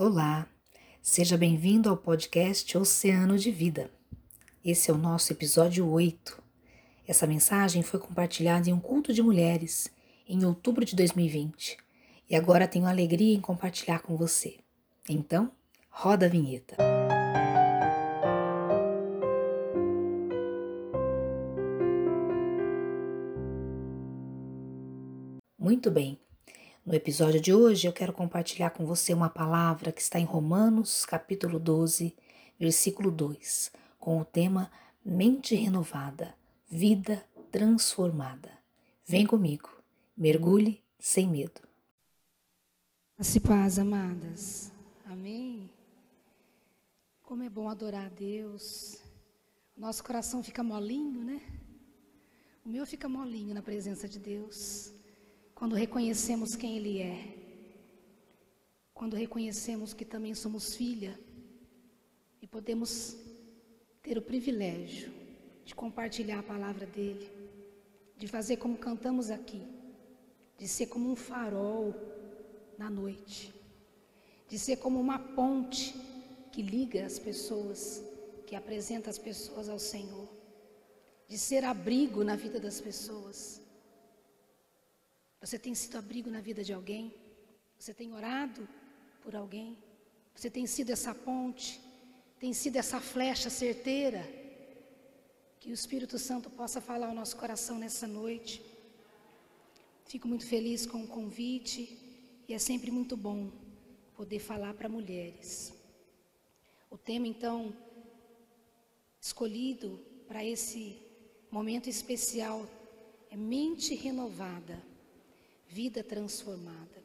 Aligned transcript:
Olá, 0.00 0.46
seja 1.02 1.36
bem-vindo 1.36 1.90
ao 1.90 1.96
podcast 1.96 2.78
Oceano 2.78 3.36
de 3.36 3.50
Vida. 3.50 3.90
Esse 4.64 4.92
é 4.92 4.94
o 4.94 4.96
nosso 4.96 5.32
episódio 5.32 5.90
8. 5.90 6.40
Essa 7.04 7.26
mensagem 7.26 7.82
foi 7.82 7.98
compartilhada 7.98 8.70
em 8.70 8.72
um 8.72 8.78
culto 8.78 9.12
de 9.12 9.20
mulheres 9.20 9.90
em 10.28 10.44
outubro 10.44 10.84
de 10.84 10.94
2020 10.94 11.76
e 12.30 12.36
agora 12.36 12.68
tenho 12.68 12.86
alegria 12.86 13.34
em 13.34 13.40
compartilhar 13.40 13.98
com 13.98 14.16
você. 14.16 14.58
Então, 15.08 15.50
roda 15.90 16.26
a 16.26 16.28
vinheta. 16.28 16.76
Muito 25.58 25.90
bem. 25.90 26.20
No 26.88 26.94
episódio 26.94 27.38
de 27.38 27.52
hoje 27.52 27.86
eu 27.86 27.92
quero 27.92 28.14
compartilhar 28.14 28.70
com 28.70 28.86
você 28.86 29.12
uma 29.12 29.28
palavra 29.28 29.92
que 29.92 30.00
está 30.00 30.18
em 30.18 30.24
Romanos, 30.24 31.04
capítulo 31.04 31.58
12, 31.58 32.16
versículo 32.58 33.10
2, 33.10 33.70
com 33.98 34.18
o 34.18 34.24
tema 34.24 34.72
Mente 35.04 35.54
renovada, 35.54 36.34
vida 36.66 37.22
transformada. 37.52 38.50
Vem 39.04 39.26
comigo, 39.26 39.68
mergulhe 40.16 40.82
sem 40.98 41.28
medo. 41.28 41.60
Se 43.20 43.38
paz, 43.38 43.78
amadas. 43.78 44.72
Amém. 45.04 45.68
Como 47.22 47.42
é 47.42 47.50
bom 47.50 47.68
adorar 47.68 48.06
a 48.06 48.08
Deus. 48.08 48.96
Nosso 49.76 50.02
coração 50.02 50.42
fica 50.42 50.62
molinho, 50.62 51.22
né? 51.22 51.42
O 52.64 52.68
meu 52.70 52.86
fica 52.86 53.10
molinho 53.10 53.52
na 53.52 53.60
presença 53.60 54.08
de 54.08 54.18
Deus 54.18 54.96
quando 55.58 55.74
reconhecemos 55.74 56.54
quem 56.54 56.76
Ele 56.76 57.02
é, 57.02 57.34
quando 58.94 59.16
reconhecemos 59.16 59.92
que 59.92 60.04
também 60.04 60.32
somos 60.32 60.76
filha 60.76 61.18
e 62.40 62.46
podemos 62.46 63.16
ter 64.00 64.16
o 64.16 64.22
privilégio 64.22 65.12
de 65.64 65.74
compartilhar 65.74 66.38
a 66.38 66.42
palavra 66.44 66.86
dEle, 66.86 67.28
de 68.16 68.28
fazer 68.28 68.58
como 68.58 68.78
cantamos 68.78 69.30
aqui, 69.30 69.60
de 70.56 70.68
ser 70.68 70.86
como 70.86 71.10
um 71.10 71.16
farol 71.16 71.92
na 72.78 72.88
noite, 72.88 73.52
de 74.48 74.60
ser 74.60 74.76
como 74.76 75.00
uma 75.00 75.18
ponte 75.18 75.92
que 76.52 76.62
liga 76.62 77.04
as 77.04 77.18
pessoas, 77.18 78.00
que 78.46 78.54
apresenta 78.54 79.10
as 79.10 79.18
pessoas 79.18 79.68
ao 79.68 79.80
Senhor, 79.80 80.28
de 81.26 81.36
ser 81.36 81.64
abrigo 81.64 82.22
na 82.22 82.36
vida 82.36 82.60
das 82.60 82.80
pessoas 82.80 83.66
você 85.40 85.58
tem 85.58 85.74
sido 85.74 85.96
abrigo 85.96 86.30
na 86.30 86.40
vida 86.40 86.64
de 86.64 86.72
alguém? 86.72 87.14
Você 87.78 87.94
tem 87.94 88.12
orado 88.12 88.68
por 89.22 89.36
alguém? 89.36 89.76
Você 90.34 90.50
tem 90.50 90.66
sido 90.66 90.90
essa 90.90 91.14
ponte? 91.14 91.80
Tem 92.40 92.52
sido 92.52 92.76
essa 92.76 93.00
flecha 93.00 93.48
certeira? 93.48 94.22
Que 95.60 95.70
o 95.70 95.74
Espírito 95.74 96.18
Santo 96.18 96.50
possa 96.50 96.80
falar 96.80 97.08
ao 97.08 97.14
nosso 97.14 97.36
coração 97.36 97.78
nessa 97.78 98.06
noite. 98.06 98.62
Fico 100.06 100.26
muito 100.26 100.46
feliz 100.46 100.86
com 100.86 101.02
o 101.02 101.08
convite 101.08 101.98
e 102.48 102.54
é 102.54 102.58
sempre 102.58 102.90
muito 102.90 103.16
bom 103.16 103.50
poder 104.16 104.40
falar 104.40 104.74
para 104.74 104.88
mulheres. 104.88 105.72
O 106.90 106.98
tema, 106.98 107.28
então, 107.28 107.72
escolhido 109.20 110.00
para 110.26 110.44
esse 110.44 110.98
momento 111.50 111.88
especial 111.88 112.68
é 113.30 113.36
mente 113.36 113.94
renovada 113.94 114.87
vida 115.68 116.02
transformada. 116.02 116.98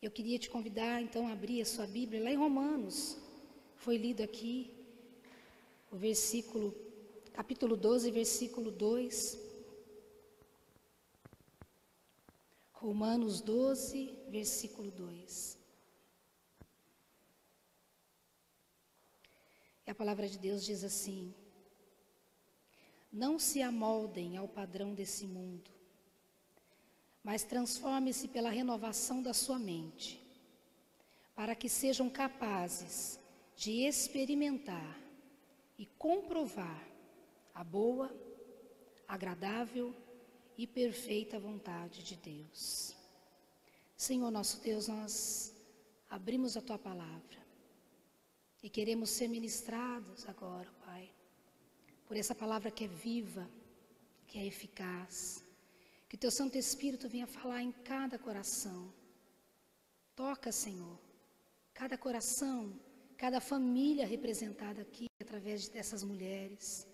Eu 0.00 0.10
queria 0.10 0.38
te 0.38 0.50
convidar 0.50 1.00
então 1.00 1.28
a 1.28 1.32
abrir 1.32 1.60
a 1.60 1.66
sua 1.66 1.86
Bíblia 1.86 2.22
lá 2.22 2.30
em 2.30 2.36
Romanos. 2.36 3.16
Foi 3.76 3.96
lido 3.96 4.22
aqui 4.22 4.74
o 5.90 5.96
versículo, 5.96 6.74
capítulo 7.32 7.76
12, 7.76 8.10
versículo 8.10 8.70
2. 8.70 9.38
Romanos 12.72 13.40
12, 13.40 14.14
versículo 14.28 14.90
2. 14.90 15.58
E 19.86 19.90
a 19.90 19.94
palavra 19.94 20.26
de 20.28 20.38
Deus 20.38 20.64
diz 20.64 20.82
assim: 20.82 21.34
Não 23.12 23.38
se 23.38 23.60
amoldem 23.60 24.36
ao 24.36 24.48
padrão 24.48 24.94
desse 24.94 25.26
mundo, 25.26 25.70
mas 27.24 27.42
transforme-se 27.42 28.28
pela 28.28 28.50
renovação 28.50 29.22
da 29.22 29.32
sua 29.32 29.58
mente, 29.58 30.20
para 31.34 31.56
que 31.56 31.70
sejam 31.70 32.10
capazes 32.10 33.18
de 33.56 33.86
experimentar 33.86 35.00
e 35.78 35.86
comprovar 35.86 36.86
a 37.54 37.64
boa, 37.64 38.14
agradável 39.08 39.94
e 40.58 40.66
perfeita 40.66 41.38
vontade 41.38 42.04
de 42.04 42.16
Deus. 42.16 42.94
Senhor 43.96 44.30
nosso 44.30 44.60
Deus, 44.60 44.88
nós 44.88 45.54
abrimos 46.10 46.58
a 46.58 46.60
tua 46.60 46.78
palavra 46.78 47.42
e 48.62 48.68
queremos 48.68 49.08
ser 49.10 49.28
ministrados 49.28 50.28
agora, 50.28 50.70
Pai, 50.84 51.10
por 52.06 52.16
essa 52.16 52.34
palavra 52.34 52.70
que 52.70 52.84
é 52.84 52.88
viva, 52.88 53.48
que 54.26 54.38
é 54.38 54.44
eficaz 54.44 55.43
que 56.14 56.18
teu 56.18 56.30
Santo 56.30 56.56
Espírito 56.56 57.08
venha 57.08 57.26
falar 57.26 57.60
em 57.60 57.72
cada 57.72 58.16
coração. 58.16 58.94
Toca, 60.14 60.52
Senhor, 60.52 60.96
cada 61.80 61.98
coração, 61.98 62.72
cada 63.16 63.40
família 63.40 64.06
representada 64.06 64.80
aqui 64.82 65.06
através 65.20 65.68
dessas 65.68 66.04
mulheres. 66.04 66.86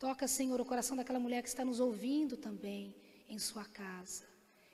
Toca, 0.00 0.26
Senhor, 0.26 0.60
o 0.60 0.64
coração 0.64 0.96
daquela 0.96 1.20
mulher 1.20 1.42
que 1.44 1.48
está 1.48 1.64
nos 1.64 1.78
ouvindo 1.78 2.36
também 2.36 2.92
em 3.28 3.38
sua 3.38 3.64
casa. 3.64 4.24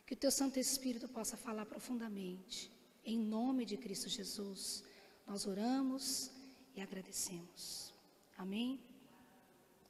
Que 0.06 0.14
o 0.14 0.16
teu 0.16 0.30
Santo 0.30 0.58
Espírito 0.58 1.06
possa 1.06 1.36
falar 1.36 1.66
profundamente. 1.66 2.72
Em 3.04 3.18
nome 3.18 3.66
de 3.66 3.76
Cristo 3.76 4.08
Jesus, 4.08 4.82
nós 5.26 5.46
oramos 5.46 6.30
e 6.74 6.80
agradecemos. 6.80 7.92
Amém? 8.38 8.80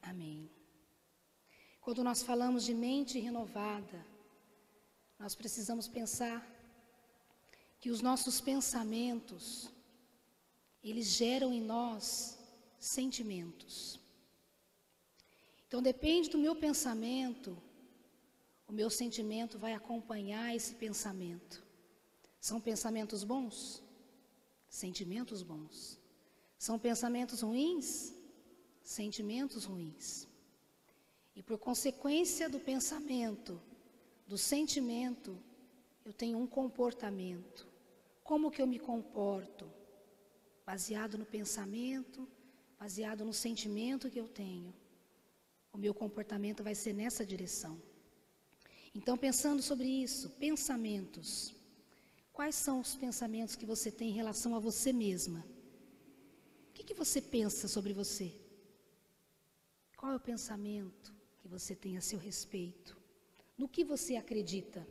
Amém. 0.02 0.50
Quando 1.82 2.04
nós 2.04 2.22
falamos 2.22 2.65
de 2.65 2.72
mente 2.72 3.19
renovada, 3.19 4.06
nós 5.19 5.34
precisamos 5.34 5.88
pensar 5.88 6.41
que 7.81 7.91
os 7.91 8.00
nossos 8.00 8.41
pensamentos, 8.41 9.69
eles 10.82 11.09
geram 11.09 11.53
em 11.53 11.60
nós 11.60 12.38
sentimentos. 12.78 13.98
Então 15.66 15.82
depende 15.82 16.31
do 16.31 16.38
meu 16.38 16.54
pensamento, 16.54 17.60
o 18.69 18.72
meu 18.72 18.88
sentimento 18.88 19.59
vai 19.59 19.75
acompanhar 19.75 20.54
esse 20.54 20.75
pensamento. 20.76 21.64
São 22.41 22.60
pensamentos 22.60 23.25
bons? 23.25 23.82
Sentimentos 24.69 25.43
bons. 25.43 25.99
São 26.56 26.78
pensamentos 26.78 27.41
ruins? 27.41 28.14
Sentimentos 28.84 29.64
ruins. 29.64 30.28
E 31.34 31.43
por 31.43 31.59
consequência 31.59 32.48
do 32.48 32.60
pensamento, 32.60 33.60
do 34.26 34.37
sentimento, 34.37 35.38
eu 36.04 36.12
tenho 36.12 36.38
um 36.38 36.47
comportamento. 36.47 37.66
Como 38.22 38.50
que 38.50 38.60
eu 38.60 38.66
me 38.66 38.78
comporto? 38.78 39.70
Baseado 40.65 41.16
no 41.16 41.25
pensamento, 41.25 42.28
baseado 42.78 43.25
no 43.25 43.32
sentimento 43.32 44.10
que 44.10 44.20
eu 44.20 44.28
tenho. 44.28 44.75
O 45.72 45.78
meu 45.78 45.94
comportamento 45.94 46.62
vai 46.62 46.75
ser 46.75 46.93
nessa 46.93 47.25
direção. 47.25 47.81
Então, 48.94 49.16
pensando 49.16 49.62
sobre 49.62 49.88
isso, 49.88 50.28
pensamentos. 50.31 51.54
Quais 52.32 52.54
são 52.54 52.81
os 52.81 52.94
pensamentos 52.94 53.56
que 53.56 53.64
você 53.64 53.91
tem 53.91 54.10
em 54.10 54.14
relação 54.14 54.54
a 54.54 54.59
você 54.59 54.93
mesma? 54.93 55.46
O 56.69 56.73
que, 56.75 56.84
que 56.84 56.94
você 56.94 57.20
pensa 57.20 57.69
sobre 57.69 57.93
você? 57.93 58.34
Qual 59.96 60.12
é 60.12 60.17
o 60.17 60.20
pensamento? 60.20 61.21
Que 61.43 61.49
você 61.49 61.75
tem 61.75 61.97
a 61.97 62.00
seu 62.00 62.21
respeito? 62.21 62.97
No 63.59 63.69
que 63.69 63.85
você 63.85 64.15
acredita? 64.15 64.87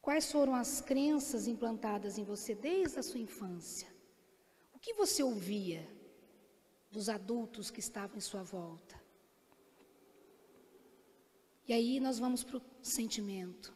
Quais 0.00 0.32
foram 0.32 0.54
as 0.54 0.80
crenças 0.80 1.46
implantadas 1.46 2.16
em 2.16 2.24
você 2.24 2.54
desde 2.54 2.98
a 2.98 3.02
sua 3.02 3.20
infância? 3.20 3.88
O 4.72 4.78
que 4.78 4.94
você 4.94 5.22
ouvia 5.22 5.86
dos 6.90 7.10
adultos 7.10 7.70
que 7.70 7.80
estavam 7.80 8.16
em 8.16 8.20
sua 8.20 8.42
volta? 8.42 8.98
E 11.68 11.72
aí 11.72 12.00
nós 12.00 12.18
vamos 12.18 12.42
para 12.42 12.56
o 12.56 12.62
sentimento. 12.82 13.74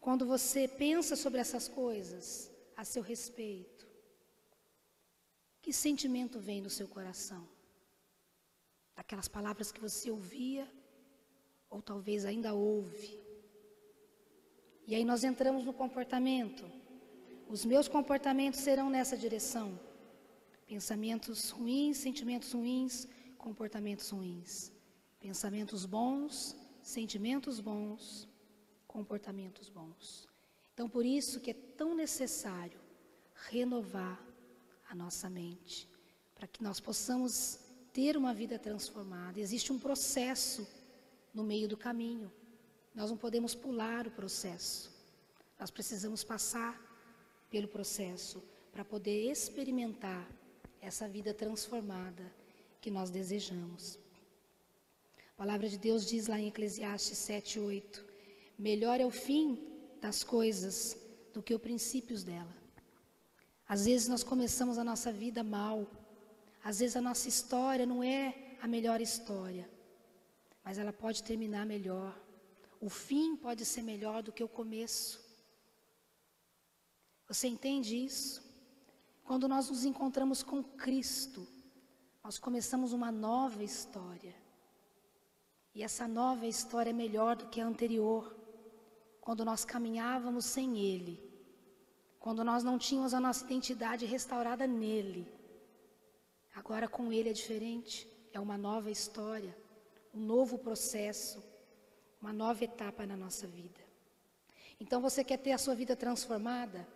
Quando 0.00 0.24
você 0.24 0.66
pensa 0.66 1.14
sobre 1.14 1.40
essas 1.40 1.68
coisas 1.68 2.50
a 2.74 2.84
seu 2.84 3.02
respeito, 3.02 3.86
que 5.60 5.72
sentimento 5.72 6.38
vem 6.38 6.62
no 6.62 6.70
seu 6.70 6.88
coração? 6.88 7.55
Daquelas 8.96 9.28
palavras 9.28 9.70
que 9.70 9.80
você 9.80 10.10
ouvia, 10.10 10.66
ou 11.68 11.82
talvez 11.82 12.24
ainda 12.24 12.54
ouve. 12.54 13.20
E 14.86 14.94
aí 14.94 15.04
nós 15.04 15.22
entramos 15.22 15.64
no 15.64 15.72
comportamento. 15.72 16.64
os 17.48 17.64
meus 17.64 17.86
comportamentos 17.86 18.60
serão 18.60 18.90
nessa 18.90 19.16
direção. 19.16 19.78
Pensamentos 20.66 21.50
ruins, 21.50 21.98
sentimentos 21.98 22.52
ruins, 22.52 23.06
comportamentos 23.38 24.10
ruins. 24.10 24.72
Pensamentos 25.20 25.86
bons, 25.86 26.56
sentimentos 26.82 27.60
bons, 27.60 28.28
comportamentos 28.88 29.68
bons. 29.68 30.26
Então, 30.72 30.88
por 30.88 31.06
isso 31.06 31.40
que 31.40 31.50
é 31.50 31.54
tão 31.54 31.94
necessário 31.94 32.80
renovar 33.50 34.20
a 34.88 34.94
nossa 34.94 35.28
mente, 35.28 35.88
para 36.34 36.46
que 36.46 36.62
nós 36.62 36.80
possamos 36.80 37.65
ter 37.96 38.14
uma 38.14 38.34
vida 38.34 38.58
transformada. 38.58 39.40
Existe 39.40 39.72
um 39.72 39.78
processo 39.78 40.68
no 41.32 41.42
meio 41.42 41.66
do 41.66 41.78
caminho. 41.78 42.30
Nós 42.94 43.08
não 43.10 43.16
podemos 43.16 43.54
pular 43.54 44.06
o 44.06 44.10
processo. 44.10 44.92
Nós 45.58 45.70
precisamos 45.70 46.22
passar 46.22 46.74
pelo 47.48 47.66
processo 47.66 48.42
para 48.70 48.84
poder 48.84 49.30
experimentar 49.30 50.28
essa 50.78 51.08
vida 51.08 51.32
transformada 51.32 52.30
que 52.82 52.90
nós 52.90 53.08
desejamos. 53.08 53.98
A 55.32 55.36
palavra 55.38 55.66
de 55.66 55.78
Deus 55.78 56.04
diz 56.04 56.26
lá 56.26 56.38
em 56.38 56.48
Eclesiastes 56.48 57.16
7, 57.16 57.58
8: 57.58 58.04
Melhor 58.58 59.00
é 59.00 59.06
o 59.06 59.10
fim 59.10 59.58
das 60.02 60.22
coisas 60.22 60.98
do 61.32 61.42
que 61.42 61.54
os 61.54 61.62
princípios 61.62 62.22
dela. 62.22 62.54
Às 63.66 63.86
vezes 63.86 64.06
nós 64.06 64.22
começamos 64.22 64.76
a 64.76 64.84
nossa 64.84 65.10
vida 65.10 65.42
mal, 65.42 65.86
às 66.68 66.80
vezes 66.80 66.96
a 66.96 67.00
nossa 67.08 67.28
história 67.28 67.86
não 67.86 68.02
é 68.02 68.56
a 68.60 68.66
melhor 68.66 69.00
história, 69.00 69.70
mas 70.64 70.78
ela 70.78 70.92
pode 70.92 71.22
terminar 71.22 71.64
melhor. 71.64 72.12
O 72.80 72.88
fim 72.88 73.36
pode 73.36 73.64
ser 73.64 73.82
melhor 73.82 74.20
do 74.20 74.32
que 74.32 74.42
o 74.42 74.48
começo. 74.48 75.12
Você 77.28 77.46
entende 77.46 77.94
isso? 78.08 78.42
Quando 79.22 79.46
nós 79.46 79.70
nos 79.70 79.84
encontramos 79.84 80.42
com 80.42 80.60
Cristo, 80.84 81.46
nós 82.24 82.36
começamos 82.36 82.92
uma 82.92 83.12
nova 83.12 83.62
história. 83.62 84.34
E 85.72 85.84
essa 85.84 86.08
nova 86.08 86.48
história 86.48 86.90
é 86.90 87.02
melhor 87.04 87.36
do 87.36 87.46
que 87.46 87.60
a 87.60 87.66
anterior. 87.66 88.36
Quando 89.20 89.44
nós 89.44 89.64
caminhávamos 89.64 90.44
sem 90.44 90.78
Ele, 90.80 91.16
quando 92.18 92.42
nós 92.42 92.64
não 92.64 92.76
tínhamos 92.76 93.14
a 93.14 93.20
nossa 93.20 93.44
identidade 93.44 94.04
restaurada 94.04 94.66
nele. 94.66 95.35
Agora 96.56 96.88
com 96.88 97.12
Ele 97.12 97.28
é 97.28 97.34
diferente, 97.34 98.08
é 98.32 98.40
uma 98.40 98.56
nova 98.56 98.90
história, 98.90 99.54
um 100.14 100.20
novo 100.20 100.56
processo, 100.56 101.44
uma 102.20 102.32
nova 102.32 102.64
etapa 102.64 103.04
na 103.04 103.14
nossa 103.14 103.46
vida. 103.46 103.78
Então 104.80 105.02
você 105.02 105.22
quer 105.22 105.36
ter 105.36 105.52
a 105.52 105.58
sua 105.58 105.74
vida 105.74 105.94
transformada? 105.94 106.88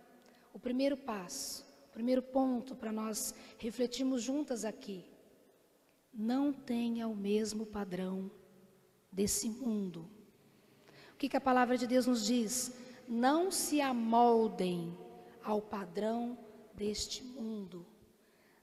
O 0.54 0.58
primeiro 0.58 0.96
passo, 0.96 1.62
o 1.88 1.92
primeiro 1.92 2.22
ponto 2.22 2.74
para 2.74 2.90
nós 2.90 3.34
refletirmos 3.58 4.22
juntas 4.22 4.64
aqui. 4.64 5.04
Não 6.12 6.54
tenha 6.54 7.06
o 7.06 7.14
mesmo 7.14 7.66
padrão 7.66 8.30
desse 9.12 9.50
mundo. 9.50 10.08
O 11.12 11.16
que, 11.18 11.28
que 11.28 11.36
a 11.36 11.40
palavra 11.40 11.76
de 11.76 11.86
Deus 11.86 12.06
nos 12.06 12.24
diz? 12.24 12.72
Não 13.06 13.50
se 13.50 13.82
amoldem 13.82 14.96
ao 15.44 15.60
padrão 15.60 16.38
deste 16.74 17.22
mundo. 17.22 17.86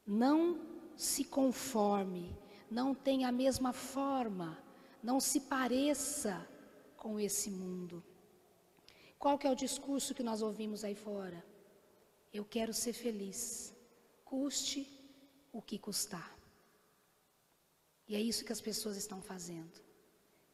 Não 0.06 0.77
se 0.98 1.24
conforme, 1.24 2.36
não 2.70 2.94
tenha 2.94 3.30
a 3.30 3.32
mesma 3.32 3.72
forma, 3.72 4.58
não 5.02 5.20
se 5.20 5.42
pareça 5.42 6.46
com 6.98 7.20
esse 7.20 7.50
mundo. 7.52 8.04
Qual 9.20 9.38
que 9.38 9.48
é 9.48 9.52
o 9.52 9.56
discurso 9.56 10.14
que 10.16 10.24
nós 10.24 10.42
ouvimos 10.42 10.84
aí 10.84 10.96
fora? 10.96 11.46
Eu 12.34 12.44
quero 12.44 12.74
ser 12.74 12.94
feliz, 12.94 13.74
custe 14.26 14.88
o 15.54 15.62
que 15.62 15.78
custar. 15.78 16.36
E 18.08 18.16
é 18.16 18.22
isso 18.22 18.44
que 18.44 18.52
as 18.52 18.62
pessoas 18.62 18.98
estão 18.98 19.22
fazendo. 19.22 19.82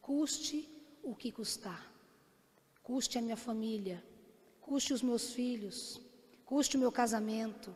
Custe 0.00 0.68
o 1.02 1.14
que 1.14 1.32
custar. 1.32 1.92
Custe 2.82 3.16
a 3.16 3.22
minha 3.22 3.36
família, 3.36 4.04
custe 4.60 4.92
os 4.92 5.00
meus 5.00 5.32
filhos, 5.32 6.00
custe 6.44 6.76
o 6.76 6.80
meu 6.80 6.92
casamento, 6.92 7.74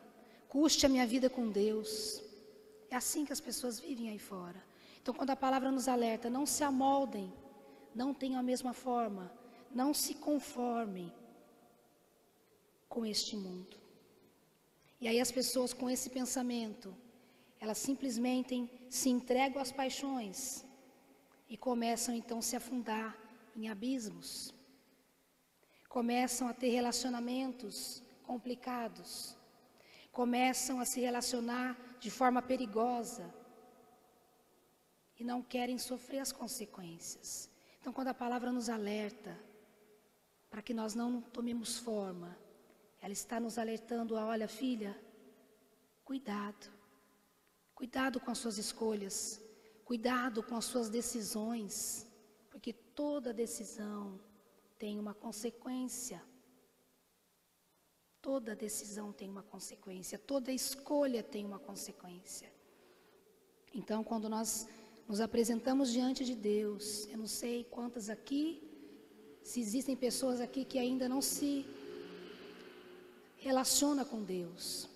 custe 0.49 0.85
a 0.85 0.89
minha 0.89 1.07
vida 1.07 1.31
com 1.31 1.51
Deus. 1.51 2.28
É 2.91 2.97
assim 2.97 3.25
que 3.25 3.33
as 3.33 3.41
pessoas 3.41 3.79
vivem 3.79 4.09
aí 4.11 4.19
fora. 4.19 4.63
Então, 5.01 5.15
quando 5.15 5.31
a 5.31 5.37
palavra 5.37 5.71
nos 5.71 5.89
alerta, 5.89 6.29
não 6.29 6.45
se 6.45 6.63
amoldem, 6.65 7.33
não 7.95 8.13
tenham 8.13 8.39
a 8.39 8.43
mesma 8.43 8.73
forma, 8.73 9.33
não 9.71 9.93
se 9.95 10.15
conformem 10.15 11.13
com 12.89 13.05
este 13.05 13.37
mundo. 13.37 13.77
E 15.01 15.07
aí 15.07 15.21
as 15.21 15.31
pessoas 15.31 15.73
com 15.73 15.89
esse 15.89 16.11
pensamento, 16.11 16.95
elas 17.61 17.79
simplesmente 17.79 18.69
se 18.91 19.09
entregam 19.09 19.63
às 19.63 19.71
paixões 19.71 20.65
e 21.49 21.57
começam 21.57 22.15
então 22.15 22.39
a 22.39 22.43
se 22.43 22.57
afundar 22.57 23.17
em 23.57 23.69
abismos. 23.69 24.53
Começam 25.89 26.49
a 26.49 26.53
ter 26.53 26.69
relacionamentos 26.69 28.03
complicados. 28.25 29.38
Começam 30.21 30.81
a 30.81 30.85
se 30.85 30.99
relacionar 31.01 31.79
de 32.01 32.11
forma 32.11 32.43
perigosa 32.43 33.33
e 35.17 35.23
não 35.23 35.41
querem 35.41 35.79
sofrer 35.79 36.19
as 36.19 36.33
consequências. 36.33 37.49
Então, 37.79 37.93
quando 37.93 38.09
a 38.09 38.21
palavra 38.23 38.51
nos 38.51 38.69
alerta 38.69 39.39
para 40.51 40.61
que 40.61 40.75
nós 40.75 40.93
não 40.93 41.21
tomemos 41.21 41.79
forma, 41.79 42.37
ela 43.01 43.13
está 43.13 43.39
nos 43.39 43.59
alertando 43.59 44.17
a, 44.17 44.27
olha, 44.27 44.49
filha, 44.49 45.01
cuidado. 46.05 46.67
Cuidado 47.73 48.19
com 48.19 48.33
as 48.33 48.39
suas 48.39 48.59
escolhas, 48.59 49.41
cuidado 49.85 50.43
com 50.43 50.57
as 50.57 50.65
suas 50.65 50.91
decisões, 50.91 52.11
porque 52.51 52.73
toda 52.73 53.33
decisão 53.33 54.21
tem 54.81 54.99
uma 54.99 55.15
consequência. 55.15 56.21
Toda 58.31 58.55
decisão 58.55 59.11
tem 59.11 59.27
uma 59.35 59.43
consequência, 59.43 60.19
toda 60.19 60.53
escolha 60.53 61.23
tem 61.23 61.47
uma 61.47 61.59
consequência. 61.59 62.53
Então, 63.73 64.05
quando 64.05 64.29
nós 64.29 64.69
nos 65.09 65.19
apresentamos 65.23 65.91
diante 65.91 66.23
de 66.27 66.35
Deus, 66.35 67.07
eu 67.07 67.17
não 67.17 67.27
sei 67.27 67.65
quantas 67.65 68.11
aqui, 68.11 68.45
se 69.43 69.61
existem 69.63 69.97
pessoas 69.97 70.43
aqui 70.43 70.63
que 70.67 70.79
ainda 70.79 71.09
não 71.09 71.23
se 71.23 71.65
relaciona 73.39 74.05
com 74.05 74.23
Deus. 74.23 74.91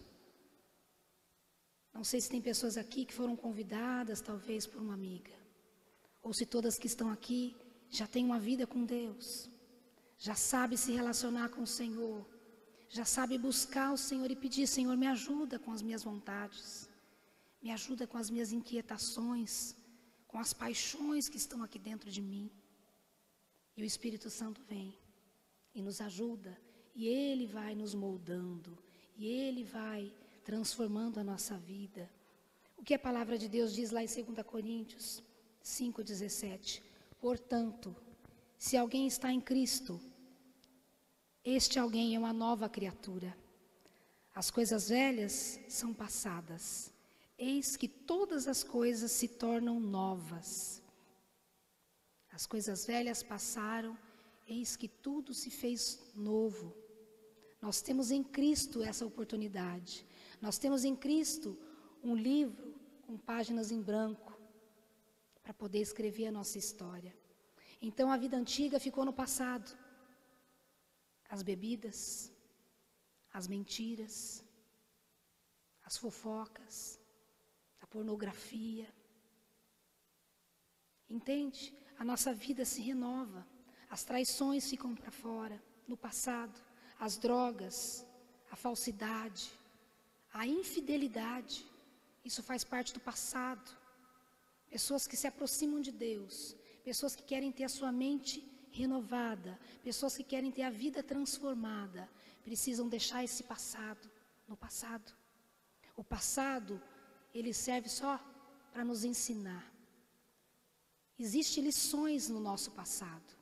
Não 1.95 2.05
sei 2.05 2.21
se 2.21 2.29
tem 2.29 2.43
pessoas 2.43 2.77
aqui 2.77 3.07
que 3.07 3.15
foram 3.15 3.35
convidadas, 3.35 4.21
talvez 4.21 4.67
por 4.67 4.83
uma 4.83 4.93
amiga, 4.93 5.33
ou 6.23 6.35
se 6.35 6.45
todas 6.45 6.79
que 6.79 6.87
estão 6.87 7.09
aqui 7.11 7.57
já 7.89 8.07
têm 8.07 8.27
uma 8.27 8.39
vida 8.39 8.67
com 8.67 8.85
Deus, 8.85 9.49
já 10.19 10.35
sabe 10.35 10.77
se 10.77 10.93
relacionar 10.93 11.49
com 11.49 11.63
o 11.63 11.67
Senhor, 11.67 12.32
já 12.97 13.05
sabe 13.05 13.39
buscar 13.49 13.89
o 13.93 14.03
Senhor 14.09 14.31
e 14.31 14.37
pedir: 14.37 14.67
Senhor, 14.67 14.97
me 14.97 15.07
ajuda 15.07 15.59
com 15.59 15.73
as 15.73 15.83
minhas 15.87 16.03
vontades, 16.05 16.89
me 17.63 17.71
ajuda 17.71 18.07
com 18.07 18.19
as 18.19 18.29
minhas 18.29 18.53
inquietações, 18.53 19.75
com 20.29 20.39
as 20.39 20.53
paixões 20.53 21.29
que 21.29 21.39
estão 21.45 21.63
aqui 21.63 21.79
dentro 21.79 22.11
de 22.11 22.21
mim. 22.21 22.51
E 23.77 23.83
o 23.83 23.89
Espírito 23.93 24.29
Santo 24.29 24.61
vem 24.69 24.95
e 25.75 25.81
nos 25.81 26.01
ajuda 26.01 26.53
e 26.95 27.09
Ele 27.09 27.47
vai 27.47 27.75
nos 27.75 27.95
moldando, 27.95 28.79
e 29.17 29.27
Ele 29.27 29.65
vai 29.65 30.13
transformando 30.45 31.19
a 31.19 31.25
nossa 31.25 31.57
vida. 31.57 32.11
O 32.77 32.85
que 32.85 32.95
a 32.95 32.99
palavra 32.99 33.39
de 33.39 33.49
Deus 33.49 33.73
diz 33.73 33.91
lá 33.91 34.03
em 34.03 34.07
2 34.07 34.47
Coríntios 34.47 35.23
5,17? 35.65 36.83
Portanto, 37.21 37.97
se 38.59 38.77
alguém 38.77 39.07
está 39.07 39.33
em 39.33 39.41
Cristo, 39.41 40.01
este 41.45 41.79
alguém 41.79 42.15
é 42.15 42.19
uma 42.19 42.33
nova 42.33 42.69
criatura. 42.69 43.37
As 44.35 44.51
coisas 44.51 44.89
velhas 44.89 45.61
são 45.69 45.93
passadas. 45.93 46.93
Eis 47.37 47.77
que 47.77 47.89
todas 47.89 48.47
as 48.47 48.63
coisas 48.63 49.11
se 49.11 49.27
tornam 49.27 49.81
novas. 49.81 50.83
As 52.31 52.47
coisas 52.47 52.87
velhas 52.87 53.23
passaram, 53.23 53.99
eis 54.47 54.77
que 54.77 54.89
tudo 54.89 55.35
se 55.35 55.51
fez 55.51 56.01
novo. 56.15 56.75
Nós 57.61 57.83
temos 57.83 58.11
em 58.11 58.23
Cristo 58.23 58.83
essa 58.83 59.05
oportunidade. 59.05 60.07
Nós 60.41 60.59
temos 60.59 60.85
em 60.85 60.97
Cristo 60.97 61.59
um 62.03 62.15
livro 62.15 62.75
com 63.07 63.17
páginas 63.19 63.71
em 63.71 63.81
branco 63.81 64.33
para 65.43 65.53
poder 65.53 65.81
escrever 65.81 66.29
a 66.29 66.33
nossa 66.33 66.57
história. 66.57 67.15
Então 67.81 68.11
a 68.11 68.17
vida 68.17 68.37
antiga 68.37 68.79
ficou 68.79 69.05
no 69.05 69.13
passado. 69.13 69.77
As 71.35 71.43
bebidas, 71.43 72.31
as 73.33 73.45
mentiras, 73.55 74.45
as 75.83 75.97
fofocas, 75.97 77.01
a 77.81 77.87
pornografia. 77.87 78.89
Entende? 81.17 81.75
A 81.99 82.05
nossa 82.05 82.33
vida 82.47 82.65
se 82.73 82.81
renova. 82.91 83.43
As 83.89 84.05
traições 84.05 84.69
ficam 84.69 84.95
para 84.95 85.11
fora, 85.11 85.59
no 85.89 85.97
passado 85.97 86.59
as 87.03 87.17
drogas, 87.17 88.07
a 88.49 88.55
falsidade, 88.55 89.51
a 90.33 90.47
infidelidade. 90.47 91.67
Isso 92.25 92.45
faz 92.45 92.63
parte 92.63 92.95
do 92.95 93.01
passado. 93.01 93.77
Pessoas 94.71 95.09
que 95.09 95.17
se 95.17 95.27
aproximam 95.27 95.81
de 95.81 95.91
Deus, 95.91 96.55
pessoas 96.85 97.17
que 97.17 97.25
querem 97.25 97.51
ter 97.51 97.65
a 97.65 97.69
sua 97.69 97.91
mente 97.91 98.37
renovada, 98.73 99.59
pessoas 99.85 100.17
que 100.17 100.25
querem 100.25 100.51
ter 100.51 100.63
a 100.63 100.71
vida 100.71 101.03
transformada, 101.03 102.09
precisam 102.43 102.89
deixar 102.89 103.23
esse 103.23 103.45
passado 103.45 104.11
no 104.49 104.57
passado. 104.57 105.13
O 105.97 106.03
passado, 106.03 106.83
ele 107.35 107.53
serve 107.53 107.89
só 107.89 108.19
para 108.73 108.85
nos 108.85 109.05
ensinar. 109.05 109.71
Existem 111.19 111.63
lições 111.63 112.29
no 112.29 112.41
nosso 112.41 112.71
passado. 112.73 113.37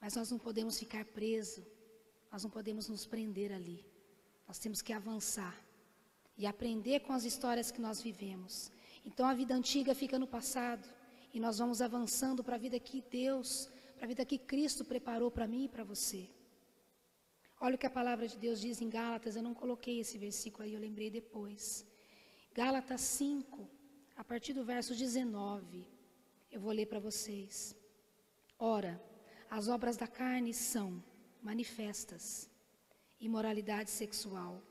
Mas 0.00 0.16
nós 0.16 0.30
não 0.30 0.38
podemos 0.38 0.78
ficar 0.78 1.04
presos, 1.04 1.64
nós 2.30 2.42
não 2.42 2.50
podemos 2.50 2.88
nos 2.88 3.06
prender 3.06 3.52
ali. 3.52 3.84
Nós 4.48 4.58
temos 4.58 4.82
que 4.82 4.92
avançar 4.92 5.56
e 6.36 6.46
aprender 6.46 7.00
com 7.00 7.12
as 7.12 7.24
histórias 7.24 7.70
que 7.70 7.80
nós 7.80 8.02
vivemos. 8.02 8.72
Então 9.04 9.26
a 9.26 9.34
vida 9.34 9.54
antiga 9.54 9.94
fica 9.94 10.18
no 10.18 10.26
passado 10.26 10.88
e 11.32 11.40
nós 11.40 11.58
vamos 11.58 11.80
avançando 11.80 12.42
para 12.42 12.56
a 12.56 12.58
vida 12.58 12.78
que 12.78 13.02
Deus, 13.10 13.70
para 13.96 14.04
a 14.04 14.08
vida 14.08 14.24
que 14.24 14.38
Cristo 14.38 14.84
preparou 14.84 15.30
para 15.30 15.46
mim 15.46 15.64
e 15.64 15.68
para 15.68 15.84
você. 15.84 16.28
Olha 17.60 17.74
o 17.74 17.78
que 17.78 17.86
a 17.86 17.90
palavra 17.90 18.26
de 18.26 18.38
Deus 18.38 18.60
diz 18.60 18.80
em 18.80 18.88
Gálatas, 18.88 19.36
eu 19.36 19.42
não 19.42 19.54
coloquei 19.54 20.00
esse 20.00 20.16
versículo 20.16 20.64
aí, 20.64 20.72
eu 20.72 20.80
lembrei 20.80 21.10
depois. 21.10 21.86
Gálatas 22.54 23.02
5, 23.02 23.68
a 24.16 24.24
partir 24.24 24.52
do 24.54 24.64
verso 24.64 24.94
19, 24.94 25.86
eu 26.50 26.60
vou 26.60 26.72
ler 26.72 26.86
para 26.86 26.98
vocês. 26.98 27.76
Ora, 28.58 29.00
as 29.50 29.68
obras 29.68 29.96
da 29.96 30.06
carne 30.06 30.52
são 30.54 31.02
manifestas: 31.42 32.50
imoralidade 33.20 33.90
sexual, 33.90 34.62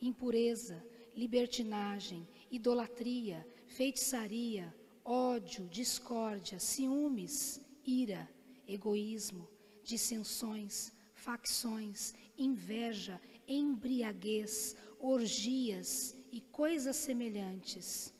impureza, 0.00 0.84
libertinagem, 1.14 2.26
idolatria, 2.50 3.46
feitiçaria, 3.66 4.74
ódio, 5.06 5.68
discórdia, 5.68 6.58
ciúmes, 6.58 7.60
ira, 7.84 8.28
egoísmo, 8.66 9.48
dissensões, 9.84 10.92
facções, 11.14 12.12
inveja, 12.36 13.20
embriaguez, 13.46 14.76
orgias 14.98 16.16
e 16.32 16.40
coisas 16.40 16.96
semelhantes. 16.96 18.12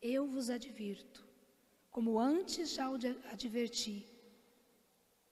Eu 0.00 0.28
vos 0.28 0.48
advirto, 0.48 1.26
como 1.90 2.20
antes 2.20 2.70
já 2.70 2.88
o 2.88 2.94
adverti, 3.32 4.06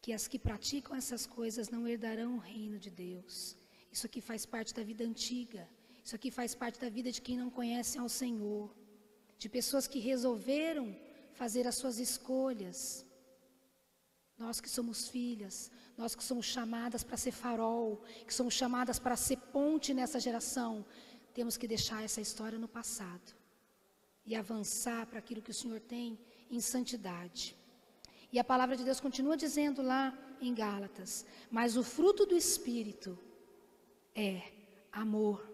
que 0.03 0.13
as 0.13 0.27
que 0.27 0.41
praticam 0.41 0.97
essas 0.97 1.25
coisas 1.25 1.69
não 1.69 1.87
herdarão 1.87 2.35
o 2.35 2.39
reino 2.41 2.81
de 2.81 2.91
Deus. 2.91 3.57
Isso 3.93 4.07
aqui 4.07 4.21
faz 4.21 4.45
parte 4.45 4.75
da 4.75 4.83
vida 4.83 5.05
antiga. 5.05 5.69
Isso 6.05 6.17
aqui 6.17 6.31
faz 6.31 6.55
parte 6.55 6.81
da 6.81 6.89
vida 6.89 7.11
de 7.13 7.23
quem 7.23 7.37
não 7.37 7.51
conhece 7.51 7.97
ao 7.97 8.09
Senhor. 8.09 8.75
De 9.39 9.49
pessoas 9.49 9.87
que 9.87 9.99
resolveram 9.99 10.97
fazer 11.33 11.67
as 11.67 11.77
suas 11.77 11.99
escolhas. 11.99 13.05
Nós 14.39 14.61
que 14.61 14.69
somos 14.69 15.09
filhas, 15.09 15.71
nós 15.97 16.15
que 16.15 16.25
somos 16.25 16.47
chamadas 16.47 17.03
para 17.03 17.17
ser 17.17 17.33
farol, 17.33 18.03
que 18.27 18.35
somos 18.35 18.55
chamadas 18.55 18.99
para 18.99 19.17
ser 19.17 19.39
ponte 19.57 19.95
nessa 19.95 20.21
geração, 20.21 20.85
temos 21.33 21.57
que 21.57 21.69
deixar 21.69 22.03
essa 22.03 22.21
história 22.21 22.59
no 22.59 22.69
passado 22.69 23.35
e 24.25 24.35
avançar 24.35 25.07
para 25.07 25.19
aquilo 25.19 25.43
que 25.43 25.51
o 25.51 25.55
Senhor 25.55 25.81
tem 25.81 26.19
em 26.51 26.61
santidade. 26.61 27.57
E 28.33 28.39
a 28.39 28.45
palavra 28.45 28.77
de 28.77 28.85
Deus 28.85 29.01
continua 29.01 29.37
dizendo 29.37 29.81
lá 29.83 30.17
em 30.41 30.53
Gálatas: 30.55 31.25
Mas 31.51 31.77
o 31.77 31.85
fruto 31.85 32.27
do 32.27 32.37
Espírito 32.37 33.19
é 34.15 34.43
amor, 34.93 35.47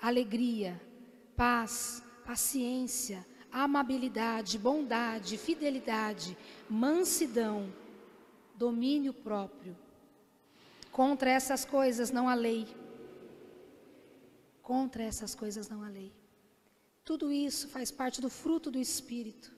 alegria, 0.00 0.80
paz, 1.36 2.02
paciência, 2.24 3.26
amabilidade, 3.50 4.58
bondade, 4.58 5.36
fidelidade, 5.36 6.36
mansidão 6.68 7.72
domínio 8.56 9.12
próprio. 9.12 9.76
Contra 10.90 11.30
essas 11.30 11.64
coisas 11.64 12.10
não 12.10 12.28
há 12.28 12.34
lei. 12.34 12.66
Contra 14.62 15.02
essas 15.02 15.34
coisas 15.34 15.68
não 15.68 15.82
há 15.82 15.88
lei. 15.88 16.12
Tudo 17.04 17.32
isso 17.32 17.68
faz 17.68 17.90
parte 17.90 18.20
do 18.20 18.30
fruto 18.30 18.70
do 18.70 18.78
Espírito. 18.78 19.52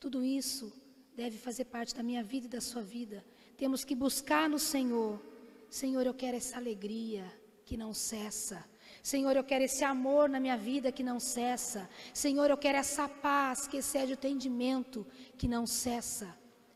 Tudo 0.00 0.24
isso 0.24 0.72
deve 1.14 1.36
fazer 1.36 1.66
parte 1.66 1.94
da 1.94 2.02
minha 2.02 2.22
vida 2.22 2.46
e 2.46 2.48
da 2.48 2.60
sua 2.60 2.82
vida. 2.82 3.24
Temos 3.56 3.84
que 3.84 3.94
buscar 3.94 4.48
no 4.48 4.58
Senhor. 4.58 5.20
Senhor, 5.68 6.06
eu 6.06 6.14
quero 6.14 6.36
essa 6.36 6.56
alegria 6.56 7.24
que 7.64 7.76
não 7.76 7.92
cessa. 7.92 8.64
Senhor, 9.10 9.34
eu 9.36 9.44
quero 9.50 9.64
esse 9.64 9.84
amor 9.84 10.28
na 10.28 10.40
minha 10.40 10.58
vida 10.70 10.90
que 10.96 11.04
não 11.10 11.18
cessa. 11.20 11.88
Senhor, 12.24 12.48
eu 12.50 12.58
quero 12.64 12.78
essa 12.78 13.06
paz 13.08 13.66
que 13.68 13.78
excede 13.82 14.12
o 14.12 14.18
entendimento 14.20 15.06
que 15.38 15.48
não 15.54 15.64
cessa 15.66 16.28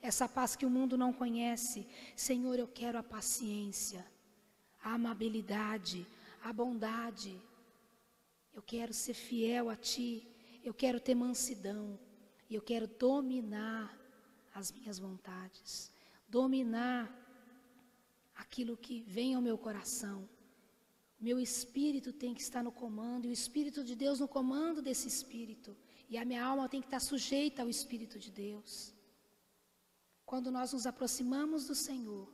essa 0.02 0.28
paz 0.28 0.56
que 0.56 0.64
o 0.64 0.70
mundo 0.70 0.96
não 0.96 1.12
conhece. 1.12 1.86
Senhor, 2.16 2.58
eu 2.58 2.66
quero 2.66 2.98
a 2.98 3.02
paciência, 3.02 4.04
a 4.82 4.94
amabilidade, 4.94 6.06
a 6.42 6.52
bondade. 6.52 7.40
Eu 8.52 8.62
quero 8.62 8.92
ser 8.92 9.14
fiel 9.14 9.68
a 9.68 9.76
Ti, 9.76 10.26
eu 10.64 10.74
quero 10.74 10.98
ter 11.00 11.14
mansidão, 11.14 11.98
e 12.48 12.54
eu 12.54 12.62
quero 12.62 12.86
dominar 12.86 13.96
as 14.54 14.72
minhas 14.72 14.98
vontades, 14.98 15.92
dominar 16.28 17.14
aquilo 18.34 18.76
que 18.76 19.02
vem 19.02 19.34
ao 19.34 19.42
meu 19.42 19.56
coração. 19.56 20.28
Meu 21.20 21.38
espírito 21.38 22.12
tem 22.12 22.32
que 22.32 22.40
estar 22.40 22.62
no 22.62 22.72
comando, 22.72 23.26
e 23.26 23.28
o 23.28 23.32
Espírito 23.32 23.84
de 23.84 23.94
Deus 23.94 24.20
no 24.20 24.26
comando 24.26 24.80
desse 24.80 25.06
espírito. 25.06 25.76
E 26.08 26.16
a 26.16 26.24
minha 26.24 26.42
alma 26.42 26.68
tem 26.68 26.80
que 26.80 26.86
estar 26.86 27.00
sujeita 27.00 27.62
ao 27.62 27.68
Espírito 27.68 28.18
de 28.18 28.30
Deus. 28.30 28.94
Quando 30.24 30.50
nós 30.50 30.72
nos 30.72 30.86
aproximamos 30.86 31.66
do 31.66 31.74
Senhor, 31.74 32.32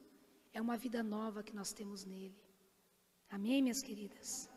é 0.52 0.61
uma 0.61 0.76
vida 0.76 1.02
nova 1.02 1.43
que 1.43 1.55
nós 1.55 1.73
temos 1.73 2.05
nele. 2.05 2.38
Amém, 3.28 3.61
minhas 3.61 3.83
queridas? 3.83 4.49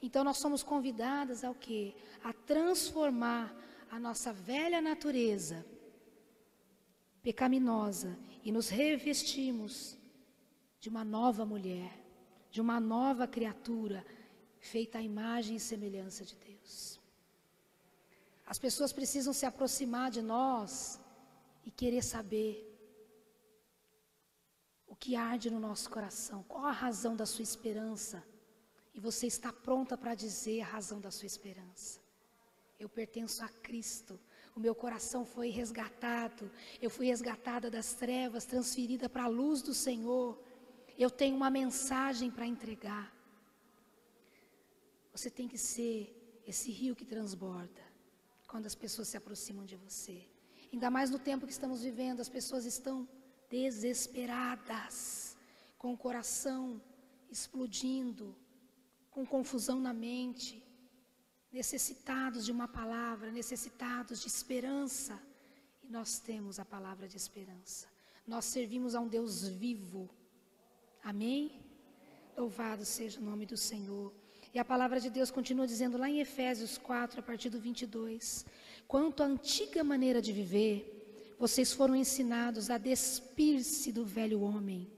Então 0.00 0.24
nós 0.24 0.38
somos 0.38 0.62
convidadas 0.62 1.44
ao 1.44 1.54
que? 1.54 1.94
A 2.24 2.32
transformar 2.32 3.54
a 3.90 3.98
nossa 3.98 4.32
velha 4.32 4.80
natureza 4.80 5.66
pecaminosa 7.22 8.18
e 8.42 8.50
nos 8.50 8.68
revestimos 8.68 9.98
de 10.80 10.88
uma 10.88 11.04
nova 11.04 11.44
mulher, 11.44 11.99
de 12.50 12.60
uma 12.60 12.80
nova 12.80 13.26
criatura 13.26 14.04
feita 14.58 14.98
à 14.98 15.02
imagem 15.02 15.56
e 15.56 15.60
semelhança 15.60 16.24
de 16.24 16.36
Deus. 16.36 17.00
As 18.46 18.58
pessoas 18.58 18.92
precisam 18.92 19.32
se 19.32 19.46
aproximar 19.46 20.10
de 20.10 20.20
nós 20.20 21.00
e 21.64 21.70
querer 21.70 22.02
saber 22.02 22.66
o 24.88 24.96
que 24.96 25.14
arde 25.14 25.50
no 25.50 25.60
nosso 25.60 25.88
coração, 25.88 26.42
qual 26.48 26.66
a 26.66 26.72
razão 26.72 27.14
da 27.14 27.24
sua 27.24 27.44
esperança. 27.44 28.24
E 28.92 28.98
você 28.98 29.28
está 29.28 29.52
pronta 29.52 29.96
para 29.96 30.16
dizer 30.16 30.62
a 30.62 30.66
razão 30.66 31.00
da 31.00 31.12
sua 31.12 31.26
esperança. 31.26 32.00
Eu 32.78 32.88
pertenço 32.88 33.44
a 33.44 33.48
Cristo. 33.48 34.18
O 34.56 34.58
meu 34.58 34.74
coração 34.74 35.24
foi 35.24 35.48
resgatado. 35.50 36.50
Eu 36.82 36.90
fui 36.90 37.06
resgatada 37.06 37.70
das 37.70 37.92
trevas, 37.94 38.44
transferida 38.44 39.08
para 39.08 39.24
a 39.24 39.28
luz 39.28 39.62
do 39.62 39.72
Senhor. 39.72 40.42
Eu 41.04 41.10
tenho 41.10 41.34
uma 41.34 41.48
mensagem 41.48 42.30
para 42.30 42.46
entregar. 42.54 43.06
Você 45.14 45.30
tem 45.30 45.48
que 45.48 45.56
ser 45.56 45.98
esse 46.46 46.70
rio 46.70 46.94
que 46.94 47.06
transborda 47.06 47.82
quando 48.46 48.66
as 48.66 48.74
pessoas 48.74 49.08
se 49.08 49.16
aproximam 49.16 49.64
de 49.64 49.76
você. 49.76 50.18
Ainda 50.70 50.90
mais 50.90 51.08
no 51.08 51.18
tempo 51.18 51.46
que 51.46 51.52
estamos 51.52 51.80
vivendo, 51.88 52.20
as 52.20 52.28
pessoas 52.28 52.66
estão 52.66 53.08
desesperadas, 53.48 55.38
com 55.78 55.94
o 55.94 55.96
coração 55.96 56.62
explodindo, 57.30 58.36
com 59.10 59.24
confusão 59.24 59.80
na 59.80 59.94
mente, 59.94 60.62
necessitados 61.50 62.44
de 62.44 62.52
uma 62.52 62.68
palavra, 62.68 63.32
necessitados 63.32 64.20
de 64.20 64.28
esperança. 64.28 65.18
E 65.82 65.88
nós 65.88 66.18
temos 66.18 66.60
a 66.60 66.64
palavra 66.76 67.08
de 67.08 67.16
esperança. 67.16 67.88
Nós 68.26 68.44
servimos 68.44 68.94
a 68.94 69.00
um 69.00 69.08
Deus 69.08 69.48
vivo. 69.48 70.10
Amém? 71.02 71.60
Louvado 72.36 72.84
seja 72.84 73.20
o 73.20 73.24
nome 73.24 73.46
do 73.46 73.56
Senhor. 73.56 74.12
E 74.52 74.58
a 74.58 74.64
palavra 74.64 75.00
de 75.00 75.08
Deus 75.08 75.30
continua 75.30 75.66
dizendo 75.66 75.96
lá 75.96 76.10
em 76.10 76.20
Efésios 76.20 76.76
4, 76.76 77.20
a 77.20 77.22
partir 77.22 77.50
do 77.50 77.60
22. 77.60 78.44
Quanto 78.86 79.22
à 79.22 79.26
antiga 79.26 79.82
maneira 79.84 80.20
de 80.20 80.32
viver, 80.32 81.36
vocês 81.38 81.72
foram 81.72 81.94
ensinados 81.94 82.68
a 82.68 82.76
despir-se 82.76 83.92
do 83.92 84.04
velho 84.04 84.42
homem, 84.42 84.90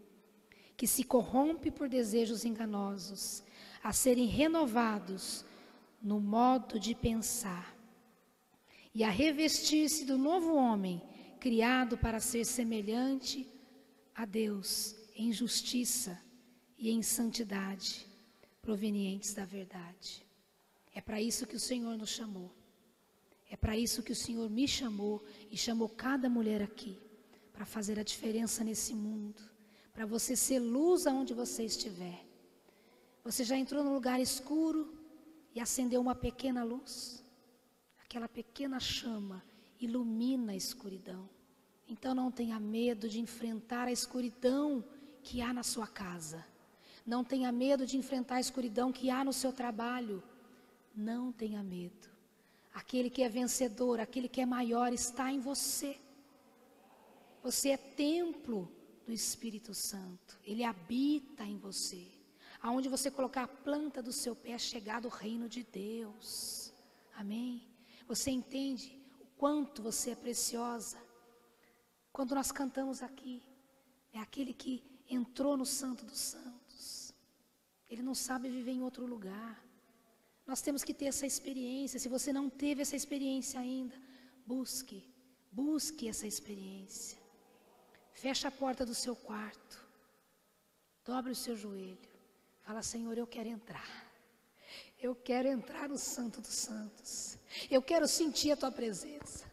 que 0.76 0.86
se 0.86 1.04
corrompe 1.04 1.70
por 1.70 1.88
desejos 1.88 2.44
enganosos, 2.44 3.42
a 3.82 3.92
serem 3.92 4.26
renovados 4.26 5.44
no 6.02 6.18
modo 6.18 6.80
de 6.80 6.94
pensar, 6.94 7.76
e 8.94 9.04
a 9.04 9.10
revestir-se 9.10 10.04
do 10.04 10.18
novo 10.18 10.54
homem, 10.54 11.00
criado 11.38 11.96
para 11.96 12.20
ser 12.20 12.44
semelhante 12.44 13.46
a 14.14 14.24
Deus 14.24 15.01
em 15.14 15.32
justiça 15.32 16.20
e 16.78 16.90
em 16.90 17.02
santidade. 17.02 18.06
provenientes 18.60 19.34
da 19.34 19.44
verdade. 19.44 20.24
É 20.94 21.00
para 21.00 21.20
isso 21.20 21.46
que 21.48 21.56
o 21.56 21.60
Senhor 21.60 21.96
nos 21.98 22.10
chamou. 22.10 22.48
É 23.50 23.56
para 23.56 23.76
isso 23.76 24.04
que 24.04 24.12
o 24.12 24.16
Senhor 24.16 24.48
me 24.48 24.68
chamou 24.68 25.22
e 25.50 25.56
chamou 25.56 25.88
cada 25.88 26.28
mulher 26.28 26.62
aqui 26.62 26.96
para 27.52 27.66
fazer 27.66 27.98
a 27.98 28.04
diferença 28.04 28.62
nesse 28.62 28.94
mundo, 28.94 29.42
para 29.92 30.06
você 30.06 30.36
ser 30.36 30.60
luz 30.60 31.06
aonde 31.06 31.34
você 31.34 31.64
estiver. 31.64 32.24
Você 33.24 33.42
já 33.42 33.56
entrou 33.56 33.82
num 33.82 33.94
lugar 33.94 34.20
escuro 34.20 34.96
e 35.54 35.60
acendeu 35.60 36.00
uma 36.00 36.14
pequena 36.14 36.62
luz? 36.62 37.22
Aquela 37.98 38.28
pequena 38.28 38.78
chama 38.78 39.44
ilumina 39.80 40.52
a 40.52 40.56
escuridão. 40.56 41.28
Então 41.88 42.14
não 42.14 42.30
tenha 42.30 42.58
medo 42.58 43.08
de 43.08 43.20
enfrentar 43.20 43.88
a 43.88 43.92
escuridão 43.92 44.84
que 45.22 45.40
há 45.40 45.52
na 45.52 45.62
sua 45.62 45.86
casa. 45.86 46.44
Não 47.04 47.24
tenha 47.24 47.50
medo 47.50 47.84
de 47.86 47.96
enfrentar 47.96 48.36
a 48.36 48.40
escuridão 48.40 48.92
que 48.92 49.10
há 49.10 49.24
no 49.24 49.32
seu 49.32 49.52
trabalho. 49.52 50.22
Não 50.94 51.32
tenha 51.32 51.62
medo. 51.62 52.08
Aquele 52.72 53.10
que 53.10 53.22
é 53.22 53.28
vencedor, 53.28 54.00
aquele 54.00 54.28
que 54.28 54.40
é 54.40 54.46
maior 54.46 54.92
está 54.92 55.30
em 55.30 55.40
você. 55.40 55.98
Você 57.42 57.70
é 57.70 57.76
templo 57.76 58.70
do 59.04 59.12
Espírito 59.12 59.74
Santo. 59.74 60.38
Ele 60.44 60.64
habita 60.64 61.44
em 61.44 61.58
você. 61.58 62.06
Aonde 62.60 62.88
você 62.88 63.10
colocar 63.10 63.42
a 63.42 63.48
planta 63.48 64.00
do 64.00 64.12
seu 64.12 64.36
pé 64.36 64.52
é 64.52 64.58
chegado 64.58 65.06
o 65.06 65.10
reino 65.10 65.48
de 65.48 65.64
Deus. 65.64 66.72
Amém? 67.16 67.66
Você 68.06 68.30
entende 68.30 68.96
o 69.20 69.26
quanto 69.36 69.82
você 69.82 70.10
é 70.10 70.14
preciosa? 70.14 70.98
Quando 72.12 72.34
nós 72.34 72.52
cantamos 72.52 73.02
aqui, 73.02 73.42
é 74.12 74.18
aquele 74.20 74.54
que 74.54 74.91
entrou 75.14 75.56
no 75.56 75.66
Santo 75.66 76.04
dos 76.04 76.18
Santos. 76.18 77.14
Ele 77.88 78.02
não 78.02 78.14
sabe 78.14 78.48
viver 78.48 78.72
em 78.72 78.82
outro 78.82 79.06
lugar. 79.06 79.62
Nós 80.46 80.62
temos 80.62 80.82
que 80.82 80.94
ter 80.94 81.06
essa 81.06 81.26
experiência. 81.26 82.00
Se 82.00 82.08
você 82.08 82.32
não 82.32 82.48
teve 82.48 82.82
essa 82.82 82.96
experiência 82.96 83.60
ainda, 83.60 83.94
busque, 84.46 85.06
busque 85.50 86.08
essa 86.08 86.26
experiência. 86.26 87.18
Feche 88.12 88.46
a 88.46 88.50
porta 88.50 88.86
do 88.86 88.94
seu 88.94 89.14
quarto. 89.14 89.86
Dobre 91.04 91.32
o 91.32 91.36
seu 91.36 91.56
joelho. 91.56 91.98
Fala, 92.62 92.82
Senhor, 92.82 93.18
eu 93.18 93.26
quero 93.26 93.48
entrar. 93.48 94.10
Eu 94.98 95.14
quero 95.14 95.48
entrar 95.48 95.88
no 95.88 95.98
Santo 95.98 96.40
dos 96.40 96.54
Santos. 96.54 97.36
Eu 97.70 97.82
quero 97.82 98.06
sentir 98.06 98.52
a 98.52 98.56
tua 98.56 98.70
presença. 98.70 99.51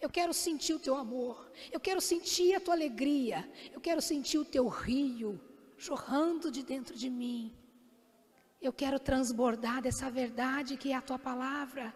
Eu 0.00 0.10
quero 0.10 0.32
sentir 0.32 0.74
o 0.74 0.78
teu 0.78 0.94
amor. 0.94 1.50
Eu 1.70 1.80
quero 1.80 2.00
sentir 2.00 2.54
a 2.54 2.60
tua 2.60 2.74
alegria. 2.74 3.48
Eu 3.72 3.80
quero 3.80 4.00
sentir 4.00 4.38
o 4.38 4.44
teu 4.44 4.66
rio 4.68 5.40
jorrando 5.76 6.50
de 6.50 6.62
dentro 6.62 6.96
de 6.96 7.10
mim. 7.10 7.54
Eu 8.60 8.72
quero 8.72 8.98
transbordar 8.98 9.82
dessa 9.82 10.10
verdade 10.10 10.76
que 10.76 10.92
é 10.92 10.94
a 10.94 11.02
tua 11.02 11.18
palavra. 11.18 11.94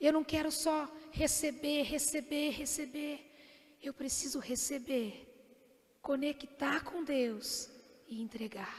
Eu 0.00 0.12
não 0.12 0.22
quero 0.22 0.50
só 0.50 0.88
receber, 1.10 1.82
receber, 1.82 2.50
receber. 2.50 3.24
Eu 3.82 3.94
preciso 3.94 4.38
receber, 4.38 5.26
conectar 6.02 6.84
com 6.84 7.02
Deus 7.04 7.70
e 8.08 8.20
entregar, 8.20 8.76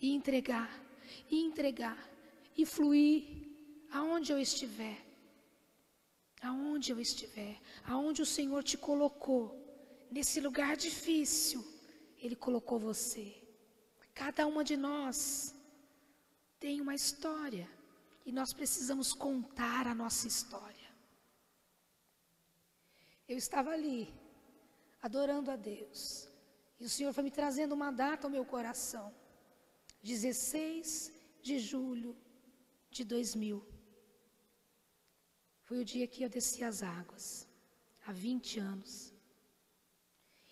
e 0.00 0.14
entregar, 0.14 0.70
e 1.30 1.44
entregar, 1.44 1.98
e 2.56 2.64
fluir 2.64 3.24
aonde 3.90 4.32
eu 4.32 4.38
estiver. 4.38 5.09
Aonde 6.42 6.92
eu 6.92 7.00
estiver, 7.00 7.60
aonde 7.84 8.22
o 8.22 8.26
Senhor 8.26 8.62
te 8.62 8.76
colocou, 8.78 9.42
nesse 10.10 10.40
lugar 10.40 10.76
difícil, 10.76 11.66
Ele 12.18 12.34
colocou 12.34 12.78
você. 12.78 13.36
Cada 14.14 14.46
uma 14.46 14.64
de 14.64 14.76
nós 14.76 15.54
tem 16.58 16.80
uma 16.80 16.94
história 16.94 17.68
e 18.24 18.32
nós 18.32 18.52
precisamos 18.52 19.12
contar 19.12 19.86
a 19.86 19.94
nossa 19.94 20.26
história. 20.26 20.90
Eu 23.28 23.36
estava 23.36 23.70
ali, 23.70 24.12
adorando 25.00 25.50
a 25.50 25.56
Deus, 25.56 26.28
e 26.78 26.84
o 26.84 26.88
Senhor 26.88 27.12
foi 27.12 27.22
me 27.22 27.30
trazendo 27.30 27.74
uma 27.74 27.90
data 27.90 28.26
ao 28.26 28.30
meu 28.30 28.44
coração, 28.44 29.14
16 30.02 31.12
de 31.42 31.58
julho 31.58 32.16
de 32.90 33.04
2000. 33.04 33.69
Foi 35.70 35.78
o 35.78 35.84
dia 35.84 36.08
que 36.12 36.24
eu 36.24 36.28
desci 36.28 36.64
as 36.64 36.82
águas, 36.82 37.46
há 38.04 38.10
20 38.10 38.58
anos. 38.58 39.14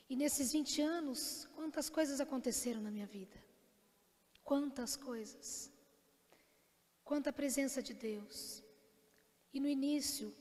E 0.09 0.15
nesses 0.15 0.53
20 0.53 0.81
anos, 0.81 1.49
quantas 1.57 1.91
coisas 1.91 2.21
aconteceram 2.21 2.81
na 2.81 2.89
minha 2.89 3.05
vida? 3.05 3.37
Quantas 4.45 4.95
coisas. 4.95 5.73
Quanta 7.03 7.33
presença 7.33 7.83
de 7.83 7.95
Deus. 7.95 8.63
E 9.53 9.59
no 9.59 9.67
início, 9.67 10.33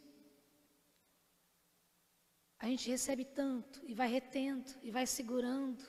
a 2.60 2.68
gente 2.68 2.88
recebe 2.88 3.26
tanto 3.26 3.82
e 3.84 3.96
vai 3.96 4.08
retendo 4.08 4.70
e 4.84 4.92
vai 4.92 5.08
segurando, 5.08 5.84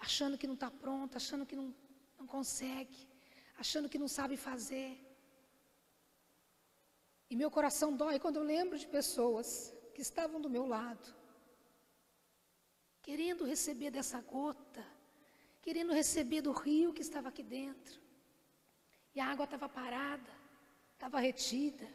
achando 0.00 0.36
que 0.36 0.48
não 0.48 0.54
está 0.54 0.68
pronto, 0.68 1.14
achando 1.14 1.46
que 1.46 1.54
não, 1.54 1.72
não 2.18 2.26
consegue, 2.26 3.06
achando 3.56 3.88
que 3.88 4.00
não 4.00 4.08
sabe 4.08 4.36
fazer. 4.36 5.05
E 7.28 7.36
meu 7.36 7.50
coração 7.50 7.96
dói 7.96 8.18
quando 8.18 8.36
eu 8.36 8.42
lembro 8.42 8.78
de 8.78 8.86
pessoas 8.86 9.74
que 9.94 10.00
estavam 10.00 10.40
do 10.40 10.48
meu 10.48 10.66
lado, 10.66 11.14
querendo 13.02 13.44
receber 13.44 13.90
dessa 13.90 14.20
gota, 14.20 14.84
querendo 15.60 15.92
receber 15.92 16.42
do 16.42 16.52
rio 16.52 16.92
que 16.92 17.02
estava 17.02 17.28
aqui 17.28 17.42
dentro. 17.42 18.00
E 19.14 19.20
a 19.20 19.26
água 19.26 19.44
estava 19.44 19.68
parada, 19.68 20.30
estava 20.92 21.18
retida. 21.18 21.88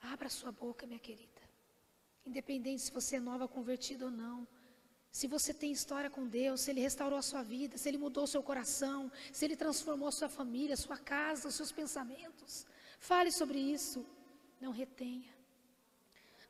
Abra 0.00 0.28
sua 0.28 0.52
boca, 0.52 0.86
minha 0.86 0.98
querida. 0.98 1.42
Independente 2.24 2.82
se 2.82 2.92
você 2.92 3.16
é 3.16 3.20
nova 3.20 3.46
convertida 3.46 4.04
ou 4.06 4.10
não. 4.10 4.46
Se 5.16 5.26
você 5.26 5.54
tem 5.54 5.72
história 5.72 6.10
com 6.10 6.26
Deus, 6.26 6.60
se 6.60 6.70
Ele 6.70 6.82
restaurou 6.82 7.18
a 7.18 7.22
sua 7.22 7.42
vida, 7.42 7.78
se 7.78 7.88
Ele 7.88 7.96
mudou 7.96 8.24
o 8.24 8.26
seu 8.26 8.42
coração, 8.42 9.10
se 9.32 9.46
Ele 9.46 9.56
transformou 9.56 10.08
a 10.08 10.12
sua 10.12 10.28
família, 10.28 10.74
a 10.74 10.76
sua 10.76 10.98
casa, 10.98 11.48
os 11.48 11.54
seus 11.54 11.72
pensamentos. 11.72 12.66
Fale 12.98 13.32
sobre 13.32 13.58
isso. 13.58 14.04
Não 14.60 14.72
retenha. 14.72 15.34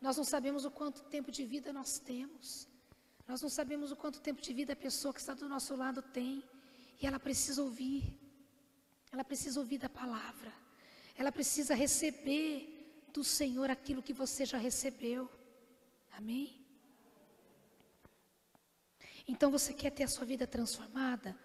Nós 0.00 0.16
não 0.16 0.24
sabemos 0.24 0.64
o 0.64 0.70
quanto 0.72 1.04
tempo 1.04 1.30
de 1.30 1.44
vida 1.44 1.72
nós 1.72 2.00
temos. 2.00 2.66
Nós 3.28 3.40
não 3.40 3.48
sabemos 3.48 3.92
o 3.92 3.96
quanto 3.96 4.20
tempo 4.20 4.42
de 4.42 4.52
vida 4.52 4.72
a 4.72 4.82
pessoa 4.88 5.14
que 5.14 5.20
está 5.20 5.32
do 5.32 5.48
nosso 5.48 5.76
lado 5.76 6.02
tem. 6.02 6.42
E 7.00 7.06
ela 7.06 7.20
precisa 7.20 7.62
ouvir. 7.62 8.18
Ela 9.12 9.22
precisa 9.22 9.60
ouvir 9.60 9.78
da 9.78 9.88
palavra. 9.88 10.52
Ela 11.16 11.30
precisa 11.30 11.72
receber 11.72 13.06
do 13.12 13.22
Senhor 13.22 13.70
aquilo 13.70 14.02
que 14.02 14.12
você 14.12 14.44
já 14.44 14.58
recebeu. 14.58 15.30
Amém? 16.10 16.65
Então 19.26 19.50
você 19.50 19.72
quer 19.72 19.90
ter 19.90 20.04
a 20.04 20.08
sua 20.08 20.24
vida 20.24 20.46
transformada? 20.46 21.36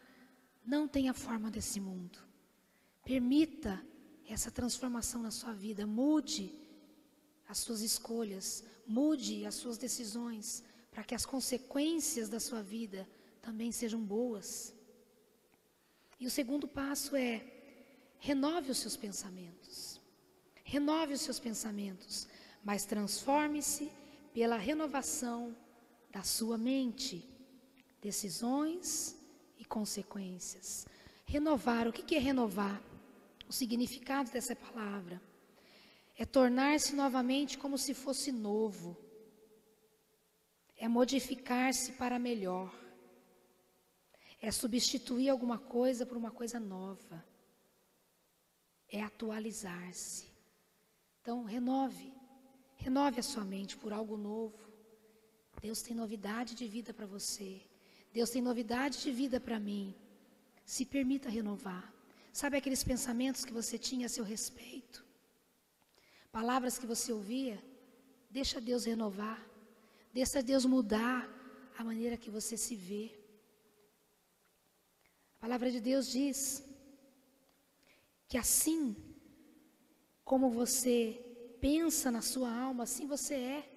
Não 0.66 0.88
tenha 0.88 1.14
forma 1.14 1.50
desse 1.50 1.80
mundo. 1.80 2.20
Permita 3.04 3.84
essa 4.28 4.52
transformação 4.52 5.22
na 5.22 5.32
sua 5.32 5.54
vida. 5.54 5.88
Mude 5.88 6.54
as 7.48 7.58
suas 7.58 7.82
escolhas, 7.82 8.64
mude 8.88 9.46
as 9.46 9.56
suas 9.56 9.78
decisões, 9.78 10.64
para 10.90 11.04
que 11.04 11.16
as 11.16 11.26
consequências 11.26 12.30
da 12.30 12.40
sua 12.40 12.62
vida 12.62 13.08
também 13.42 13.72
sejam 13.72 14.00
boas. 14.00 14.74
E 16.20 16.28
o 16.28 16.32
segundo 16.32 16.68
passo 16.68 17.16
é: 17.16 17.46
renove 18.20 18.72
os 18.72 18.78
seus 18.78 18.96
pensamentos. 18.96 20.00
Renove 20.64 21.14
os 21.14 21.22
seus 21.22 21.40
pensamentos, 21.40 22.28
mas 22.64 22.86
transforme-se 22.86 23.92
pela 24.34 24.56
renovação 24.56 25.56
da 26.10 26.24
sua 26.24 26.58
mente, 26.58 27.28
decisões 28.02 29.16
e 29.58 29.64
consequências. 29.64 30.88
Renovar, 31.26 31.88
o 31.88 31.94
que 31.94 32.16
é 32.16 32.20
renovar? 32.20 32.82
O 33.48 33.54
significado 33.54 34.32
dessa 34.32 34.56
palavra 34.56 35.22
é 36.18 36.26
tornar-se 36.26 36.96
novamente 36.96 37.58
como 37.58 37.78
se 37.78 37.94
fosse 37.94 38.32
novo, 38.32 38.98
é 40.78 40.88
modificar-se 40.88 41.94
para 41.94 42.18
melhor 42.18 42.82
é 44.42 44.50
substituir 44.50 45.30
alguma 45.30 45.60
coisa 45.60 46.04
por 46.04 46.18
uma 46.18 46.32
coisa 46.32 46.60
nova. 46.60 47.24
É 48.90 49.02
atualizar-se. 49.02 50.26
Então, 51.22 51.44
renove. 51.44 52.12
Renove 52.76 53.20
a 53.20 53.24
sua 53.24 53.46
mente 53.46 53.78
por 53.78 53.94
algo 53.94 54.18
novo. 54.18 54.58
Deus 55.62 55.84
tem 55.84 55.96
novidade 55.96 56.56
de 56.56 56.68
vida 56.68 56.92
para 56.92 57.06
você. 57.06 57.62
Deus 58.14 58.30
tem 58.30 58.42
novidade 58.42 59.02
de 59.02 59.12
vida 59.12 59.40
para 59.40 59.60
mim. 59.60 59.96
Se 60.66 60.86
permita 60.86 61.30
renovar. 61.30 61.94
Sabe 62.32 62.58
aqueles 62.58 62.84
pensamentos 62.84 63.44
que 63.46 63.54
você 63.54 63.78
tinha 63.78 64.06
a 64.06 64.10
seu 64.10 64.24
respeito? 64.24 65.06
Palavras 66.32 66.78
que 66.78 66.86
você 66.86 67.12
ouvia? 67.12 67.62
Deixa 68.30 68.62
Deus 68.62 68.86
renovar. 68.86 69.40
Deixa 70.14 70.42
Deus 70.42 70.66
mudar 70.66 71.30
a 71.78 71.84
maneira 71.84 72.18
que 72.18 72.30
você 72.30 72.56
se 72.56 72.76
vê. 72.76 73.12
A 75.38 75.42
palavra 75.42 75.72
de 75.72 75.80
Deus 75.80 76.08
diz 76.10 76.64
que 78.28 78.38
assim 78.38 78.96
como 80.24 80.50
você 80.50 80.98
pensa 81.60 82.10
na 82.10 82.22
sua 82.22 82.50
alma, 82.54 82.84
assim 82.84 83.06
você 83.06 83.36
é. 83.36 83.70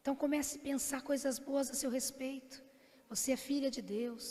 Então 0.00 0.16
comece 0.16 0.58
a 0.58 0.62
pensar 0.62 1.02
coisas 1.02 1.38
boas 1.38 1.70
a 1.70 1.74
seu 1.74 1.90
respeito. 1.90 2.69
Você 3.10 3.32
é 3.32 3.36
filha 3.36 3.70
de 3.76 3.82
Deus, 3.82 4.24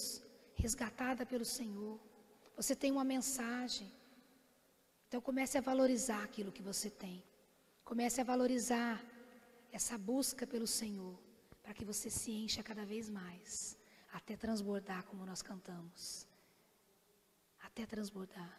resgatada 0.56 1.26
pelo 1.32 1.44
Senhor. 1.44 2.00
Você 2.56 2.74
tem 2.74 2.92
uma 2.92 3.04
mensagem. 3.04 3.92
Então 5.06 5.20
comece 5.20 5.58
a 5.58 5.62
valorizar 5.62 6.24
aquilo 6.24 6.56
que 6.58 6.64
você 6.72 6.90
tem. 6.90 7.18
Comece 7.84 8.22
a 8.22 8.24
valorizar 8.24 9.04
essa 9.78 9.98
busca 9.98 10.48
pelo 10.48 10.66
Senhor, 10.66 11.16
para 11.62 11.74
que 11.74 11.84
você 11.84 12.10
se 12.10 12.32
encha 12.32 12.64
cada 12.64 12.86
vez 12.86 13.10
mais, 13.10 13.78
até 14.14 14.38
transbordar 14.38 15.04
como 15.10 15.26
nós 15.26 15.42
cantamos. 15.42 16.26
Até 17.68 17.86
transbordar. 17.86 18.54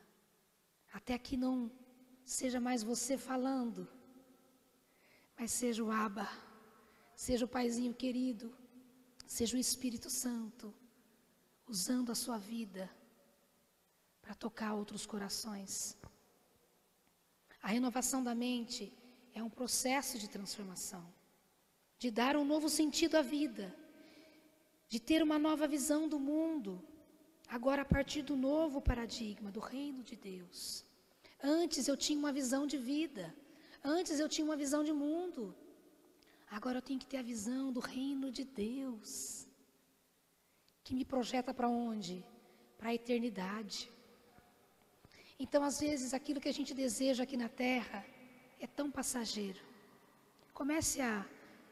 Até 0.93 1.17
que 1.19 1.37
não 1.37 1.73
seja 2.25 2.61
mais 2.61 2.83
você 2.83 3.17
falando, 3.17 3.89
mas 5.39 5.51
seja 5.51 5.83
o 5.83 5.91
Abba, 5.91 6.29
seja 7.15 7.47
o 7.47 7.53
Paizinho 7.57 7.95
querido, 7.95 8.55
seja 9.37 9.57
o 9.57 9.61
Espírito 9.61 10.11
Santo, 10.11 10.75
usando 11.65 12.11
a 12.11 12.17
sua 12.17 12.37
vida 12.37 12.91
para 14.21 14.35
tocar 14.35 14.75
outros 14.75 15.07
corações. 15.07 15.97
A 17.63 17.69
renovação 17.69 18.25
da 18.25 18.35
mente 18.35 18.93
é 19.33 19.41
um 19.41 19.49
processo 19.49 20.19
de 20.19 20.29
transformação, 20.29 21.07
de 21.97 22.11
dar 22.11 22.37
um 22.37 22.45
novo 22.45 22.69
sentido 22.69 23.15
à 23.15 23.23
vida, 23.23 23.73
de 24.89 24.99
ter 24.99 25.23
uma 25.23 25.39
nova 25.39 25.69
visão 25.69 26.09
do 26.09 26.19
mundo, 26.19 26.83
agora 27.47 27.83
a 27.83 27.91
partir 27.97 28.23
do 28.23 28.35
novo 28.35 28.83
paradigma 28.83 29.53
do 29.53 29.61
reino 29.61 30.03
de 30.03 30.17
Deus. 30.17 30.85
Antes 31.41 31.87
eu 31.87 31.97
tinha 31.97 32.19
uma 32.19 32.33
visão 32.33 32.67
de 32.67 32.79
vida. 32.79 33.33
Antes 33.85 34.19
eu 34.19 34.29
tinha 34.29 34.45
uma 34.45 34.57
visão 34.57 34.83
de 34.83 34.93
mundo. 34.93 35.55
Agora 36.51 36.79
eu 36.79 36.83
tenho 36.83 36.99
que 36.99 37.07
ter 37.07 37.19
a 37.19 37.23
visão 37.23 37.73
do 37.73 37.79
reino 37.79 38.33
de 38.33 38.45
Deus. 38.45 39.47
Que 40.83 40.95
me 40.95 41.05
projeta 41.05 41.55
para 41.55 41.69
onde? 41.69 42.25
Para 42.77 42.89
a 42.91 42.95
eternidade. 42.95 43.89
Então, 45.39 45.63
às 45.63 45.79
vezes, 45.81 46.13
aquilo 46.13 46.41
que 46.41 46.49
a 46.49 46.53
gente 46.53 46.75
deseja 46.75 47.23
aqui 47.23 47.37
na 47.37 47.49
terra 47.49 48.05
é 48.59 48.67
tão 48.67 48.91
passageiro. 48.91 49.61
Comece 50.53 51.01
a 51.01 51.25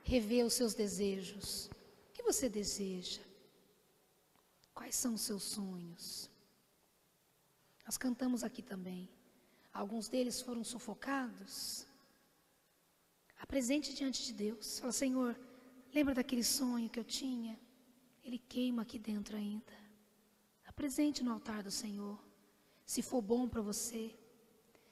rever 0.05 0.47
os 0.47 0.55
seus 0.55 0.75
desejos. 0.75 1.67
O 1.67 2.13
que 2.15 2.23
você 2.23 2.49
deseja? 2.49 3.21
Quais 4.73 4.95
são 4.95 5.15
os 5.15 5.23
seus 5.23 5.43
sonhos? 5.43 6.31
Nós 7.85 7.99
cantamos 7.99 8.45
aqui 8.45 8.63
também. 8.63 9.09
Alguns 9.73 10.09
deles 10.09 10.41
foram 10.41 10.63
sufocados. 10.63 11.88
Apresente 13.49 13.95
diante 13.95 14.27
de 14.27 14.35
Deus. 14.35 14.79
Fala, 14.79 14.93
Senhor, 14.93 15.35
lembra 15.91 16.15
daquele 16.15 16.45
sonho 16.45 16.91
que 16.91 17.01
eu 17.01 17.05
tinha? 17.05 17.59
Ele 18.23 18.37
queima 18.37 18.83
aqui 18.83 18.99
dentro 18.99 19.35
ainda. 19.39 19.73
Apresente 20.67 21.25
no 21.25 21.33
altar 21.33 21.63
do 21.63 21.71
Senhor. 21.71 22.23
Se 22.85 23.01
for 23.01 23.23
bom 23.23 23.49
para 23.49 23.63
você, 23.63 24.15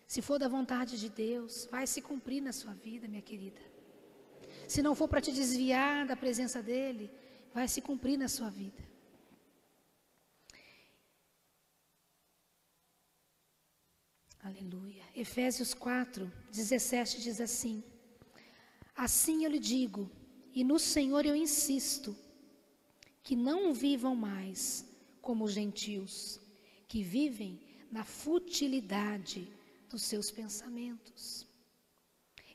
se 0.07 0.23
for 0.23 0.39
da 0.39 0.49
vontade 0.49 0.99
de 0.99 1.11
Deus, 1.11 1.69
vai 1.71 1.87
se 1.87 2.01
cumprir 2.01 2.41
na 2.41 2.51
sua 2.51 2.73
vida, 2.73 3.07
minha 3.07 3.21
querida. 3.21 3.61
Se 4.67 4.81
não 4.81 4.95
for 4.95 5.07
para 5.07 5.21
te 5.21 5.33
desviar 5.33 6.07
da 6.07 6.17
presença 6.17 6.63
dEle, 6.63 7.11
vai 7.53 7.69
se 7.69 7.83
cumprir 7.83 8.17
na 8.17 8.27
sua 8.27 8.49
vida. 8.49 8.83
Aleluia. 14.43 15.05
Efésios 15.15 15.75
4, 15.75 16.33
17 16.51 17.21
diz 17.21 17.39
assim: 17.39 17.85
Assim 18.97 19.45
eu 19.45 19.51
lhe 19.51 19.59
digo, 19.59 20.11
e 20.55 20.65
no 20.65 20.79
Senhor 20.79 21.27
eu 21.27 21.37
insisto, 21.37 22.17
que 23.23 23.37
não 23.37 23.75
vivam 23.75 24.17
mais 24.17 24.87
como 25.21 25.45
os 25.45 25.53
gentios, 25.53 26.41
que 26.89 27.03
vivem 27.03 27.61
na 27.93 28.05
futilidade 28.05 29.53
dos 29.91 30.03
seus 30.03 30.31
pensamentos. 30.31 31.47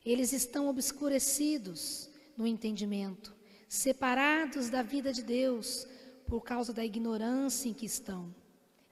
Eles 0.04 0.32
estão 0.32 0.68
obscurecidos 0.68 2.10
no 2.36 2.46
entendimento, 2.46 3.32
separados 3.68 4.68
da 4.68 4.82
vida 4.82 5.12
de 5.12 5.22
Deus 5.22 5.86
por 6.26 6.42
causa 6.42 6.72
da 6.72 6.84
ignorância 6.84 7.68
em 7.68 7.74
que 7.74 7.86
estão 7.86 8.34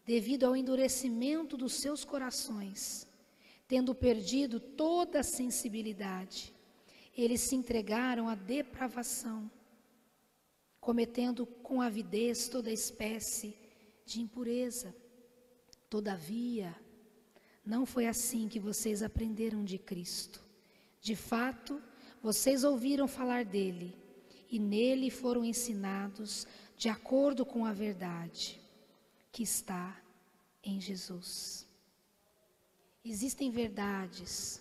devido 0.07 0.45
ao 0.45 0.57
endurecimento 0.57 1.57
dos 1.57 1.75
seus 1.75 2.05
corações, 2.05 3.07
tendo 3.69 3.95
perdido 3.95 4.59
toda 4.59 5.21
a 5.21 5.23
sensibilidade, 5.23 6.53
eles 7.17 7.41
se 7.41 7.55
entregaram 7.55 8.29
à 8.29 8.35
depravação, 8.35 9.51
cometendo 10.81 11.45
com 11.47 11.83
avidez 11.83 12.49
toda 12.49 12.71
espécie 12.71 13.55
de 14.05 14.21
impureza. 14.21 14.95
Todavia, 15.89 16.75
não 17.65 17.85
foi 17.85 18.07
assim 18.07 18.49
que 18.49 18.59
vocês 18.59 19.03
aprenderam 19.03 19.65
de 19.65 19.79
Cristo. 19.79 20.43
De 21.01 21.15
fato, 21.15 21.83
vocês 22.23 22.65
ouviram 22.65 23.07
falar 23.09 23.45
dele 23.45 23.97
e 24.51 24.59
nele 24.59 25.11
foram 25.11 25.45
ensinados 25.45 26.47
de 26.77 26.89
acordo 26.89 27.45
com 27.45 27.65
a 27.65 27.73
verdade 27.73 28.61
que 29.31 29.43
está 29.43 30.01
em 30.63 30.81
Jesus. 30.81 31.67
Existem 33.05 33.51
verdades 33.51 34.61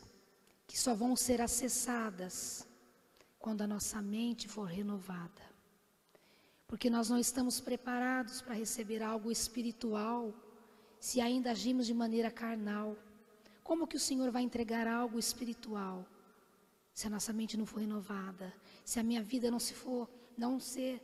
que 0.69 0.79
só 0.79 0.93
vão 0.93 1.15
ser 1.15 1.41
acessadas 1.41 2.63
quando 3.39 3.63
a 3.63 3.67
nossa 3.67 3.99
mente 4.03 4.47
for 4.47 4.65
renovada. 4.65 5.41
Porque 6.67 6.91
nós 6.91 7.09
não 7.09 7.17
estamos 7.17 7.59
preparados 7.59 8.39
para 8.43 8.53
receber 8.53 9.01
algo 9.01 9.31
espiritual 9.31 10.31
se 10.99 11.19
ainda 11.19 11.49
agimos 11.49 11.87
de 11.87 11.93
maneira 11.95 12.29
carnal. 12.29 12.95
Como 13.63 13.87
que 13.87 13.97
o 13.97 13.99
Senhor 13.99 14.29
vai 14.29 14.43
entregar 14.43 14.85
algo 14.87 15.17
espiritual 15.17 16.05
se 16.93 17.07
a 17.07 17.09
nossa 17.09 17.33
mente 17.33 17.57
não 17.57 17.65
for 17.65 17.79
renovada, 17.79 18.53
se 18.85 18.99
a 18.99 19.03
minha 19.03 19.23
vida 19.23 19.49
não 19.49 19.59
se 19.59 19.73
for, 19.73 20.07
não 20.37 20.59
ser 20.59 21.01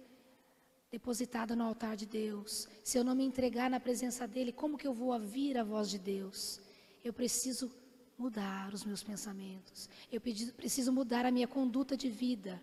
depositada 0.92 1.56
no 1.56 1.64
altar 1.64 1.96
de 1.96 2.06
Deus, 2.06 2.68
se 2.84 3.00
eu 3.00 3.04
não 3.04 3.16
me 3.16 3.26
entregar 3.26 3.68
na 3.68 3.80
presença 3.80 4.28
dEle, 4.28 4.54
como 4.54 4.78
que 4.78 4.86
eu 4.86 4.94
vou 4.94 5.12
ouvir 5.12 5.58
a 5.58 5.64
voz 5.64 5.90
de 5.90 5.98
Deus? 5.98 6.62
Eu 7.04 7.12
preciso 7.12 7.72
mudar 8.18 8.74
os 8.74 8.84
meus 8.84 9.04
pensamentos, 9.04 9.90
eu 10.12 10.22
preciso 10.22 10.92
mudar 10.92 11.26
a 11.26 11.32
minha 11.32 11.48
conduta 11.48 11.98
de 11.98 12.10
vida, 12.10 12.62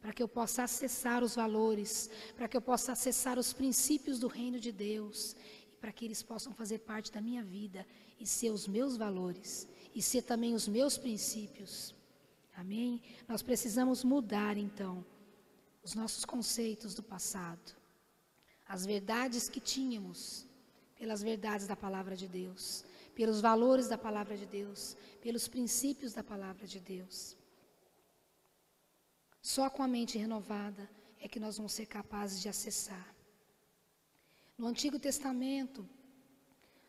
para 0.00 0.12
que 0.12 0.22
eu 0.22 0.28
possa 0.28 0.62
acessar 0.62 1.22
os 1.22 1.34
valores, 1.34 2.10
para 2.36 2.48
que 2.48 2.56
eu 2.56 2.62
possa 2.62 2.92
acessar 2.92 3.38
os 3.38 3.52
princípios 3.52 4.18
do 4.18 4.28
reino 4.28 4.58
de 4.60 4.70
Deus, 4.70 5.34
para 5.80 5.92
que 5.92 6.04
eles 6.04 6.22
possam 6.22 6.52
fazer 6.52 6.78
parte 6.80 7.12
da 7.12 7.20
minha 7.20 7.42
vida 7.42 7.86
e 8.18 8.26
ser 8.26 8.50
os 8.50 8.66
meus 8.66 8.96
valores, 8.96 9.68
e 9.94 10.02
ser 10.02 10.22
também 10.22 10.54
os 10.54 10.68
meus 10.68 10.96
princípios. 10.98 11.94
Amém? 12.56 13.00
Nós 13.28 13.42
precisamos 13.42 14.02
mudar 14.02 14.56
então 14.56 15.04
os 15.82 15.94
nossos 15.94 16.24
conceitos 16.24 16.94
do 16.94 17.02
passado, 17.02 17.76
as 18.68 18.84
verdades 18.84 19.48
que 19.48 19.60
tínhamos, 19.60 20.44
pelas 20.96 21.22
verdades 21.22 21.66
da 21.66 21.76
palavra 21.76 22.16
de 22.16 22.26
Deus, 22.26 22.84
pelos 23.18 23.40
valores 23.40 23.88
da 23.88 23.98
palavra 23.98 24.36
de 24.36 24.46
Deus, 24.46 24.96
pelos 25.20 25.48
princípios 25.48 26.12
da 26.12 26.22
palavra 26.22 26.68
de 26.68 26.78
Deus. 26.78 27.36
Só 29.42 29.68
com 29.68 29.82
a 29.82 29.88
mente 29.88 30.16
renovada 30.16 30.88
é 31.18 31.26
que 31.26 31.40
nós 31.40 31.56
vamos 31.56 31.72
ser 31.72 31.86
capazes 31.86 32.40
de 32.40 32.48
acessar. 32.48 33.12
No 34.56 34.68
Antigo 34.68 35.00
Testamento, 35.00 35.84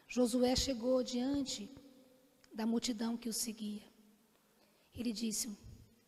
Josué 0.07 0.55
chegou 0.55 1.01
diante 1.01 1.67
da 2.53 2.63
multidão 2.63 3.17
que 3.17 3.27
o 3.27 3.33
seguia. 3.33 3.87
Ele 4.93 5.11
disse: 5.11 5.49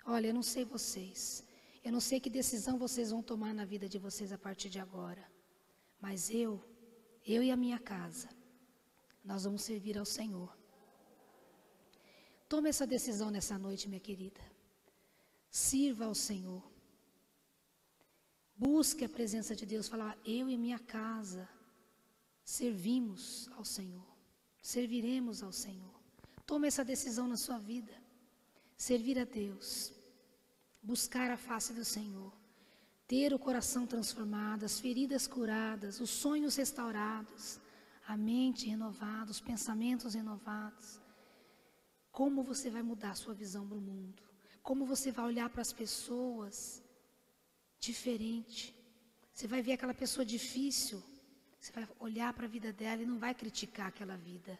Olha, 0.05 0.27
eu 0.27 0.35
não 0.35 0.43
sei 0.43 0.63
vocês, 0.63 1.43
eu 1.83 1.91
não 1.91 1.99
sei 1.99 2.19
que 2.19 2.29
decisão 2.29 2.77
vocês 2.77 3.09
vão 3.09 3.23
tomar 3.23 3.55
na 3.55 3.65
vida 3.65 3.89
de 3.89 3.97
vocês 3.97 4.31
a 4.31 4.37
partir 4.37 4.69
de 4.69 4.77
agora, 4.77 5.27
mas 5.99 6.29
eu, 6.29 6.63
eu 7.25 7.41
e 7.41 7.49
a 7.49 7.57
minha 7.57 7.79
casa, 7.79 8.29
nós 9.23 9.43
vamos 9.43 9.61
servir 9.61 9.97
ao 9.97 10.05
Senhor. 10.05 10.55
Tome 12.47 12.69
essa 12.69 12.85
decisão 12.85 13.29
nessa 13.29 13.57
noite, 13.57 13.87
minha 13.87 13.99
querida. 13.99 14.41
Sirva 15.49 16.05
ao 16.05 16.15
Senhor. 16.15 16.63
Busque 18.55 19.05
a 19.05 19.09
presença 19.09 19.55
de 19.55 19.65
Deus. 19.65 19.87
Falar, 19.87 20.17
eu 20.25 20.49
e 20.49 20.57
minha 20.57 20.79
casa 20.79 21.47
servimos 22.43 23.49
ao 23.57 23.63
Senhor. 23.63 24.07
Serviremos 24.61 25.41
ao 25.41 25.51
Senhor. 25.51 25.99
Tome 26.45 26.67
essa 26.67 26.83
decisão 26.83 27.27
na 27.27 27.37
sua 27.37 27.57
vida. 27.57 27.93
Servir 28.75 29.17
a 29.17 29.23
Deus 29.23 29.93
buscar 30.81 31.29
a 31.29 31.37
face 31.37 31.73
do 31.73 31.85
Senhor, 31.85 32.33
ter 33.07 33.33
o 33.33 33.39
coração 33.39 33.85
transformado, 33.85 34.63
as 34.63 34.79
feridas 34.79 35.27
curadas, 35.27 35.99
os 35.99 36.09
sonhos 36.09 36.55
restaurados, 36.55 37.59
a 38.11 38.17
mente 38.17 38.67
renovada, 38.67 39.31
os 39.31 39.39
pensamentos 39.39 40.13
renovados. 40.13 40.99
Como 42.11 42.43
você 42.43 42.69
vai 42.69 42.83
mudar 42.83 43.11
a 43.11 43.21
sua 43.23 43.33
visão 43.33 43.65
do 43.65 43.79
mundo? 43.89 44.21
Como 44.61 44.85
você 44.85 45.11
vai 45.13 45.25
olhar 45.25 45.49
para 45.49 45.61
as 45.61 45.71
pessoas 45.71 46.83
diferente? 47.79 48.75
Você 49.33 49.47
vai 49.47 49.61
ver 49.61 49.73
aquela 49.73 49.93
pessoa 49.93 50.25
difícil, 50.25 51.01
você 51.57 51.71
vai 51.71 51.87
olhar 51.99 52.33
para 52.33 52.45
a 52.45 52.49
vida 52.49 52.73
dela 52.73 53.01
e 53.01 53.05
não 53.05 53.17
vai 53.17 53.33
criticar 53.33 53.87
aquela 53.87 54.17
vida. 54.17 54.59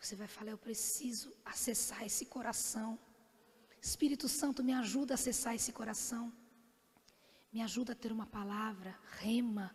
Você 0.00 0.16
vai 0.16 0.26
falar: 0.26 0.50
Eu 0.50 0.58
preciso 0.58 1.32
acessar 1.44 2.02
esse 2.04 2.26
coração. 2.26 2.98
Espírito 3.80 4.28
Santo, 4.28 4.64
me 4.64 4.72
ajuda 4.72 5.14
a 5.14 5.18
acessar 5.20 5.54
esse 5.54 5.72
coração. 5.72 6.32
Me 7.52 7.62
ajuda 7.62 7.92
a 7.92 7.96
ter 8.02 8.10
uma 8.10 8.26
palavra, 8.26 8.98
rema, 9.20 9.72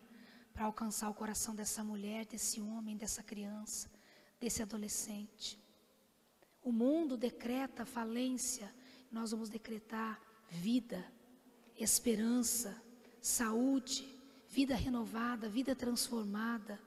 para 0.52 0.64
alcançar 0.66 1.08
o 1.08 1.14
coração 1.14 1.54
dessa 1.54 1.84
mulher, 1.84 2.26
desse 2.26 2.60
homem, 2.60 2.96
dessa 2.96 3.22
criança, 3.22 3.90
desse 4.40 4.62
adolescente. 4.62 5.58
O 6.62 6.72
mundo 6.72 7.16
decreta 7.16 7.84
falência, 7.86 8.74
nós 9.10 9.30
vamos 9.30 9.48
decretar 9.48 10.20
vida, 10.50 11.04
esperança, 11.76 12.82
saúde, 13.20 14.06
vida 14.48 14.74
renovada, 14.74 15.48
vida 15.48 15.74
transformada, 15.74 16.80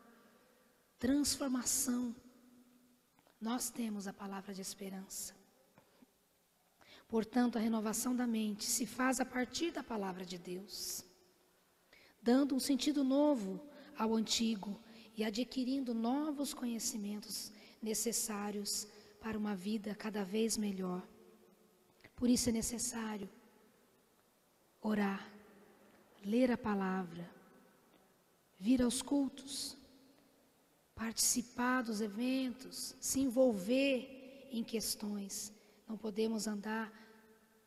transformação. 0.99 2.15
Nós 3.39 3.69
temos 3.69 4.07
a 4.07 4.13
palavra 4.13 4.53
de 4.53 4.61
esperança. 4.61 5.33
Portanto, 7.07 7.57
a 7.57 7.61
renovação 7.61 8.15
da 8.15 8.25
mente 8.25 8.63
se 8.65 8.85
faz 8.85 9.19
a 9.19 9.25
partir 9.25 9.71
da 9.71 9.83
palavra 9.83 10.25
de 10.25 10.37
Deus, 10.37 11.03
dando 12.21 12.55
um 12.55 12.59
sentido 12.59 13.03
novo 13.03 13.59
ao 13.97 14.15
antigo 14.15 14.79
e 15.15 15.23
adquirindo 15.23 15.93
novos 15.93 16.53
conhecimentos 16.53 17.51
necessários 17.81 18.87
para 19.19 19.37
uma 19.37 19.55
vida 19.55 19.95
cada 19.95 20.23
vez 20.23 20.57
melhor. 20.57 21.07
Por 22.15 22.29
isso 22.29 22.49
é 22.49 22.51
necessário 22.51 23.29
orar, 24.81 25.31
ler 26.23 26.51
a 26.51 26.57
palavra, 26.57 27.29
vir 28.59 28.81
aos 28.81 29.01
cultos, 29.01 29.77
participar 30.95 31.81
dos 31.83 32.01
eventos, 32.01 32.95
se 32.99 33.19
envolver 33.19 34.47
em 34.51 34.63
questões. 34.63 35.51
Não 35.87 35.97
podemos 35.97 36.47
andar 36.47 36.91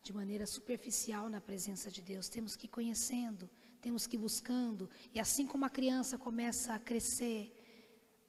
de 0.02 0.12
maneira 0.12 0.46
superficial 0.46 1.28
na 1.28 1.40
presença 1.40 1.90
de 1.90 2.02
Deus. 2.02 2.28
Temos 2.28 2.54
que 2.56 2.66
ir 2.66 2.68
conhecendo, 2.68 3.48
temos 3.84 4.06
que 4.06 4.16
ir 4.16 4.22
buscando. 4.28 4.88
E 5.14 5.20
assim 5.20 5.46
como 5.46 5.64
a 5.66 5.70
criança 5.78 6.16
começa 6.26 6.68
a 6.74 6.78
crescer, 6.90 7.40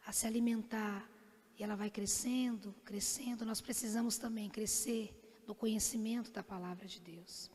a 0.06 0.12
se 0.12 0.28
alimentar, 0.28 1.10
e 1.58 1.64
ela 1.64 1.76
vai 1.82 1.90
crescendo, 1.90 2.76
crescendo, 2.84 3.46
nós 3.52 3.62
precisamos 3.62 4.18
também 4.18 4.50
crescer 4.50 5.04
no 5.48 5.56
conhecimento 5.56 6.30
da 6.38 6.44
palavra 6.44 6.86
de 6.94 7.00
Deus. 7.00 7.50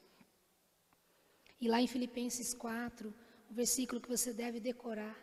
E 1.61 1.69
lá 1.69 1.79
em 1.83 1.87
Filipenses 1.87 2.55
4, 2.55 3.13
o 3.51 3.53
versículo 3.53 4.01
que 4.01 4.09
você 4.17 4.33
deve 4.33 4.59
decorar, 4.59 5.17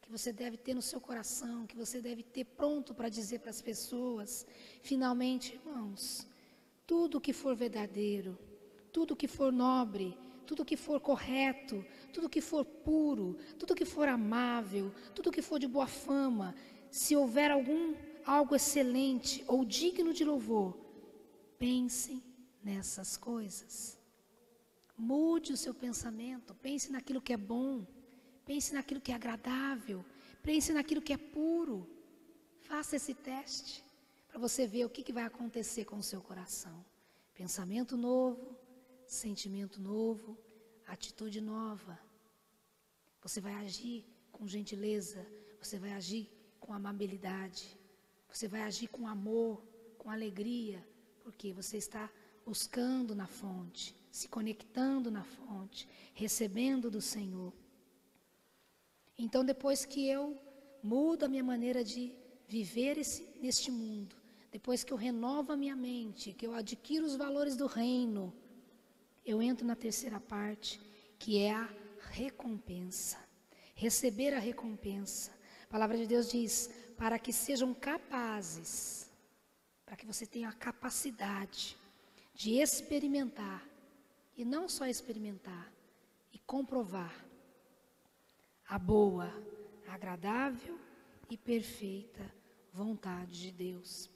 que 0.00 0.10
você 0.16 0.32
deve 0.32 0.56
ter 0.56 0.74
no 0.74 0.82
seu 0.90 1.00
coração, 1.00 1.66
que 1.66 1.76
você 1.84 2.00
deve 2.00 2.22
ter 2.22 2.44
pronto 2.44 2.94
para 2.94 3.08
dizer 3.08 3.40
para 3.40 3.50
as 3.50 3.60
pessoas, 3.60 4.46
finalmente, 4.80 5.54
irmãos, 5.56 6.24
tudo 6.86 7.20
que 7.20 7.32
for 7.32 7.56
verdadeiro, 7.56 8.38
tudo 8.92 9.16
que 9.16 9.26
for 9.26 9.50
nobre, 9.50 10.16
tudo 10.46 10.64
que 10.64 10.76
for 10.76 11.00
correto, 11.00 11.84
tudo 12.12 12.28
que 12.28 12.40
for 12.40 12.64
puro, 12.64 13.36
tudo 13.58 13.74
que 13.74 13.84
for 13.84 14.08
amável, 14.08 14.92
tudo 15.14 15.32
que 15.32 15.42
for 15.42 15.58
de 15.58 15.66
boa 15.66 15.86
fama, 15.86 16.54
se 16.90 17.16
houver 17.16 17.50
algum 17.50 17.94
algo 18.24 18.54
excelente 18.54 19.44
ou 19.48 19.64
digno 19.64 20.12
de 20.12 20.24
louvor, 20.24 20.76
pensem 21.58 22.22
nessas 22.62 23.16
coisas. 23.16 23.98
Mude 24.96 25.52
o 25.52 25.56
seu 25.56 25.74
pensamento, 25.74 26.54
pense 26.54 26.92
naquilo 26.92 27.20
que 27.20 27.32
é 27.32 27.36
bom, 27.36 27.84
pense 28.44 28.72
naquilo 28.72 29.00
que 29.00 29.10
é 29.10 29.14
agradável, 29.14 30.04
pense 30.42 30.72
naquilo 30.72 31.02
que 31.02 31.12
é 31.12 31.16
puro. 31.16 31.88
Faça 32.60 32.96
esse 32.96 33.14
teste 33.14 33.84
para 34.28 34.38
você 34.38 34.66
ver 34.66 34.84
o 34.84 34.90
que, 34.90 35.02
que 35.02 35.12
vai 35.12 35.24
acontecer 35.24 35.84
com 35.84 35.96
o 35.96 36.02
seu 36.02 36.20
coração. 36.20 36.84
Pensamento 37.34 37.96
novo, 37.96 38.56
sentimento 39.06 39.80
novo, 39.80 40.38
atitude 40.92 41.40
nova. 41.40 41.98
Você 43.22 43.40
vai 43.40 43.54
agir 43.54 44.04
com 44.30 44.46
gentileza, 44.46 45.26
você 45.60 45.78
vai 45.78 45.92
agir 45.92 46.28
com 46.60 46.72
amabilidade, 46.74 47.78
você 48.28 48.46
vai 48.46 48.62
agir 48.62 48.88
com 48.88 49.06
amor, 49.06 49.62
com 49.98 50.10
alegria, 50.10 50.86
porque 51.22 51.52
você 51.52 51.76
está 51.78 52.10
buscando 52.44 53.14
na 53.14 53.26
fonte, 53.26 53.94
se 54.10 54.28
conectando 54.28 55.10
na 55.10 55.24
fonte, 55.24 55.88
recebendo 56.14 56.90
do 56.90 57.00
Senhor. 57.00 57.52
Então, 59.16 59.44
depois 59.44 59.84
que 59.84 60.06
eu 60.08 60.38
mudo 60.82 61.24
a 61.24 61.28
minha 61.28 61.44
maneira 61.44 61.82
de 61.84 62.12
viver 62.48 62.98
esse, 62.98 63.28
neste 63.40 63.70
mundo, 63.70 64.16
depois 64.50 64.84
que 64.84 64.92
eu 64.92 64.96
renovo 64.96 65.52
a 65.52 65.56
minha 65.56 65.76
mente, 65.76 66.32
que 66.34 66.46
eu 66.46 66.54
adquiro 66.54 67.06
os 67.06 67.16
valores 67.16 67.56
do 67.56 67.66
reino, 67.66 68.34
eu 69.24 69.40
entro 69.40 69.66
na 69.66 69.76
terceira 69.76 70.18
parte, 70.20 70.80
que 71.18 71.38
é 71.38 71.54
a 71.54 71.68
recompensa. 72.10 73.18
Receber 73.74 74.34
a 74.34 74.38
recompensa. 74.38 75.30
A 75.64 75.66
palavra 75.68 75.96
de 75.96 76.06
Deus 76.06 76.30
diz: 76.30 76.70
para 76.96 77.18
que 77.18 77.32
sejam 77.32 77.72
capazes, 77.72 79.10
para 79.84 79.96
que 79.96 80.06
você 80.06 80.26
tenha 80.26 80.48
a 80.48 80.52
capacidade 80.52 81.76
de 82.34 82.60
experimentar, 82.60 83.66
e 84.36 84.44
não 84.44 84.68
só 84.68 84.86
experimentar, 84.86 85.72
e 86.32 86.38
comprovar 86.38 87.14
a 88.66 88.78
boa, 88.78 89.30
agradável 89.86 90.78
e 91.28 91.36
perfeita 91.36 92.24
vontade 92.72 93.40
de 93.40 93.52
Deus. 93.52 94.10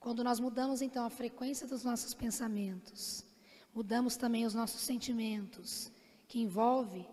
Quando 0.00 0.24
nós 0.24 0.40
mudamos 0.40 0.82
então 0.82 1.04
a 1.04 1.10
frequência 1.10 1.66
dos 1.66 1.84
nossos 1.84 2.14
pensamentos, 2.14 3.24
mudamos 3.74 4.16
também 4.16 4.46
os 4.46 4.54
nossos 4.54 4.80
sentimentos, 4.80 5.90
que 6.26 6.40
envolve 6.40 7.06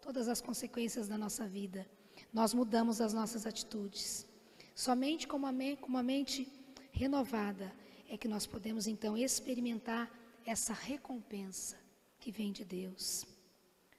todas 0.00 0.28
as 0.28 0.40
consequências 0.40 1.08
da 1.08 1.16
nossa 1.16 1.46
vida 1.46 1.86
nós 2.32 2.54
mudamos 2.54 3.00
as 3.00 3.12
nossas 3.12 3.46
atitudes. 3.46 4.26
Somente 4.74 5.28
com 5.28 5.36
uma, 5.36 5.52
com 5.76 5.86
uma 5.86 6.02
mente 6.02 6.48
renovada 6.90 7.72
é 8.08 8.16
que 8.16 8.28
nós 8.28 8.46
podemos 8.46 8.86
então 8.86 9.16
experimentar 9.16 10.10
essa 10.44 10.72
recompensa 10.72 11.78
que 12.18 12.32
vem 12.32 12.52
de 12.52 12.64
Deus. 12.64 13.24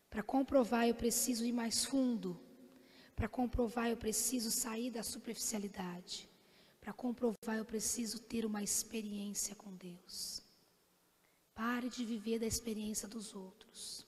Para 0.10 0.24
comprovar, 0.24 0.88
eu 0.88 0.96
preciso 0.96 1.46
ir 1.46 1.52
mais 1.52 1.86
fundo. 1.86 2.40
Para 3.16 3.28
comprovar, 3.28 3.90
eu 3.90 3.98
preciso 3.98 4.52
sair 4.52 4.92
da 4.92 5.04
superficialidade. 5.04 6.30
Para 6.82 6.94
comprovar, 6.94 7.58
eu 7.58 7.66
preciso 7.66 8.20
ter 8.20 8.46
uma 8.46 8.62
experiência 8.62 9.56
com 9.56 9.72
Deus. 9.74 10.43
Pare 11.56 11.90
de 11.90 12.04
viver 12.04 12.40
da 12.40 12.46
experiência 12.46 13.08
dos 13.08 13.36
outros. 13.36 14.06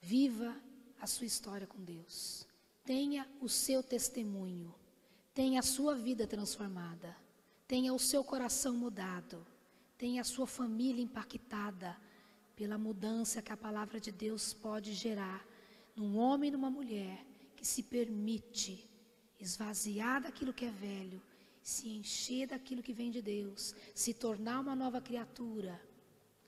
Viva 0.00 0.56
a 1.00 1.06
sua 1.06 1.26
história 1.26 1.66
com 1.66 1.82
Deus. 1.82 2.46
Tenha 2.84 3.28
o 3.40 3.48
seu 3.48 3.82
testemunho. 3.82 4.74
Tenha 5.34 5.60
a 5.60 5.62
sua 5.62 5.94
vida 5.94 6.26
transformada. 6.26 7.16
Tenha 7.66 7.92
o 7.92 7.98
seu 7.98 8.24
coração 8.24 8.74
mudado. 8.74 9.46
Tenha 9.96 10.22
a 10.22 10.24
sua 10.24 10.46
família 10.46 11.02
impactada 11.02 11.96
pela 12.56 12.78
mudança 12.78 13.42
que 13.42 13.52
a 13.52 13.56
palavra 13.56 14.00
de 14.00 14.10
Deus 14.10 14.52
pode 14.52 14.92
gerar 14.92 15.46
num 15.94 16.16
homem 16.16 16.48
e 16.48 16.52
numa 16.52 16.70
mulher 16.70 17.24
que 17.54 17.66
se 17.66 17.82
permite 17.82 18.88
esvaziar 19.38 20.22
daquilo 20.22 20.52
que 20.52 20.64
é 20.64 20.70
velho, 20.70 21.22
se 21.68 21.86
encher 22.00 22.46
daquilo 22.52 22.82
que 22.86 22.94
vem 22.94 23.10
de 23.10 23.20
Deus, 23.20 23.74
se 23.94 24.14
tornar 24.14 24.58
uma 24.60 24.74
nova 24.74 25.00
criatura 25.08 25.74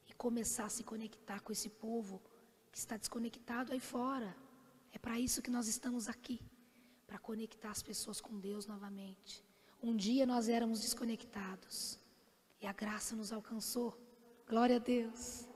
e 0.09 0.15
começar 0.15 0.65
a 0.65 0.75
se 0.77 0.83
conectar 0.83 1.41
com 1.41 1.53
esse 1.53 1.69
povo 1.69 2.23
que 2.73 2.79
está 2.79 2.97
desconectado 2.97 3.73
aí 3.75 3.81
fora. 3.81 4.35
É 4.95 4.99
para 4.99 5.21
isso 5.21 5.43
que 5.43 5.51
nós 5.51 5.67
estamos 5.69 6.09
aqui 6.09 6.41
para 7.07 7.19
conectar 7.19 7.71
as 7.71 7.83
pessoas 7.83 8.19
com 8.19 8.41
Deus 8.49 8.65
novamente. 8.67 9.45
Um 9.83 9.95
dia 9.95 10.25
nós 10.25 10.49
éramos 10.49 10.81
desconectados 10.81 11.99
e 12.63 12.67
a 12.67 12.73
graça 12.73 13.15
nos 13.15 13.31
alcançou. 13.31 13.91
Glória 14.49 14.77
a 14.77 14.85
Deus. 14.97 15.47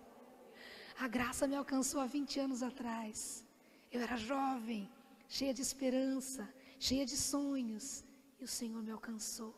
A 0.99 1.09
graça 1.09 1.47
me 1.47 1.57
alcançou 1.57 2.03
há 2.03 2.07
20 2.07 2.39
anos 2.39 2.63
atrás. 2.63 3.47
Eu 3.91 4.03
era 4.03 4.19
jovem, 4.19 4.91
cheia 5.27 5.55
de 5.55 5.63
esperança, 5.63 6.47
cheia 6.79 7.07
de 7.07 7.17
sonhos, 7.17 8.05
e 8.41 8.45
o 8.45 8.49
Senhor 8.49 8.83
me 8.83 8.91
alcançou. 8.91 9.55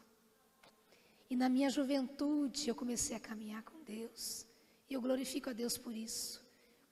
E 1.29 1.37
na 1.37 1.49
minha 1.49 1.71
juventude 1.71 2.69
eu 2.69 2.75
comecei 2.75 3.17
a 3.17 3.21
caminhar 3.21 3.63
com 3.63 3.83
Deus. 3.83 4.47
E 4.89 4.95
eu 4.95 5.01
glorifico 5.01 5.51
a 5.51 5.53
Deus 5.53 5.77
por 5.77 5.95
isso 5.95 6.47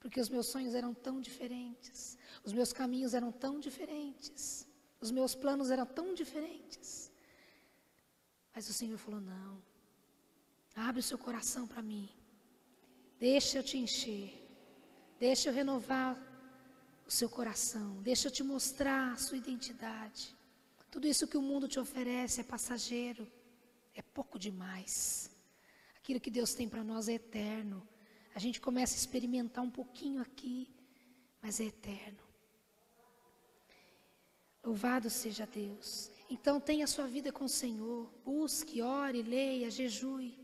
porque 0.05 0.21
os 0.21 0.29
meus 0.29 0.45
sonhos 0.45 0.75
eram 0.75 0.93
tão 0.93 1.19
diferentes, 1.19 2.15
os 2.43 2.53
meus 2.53 2.71
caminhos 2.71 3.15
eram 3.15 3.31
tão 3.31 3.59
diferentes, 3.59 4.67
os 5.01 5.09
meus 5.09 5.33
planos 5.33 5.71
eram 5.71 5.83
tão 5.83 6.13
diferentes. 6.13 7.11
Mas 8.53 8.69
o 8.69 8.73
Senhor 8.73 8.99
falou: 8.99 9.19
não, 9.19 9.59
abre 10.75 10.99
o 10.99 11.03
seu 11.03 11.17
coração 11.17 11.65
para 11.65 11.81
mim, 11.81 12.07
deixa 13.17 13.57
eu 13.57 13.63
te 13.63 13.79
encher, 13.79 14.47
deixa 15.19 15.49
eu 15.49 15.53
renovar 15.55 16.15
o 17.07 17.09
seu 17.09 17.27
coração, 17.27 17.99
deixa 18.03 18.27
eu 18.27 18.31
te 18.31 18.43
mostrar 18.43 19.13
a 19.13 19.17
sua 19.17 19.39
identidade. 19.39 20.35
Tudo 20.95 21.09
isso 21.09 21.27
que 21.27 21.35
o 21.35 21.41
mundo 21.41 21.67
te 21.67 21.77
oferece 21.77 22.39
é 22.39 22.43
passageiro, 22.45 23.27
é 23.93 24.01
pouco 24.01 24.39
demais. 24.39 25.29
Aquilo 25.97 26.21
que 26.21 26.31
Deus 26.31 26.53
tem 26.53 26.69
para 26.69 26.85
nós 26.85 27.09
é 27.09 27.15
eterno. 27.15 27.85
A 28.33 28.39
gente 28.39 28.61
começa 28.61 28.95
a 28.95 29.01
experimentar 29.03 29.61
um 29.61 29.69
pouquinho 29.69 30.21
aqui, 30.21 30.73
mas 31.41 31.59
é 31.59 31.65
eterno. 31.65 32.23
Louvado 34.63 35.09
seja 35.09 35.45
Deus. 35.45 36.09
Então 36.29 36.61
tenha 36.61 36.87
sua 36.87 37.07
vida 37.07 37.29
com 37.29 37.43
o 37.43 37.49
Senhor. 37.49 38.09
Busque, 38.23 38.81
ore, 38.81 39.21
leia, 39.21 39.69
jejue. 39.69 40.39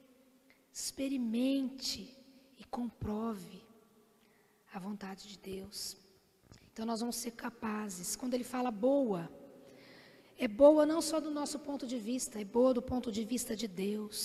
Experimente 0.74 2.14
e 2.58 2.66
comprove 2.66 3.64
a 4.74 4.80
vontade 4.80 5.30
de 5.30 5.38
Deus. 5.38 5.96
Então 6.74 6.86
nós 6.86 7.00
vamos 7.00 7.16
ser 7.16 7.32
capazes. 7.32 8.18
Quando 8.18 8.34
ele 8.34 8.44
fala 8.44 8.70
boa, 8.70 9.32
é 10.46 10.48
boa 10.48 10.84
não 10.92 11.02
só 11.10 11.18
do 11.26 11.32
nosso 11.40 11.58
ponto 11.68 11.86
de 11.94 12.00
vista, 12.12 12.40
é 12.40 12.48
boa 12.58 12.72
do 12.78 12.84
ponto 12.92 13.10
de 13.18 13.24
vista 13.34 13.56
de 13.62 13.68
Deus 13.84 14.22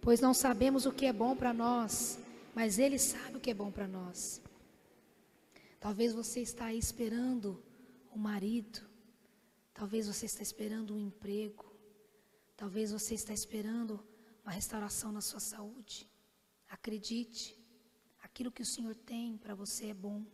pois 0.00 0.20
não 0.20 0.32
sabemos 0.32 0.86
o 0.86 0.92
que 0.92 1.06
é 1.06 1.12
bom 1.12 1.36
para 1.36 1.52
nós, 1.52 2.18
mas 2.54 2.78
Ele 2.78 2.98
sabe 2.98 3.36
o 3.36 3.40
que 3.40 3.50
é 3.50 3.54
bom 3.54 3.70
para 3.70 3.86
nós. 3.86 4.40
Talvez 5.80 6.12
você 6.12 6.40
está 6.40 6.66
aí 6.66 6.78
esperando 6.78 7.62
um 8.14 8.18
marido, 8.18 8.80
talvez 9.72 10.06
você 10.06 10.26
está 10.26 10.42
esperando 10.42 10.94
um 10.94 10.98
emprego, 11.08 11.72
talvez 12.56 12.90
você 12.90 13.14
está 13.14 13.32
esperando 13.32 14.02
uma 14.42 14.52
restauração 14.52 15.12
na 15.12 15.20
sua 15.20 15.40
saúde. 15.40 16.08
Acredite, 16.68 17.56
aquilo 18.22 18.50
que 18.50 18.62
o 18.62 18.66
Senhor 18.66 18.94
tem 18.94 19.36
para 19.36 19.54
você 19.54 19.86
é 19.86 19.94
bom. 19.94 20.24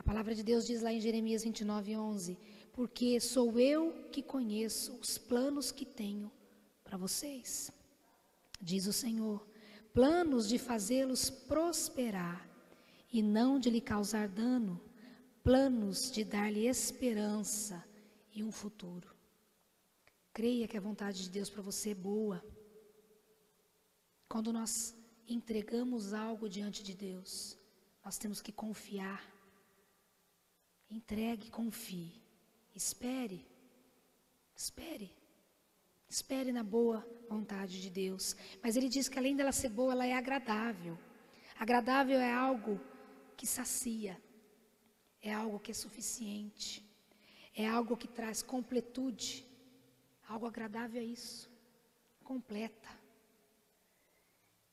A 0.00 0.02
palavra 0.02 0.34
de 0.34 0.42
Deus 0.42 0.66
diz 0.66 0.80
lá 0.80 0.90
em 0.90 0.98
Jeremias 0.98 1.44
29, 1.44 1.94
11: 1.94 2.38
Porque 2.72 3.20
sou 3.20 3.60
eu 3.60 3.92
que 4.10 4.22
conheço 4.22 4.98
os 4.98 5.18
planos 5.18 5.70
que 5.70 5.84
tenho 5.84 6.32
para 6.82 6.96
vocês, 6.96 7.70
diz 8.58 8.86
o 8.86 8.94
Senhor, 8.94 9.46
planos 9.92 10.48
de 10.48 10.58
fazê-los 10.58 11.28
prosperar 11.28 12.48
e 13.12 13.20
não 13.20 13.60
de 13.60 13.68
lhe 13.68 13.80
causar 13.80 14.26
dano, 14.26 14.80
planos 15.44 16.10
de 16.10 16.24
dar-lhe 16.24 16.66
esperança 16.66 17.84
e 18.32 18.42
um 18.42 18.50
futuro. 18.50 19.14
Creia 20.32 20.66
que 20.66 20.78
a 20.78 20.80
vontade 20.80 21.24
de 21.24 21.28
Deus 21.28 21.50
para 21.50 21.60
você 21.60 21.90
é 21.90 21.94
boa. 21.94 22.42
Quando 24.30 24.50
nós 24.50 24.94
entregamos 25.28 26.14
algo 26.14 26.48
diante 26.48 26.82
de 26.82 26.94
Deus, 26.94 27.58
nós 28.02 28.16
temos 28.16 28.40
que 28.40 28.50
confiar. 28.50 29.39
Entregue, 30.90 31.50
confie. 31.50 32.20
Espere. 32.74 33.46
Espere. 34.54 35.14
Espere 36.08 36.50
na 36.50 36.64
boa 36.64 37.06
vontade 37.28 37.80
de 37.80 37.88
Deus. 37.88 38.34
Mas 38.62 38.76
ele 38.76 38.88
diz 38.88 39.08
que 39.08 39.18
além 39.18 39.36
dela 39.36 39.52
ser 39.52 39.68
boa, 39.68 39.92
ela 39.92 40.06
é 40.06 40.12
agradável. 40.12 40.98
Agradável 41.56 42.18
é 42.18 42.32
algo 42.32 42.80
que 43.36 43.46
sacia, 43.46 44.20
é 45.22 45.32
algo 45.32 45.60
que 45.60 45.70
é 45.70 45.74
suficiente, 45.74 46.84
é 47.54 47.66
algo 47.66 47.96
que 47.96 48.08
traz 48.08 48.42
completude. 48.42 49.46
Algo 50.28 50.46
agradável 50.46 51.00
é 51.00 51.04
isso, 51.04 51.50
completa. 52.24 52.88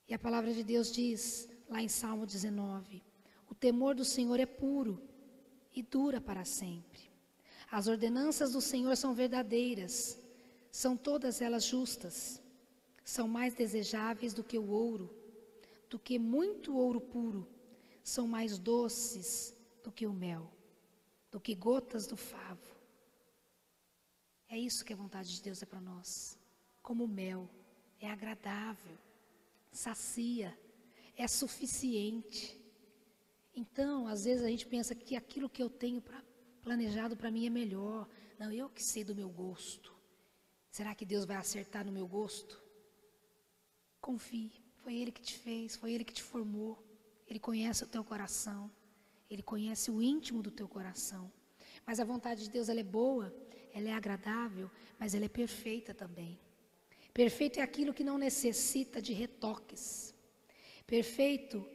E 0.07 0.13
a 0.13 0.19
palavra 0.19 0.53
de 0.53 0.63
Deus 0.63 0.91
diz, 0.91 1.49
lá 1.69 1.81
em 1.81 1.87
Salmo 1.87 2.25
19: 2.25 3.03
O 3.49 3.53
temor 3.53 3.93
do 3.93 4.05
Senhor 4.05 4.39
é 4.39 4.45
puro 4.45 5.06
e 5.77 5.83
dura 5.83 6.19
para 6.19 6.45
sempre. 6.45 7.09
As 7.71 7.87
ordenanças 7.87 8.53
do 8.53 8.61
Senhor 8.61 8.95
são 8.95 9.13
verdadeiras 9.13 10.19
são 10.71 10.95
todas 10.95 11.41
elas 11.41 11.63
justas, 11.63 12.39
são 13.03 13.27
mais 13.27 13.55
desejáveis 13.55 14.31
do 14.31 14.43
que 14.43 14.59
o 14.59 14.69
ouro, 14.69 15.09
do 15.89 15.97
que 15.97 16.19
muito 16.19 16.75
ouro 16.77 17.01
puro, 17.01 17.47
são 18.03 18.27
mais 18.27 18.57
doces 18.57 19.55
do 19.83 19.91
que 19.91 20.05
o 20.05 20.13
mel, 20.13 20.51
do 21.31 21.39
que 21.39 21.55
gotas 21.55 22.05
do 22.05 22.15
favo. 22.15 22.75
É 24.49 24.57
isso 24.57 24.85
que 24.85 24.93
a 24.93 24.95
vontade 24.95 25.33
de 25.35 25.41
Deus 25.41 25.61
é 25.61 25.65
para 25.65 25.81
nós. 25.81 26.37
Como 26.81 27.07
mel, 27.07 27.49
é 27.99 28.09
agradável, 28.09 28.97
sacia, 29.71 30.57
é 31.15 31.27
suficiente. 31.27 32.56
Então, 33.57 34.07
às 34.07 34.25
vezes 34.25 34.45
a 34.45 34.49
gente 34.49 34.67
pensa 34.67 34.93
que 34.93 35.15
aquilo 35.15 35.49
que 35.49 35.63
eu 35.63 35.67
tenho 35.67 35.99
pra, 35.99 36.23
planejado 36.61 37.17
para 37.17 37.31
mim 37.31 37.47
é 37.47 37.49
melhor. 37.49 38.07
Não, 38.37 38.51
eu 38.51 38.69
que 38.69 38.83
sei 38.83 39.03
do 39.03 39.15
meu 39.15 39.29
gosto. 39.29 39.91
Será 40.69 40.93
que 40.93 41.03
Deus 41.03 41.25
vai 41.25 41.37
acertar 41.37 41.83
no 41.83 41.91
meu 41.91 42.07
gosto? 42.07 42.61
Confie, 43.99 44.51
foi 44.83 44.93
Ele 44.93 45.11
que 45.11 45.23
te 45.23 45.39
fez, 45.39 45.75
foi 45.75 45.91
Ele 45.91 46.05
que 46.05 46.13
te 46.13 46.21
formou. 46.21 46.77
Ele 47.27 47.39
conhece 47.39 47.83
o 47.83 47.87
teu 47.87 48.03
coração, 48.03 48.69
Ele 49.27 49.41
conhece 49.41 49.89
o 49.89 50.03
íntimo 50.03 50.43
do 50.43 50.51
teu 50.51 50.67
coração. 50.67 51.31
Mas 51.83 51.99
a 51.99 52.05
vontade 52.05 52.43
de 52.43 52.51
Deus 52.51 52.69
ela 52.69 52.79
é 52.79 52.83
boa, 52.83 53.33
ela 53.73 53.89
é 53.89 53.93
agradável, 53.93 54.69
mas 54.99 55.15
ela 55.15 55.25
é 55.25 55.29
perfeita 55.29 55.95
também. 55.95 56.39
Perfeito 57.11 57.59
é 57.59 57.63
aquilo 57.63 57.91
que 57.91 58.03
não 58.03 58.19
necessita 58.19 59.01
de 59.01 59.13
retoques. 59.13 60.13
Perfeito 60.85 61.67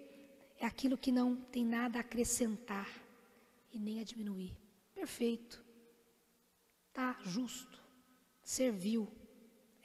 é 0.63 0.67
aquilo 0.67 0.97
que 0.97 1.13
não 1.13 1.37
tem 1.37 1.65
nada 1.65 1.99
a 1.99 2.01
acrescentar 2.01 2.89
e 3.73 3.79
nem 3.79 4.01
a 4.01 4.05
diminuir. 4.05 4.57
Perfeito. 4.95 5.65
Tá 6.93 7.19
justo 7.25 7.83
serviu, 8.45 9.09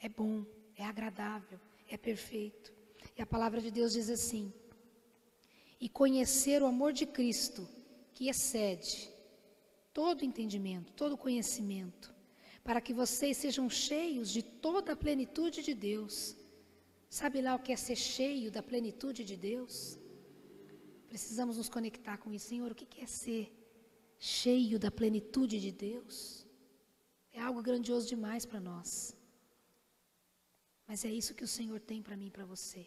é 0.00 0.08
bom, 0.08 0.44
é 0.76 0.84
agradável, 0.84 1.58
é 1.88 1.96
perfeito. 1.96 2.72
E 3.16 3.22
a 3.22 3.26
palavra 3.26 3.60
de 3.60 3.70
Deus 3.70 3.92
diz 3.92 4.10
assim: 4.10 4.52
e 5.80 5.88
conhecer 5.88 6.62
o 6.62 6.66
amor 6.66 6.92
de 6.92 7.06
Cristo, 7.06 7.68
que 8.12 8.28
excede 8.28 9.10
todo 9.92 10.24
entendimento, 10.24 10.92
todo 10.92 11.16
conhecimento, 11.16 12.14
para 12.62 12.80
que 12.80 12.92
vocês 12.92 13.36
sejam 13.36 13.68
cheios 13.70 14.30
de 14.30 14.42
toda 14.42 14.92
a 14.92 14.96
plenitude 14.96 15.62
de 15.62 15.74
Deus. 15.74 16.36
Sabe 17.08 17.40
lá 17.40 17.54
o 17.54 17.58
que 17.58 17.72
é 17.72 17.76
ser 17.76 17.96
cheio 17.96 18.50
da 18.50 18.62
plenitude 18.62 19.24
de 19.24 19.34
Deus? 19.34 19.97
Precisamos 21.08 21.56
nos 21.56 21.68
conectar 21.68 22.16
com 22.18 22.32
isso, 22.32 22.48
Senhor. 22.48 22.70
O 22.70 22.74
que 22.74 23.00
é 23.00 23.06
ser 23.06 23.44
cheio 24.18 24.78
da 24.78 24.90
plenitude 24.90 25.60
de 25.60 25.72
Deus? 25.72 26.46
É 27.32 27.40
algo 27.40 27.62
grandioso 27.62 28.06
demais 28.06 28.44
para 28.44 28.60
nós. 28.60 29.16
Mas 30.86 31.04
é 31.04 31.10
isso 31.20 31.34
que 31.34 31.44
o 31.44 31.48
Senhor 31.56 31.80
tem 31.80 32.02
para 32.02 32.16
mim 32.16 32.28
e 32.28 32.30
para 32.30 32.44
você. 32.44 32.86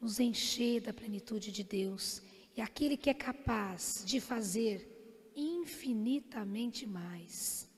Nos 0.00 0.20
encher 0.20 0.80
da 0.80 0.92
plenitude 0.92 1.50
de 1.50 1.64
Deus. 1.64 2.22
E 2.56 2.60
aquele 2.60 2.96
que 2.96 3.10
é 3.10 3.14
capaz 3.14 4.02
de 4.04 4.20
fazer 4.20 4.76
infinitamente 5.34 6.86
mais. 6.86 7.68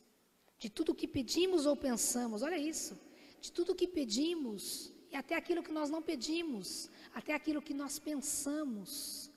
De 0.58 0.68
tudo 0.68 0.94
que 0.94 1.08
pedimos 1.08 1.66
ou 1.66 1.76
pensamos, 1.76 2.42
olha 2.42 2.58
isso. 2.58 2.98
De 3.40 3.50
tudo 3.52 3.74
que 3.74 3.88
pedimos 3.88 4.92
e 5.10 5.16
até 5.16 5.34
aquilo 5.34 5.62
que 5.62 5.72
nós 5.72 5.90
não 5.90 6.00
pedimos, 6.00 6.88
até 7.14 7.34
aquilo 7.34 7.62
que 7.62 7.74
nós 7.74 7.98
pensamos. 7.98 9.30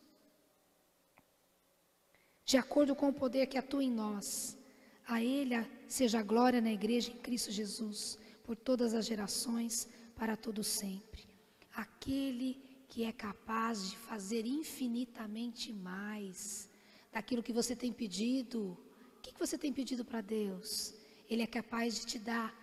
De 2.45 2.57
acordo 2.57 2.95
com 2.95 3.09
o 3.09 3.13
poder 3.13 3.47
que 3.47 3.57
atua 3.57 3.83
em 3.83 3.91
nós. 3.91 4.57
A 5.05 5.21
Ele 5.21 5.55
seja 5.87 6.19
a 6.19 6.23
glória 6.23 6.61
na 6.61 6.71
igreja 6.71 7.11
em 7.11 7.17
Cristo 7.17 7.51
Jesus, 7.51 8.17
por 8.43 8.55
todas 8.55 8.93
as 8.93 9.05
gerações, 9.05 9.87
para 10.15 10.37
todo 10.37 10.63
sempre. 10.63 11.27
Aquele 11.75 12.61
que 12.87 13.03
é 13.03 13.11
capaz 13.11 13.89
de 13.89 13.97
fazer 13.97 14.45
infinitamente 14.45 15.73
mais 15.73 16.69
daquilo 17.11 17.43
que 17.43 17.51
você 17.51 17.75
tem 17.75 17.91
pedido. 17.91 18.77
O 19.17 19.21
que 19.21 19.33
você 19.39 19.57
tem 19.57 19.73
pedido 19.73 20.05
para 20.05 20.21
Deus? 20.21 20.93
Ele 21.29 21.41
é 21.41 21.47
capaz 21.47 21.95
de 21.95 22.05
te 22.05 22.19
dar 22.19 22.53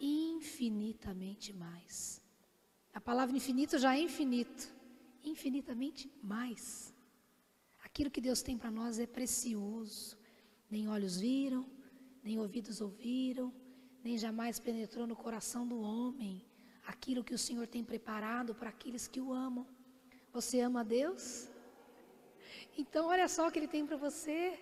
infinitamente 0.00 1.52
mais. 1.52 2.23
A 2.94 3.00
palavra 3.00 3.36
infinito 3.36 3.76
já 3.76 3.96
é 3.96 4.00
infinito, 4.00 4.72
infinitamente 5.22 6.10
mais. 6.22 6.94
Aquilo 7.82 8.10
que 8.10 8.20
Deus 8.20 8.40
tem 8.40 8.56
para 8.56 8.70
nós 8.70 8.98
é 8.98 9.06
precioso. 9.06 10.16
Nem 10.70 10.88
olhos 10.88 11.18
viram, 11.18 11.68
nem 12.22 12.38
ouvidos 12.38 12.80
ouviram, 12.80 13.52
nem 14.02 14.16
jamais 14.16 14.58
penetrou 14.58 15.06
no 15.06 15.16
coração 15.16 15.66
do 15.66 15.80
homem 15.80 16.44
aquilo 16.86 17.24
que 17.24 17.34
o 17.34 17.38
Senhor 17.38 17.66
tem 17.66 17.82
preparado 17.82 18.54
para 18.54 18.70
aqueles 18.70 19.06
que 19.06 19.20
o 19.20 19.32
amam. 19.32 19.66
Você 20.32 20.60
ama 20.60 20.80
a 20.80 20.84
Deus? 20.84 21.48
Então, 22.76 23.06
olha 23.06 23.28
só 23.28 23.46
o 23.46 23.50
que 23.52 23.58
Ele 23.58 23.68
tem 23.68 23.86
para 23.86 23.96
você. 23.96 24.58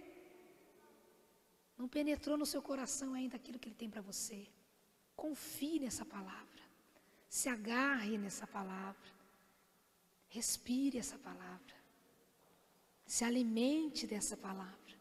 Não 1.76 1.88
penetrou 1.88 2.36
no 2.36 2.46
seu 2.46 2.62
coração 2.62 3.14
ainda 3.14 3.36
aquilo 3.36 3.58
que 3.58 3.68
Ele 3.68 3.74
tem 3.82 3.90
para 3.90 4.02
você. 4.02 4.46
Confie 5.16 5.80
nessa 5.80 6.04
palavra. 6.04 6.51
Se 7.32 7.48
agarre 7.48 8.18
nessa 8.18 8.46
palavra. 8.46 9.10
Respire 10.28 10.98
essa 10.98 11.18
palavra. 11.18 11.74
Se 13.06 13.24
alimente 13.24 14.06
dessa 14.06 14.36
palavra. 14.36 14.94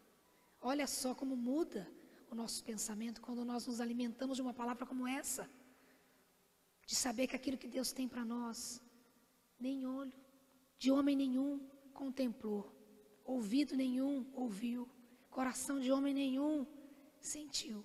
Olha 0.61 0.87
só 0.87 1.13
como 1.13 1.35
muda 1.35 1.85
o 2.29 2.35
nosso 2.41 2.63
pensamento 2.63 3.19
quando 3.19 3.43
nós 3.43 3.67
nos 3.67 3.81
alimentamos 3.81 4.37
de 4.37 4.41
uma 4.41 4.53
palavra 4.53 4.85
como 4.85 5.05
essa. 5.05 5.49
De 6.85 6.95
saber 6.95 7.27
que 7.27 7.35
aquilo 7.35 7.57
que 7.57 7.67
Deus 7.67 7.91
tem 7.91 8.07
para 8.07 8.23
nós, 8.23 8.81
nem 9.59 9.85
olho 9.85 10.17
de 10.79 10.89
homem 10.89 11.17
nenhum 11.17 11.59
contemplou, 11.93 12.63
ouvido 13.25 13.75
nenhum 13.75 14.25
ouviu, 14.33 14.89
coração 15.29 15.81
de 15.81 15.91
homem 15.91 16.13
nenhum 16.13 16.65
sentiu. 17.19 17.83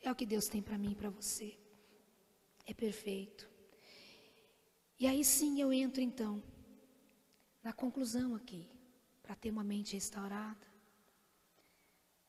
É 0.00 0.10
o 0.10 0.16
que 0.16 0.24
Deus 0.24 0.48
tem 0.48 0.62
para 0.62 0.78
mim 0.78 0.92
e 0.92 1.00
para 1.02 1.10
você. 1.10 1.58
É 2.64 2.72
perfeito. 2.72 3.57
E 4.98 5.06
aí 5.06 5.24
sim 5.24 5.60
eu 5.60 5.72
entro 5.72 6.00
então 6.00 6.42
na 7.62 7.72
conclusão 7.72 8.34
aqui, 8.34 8.68
para 9.22 9.34
ter 9.34 9.50
uma 9.50 9.62
mente 9.62 9.94
restaurada, 9.94 10.66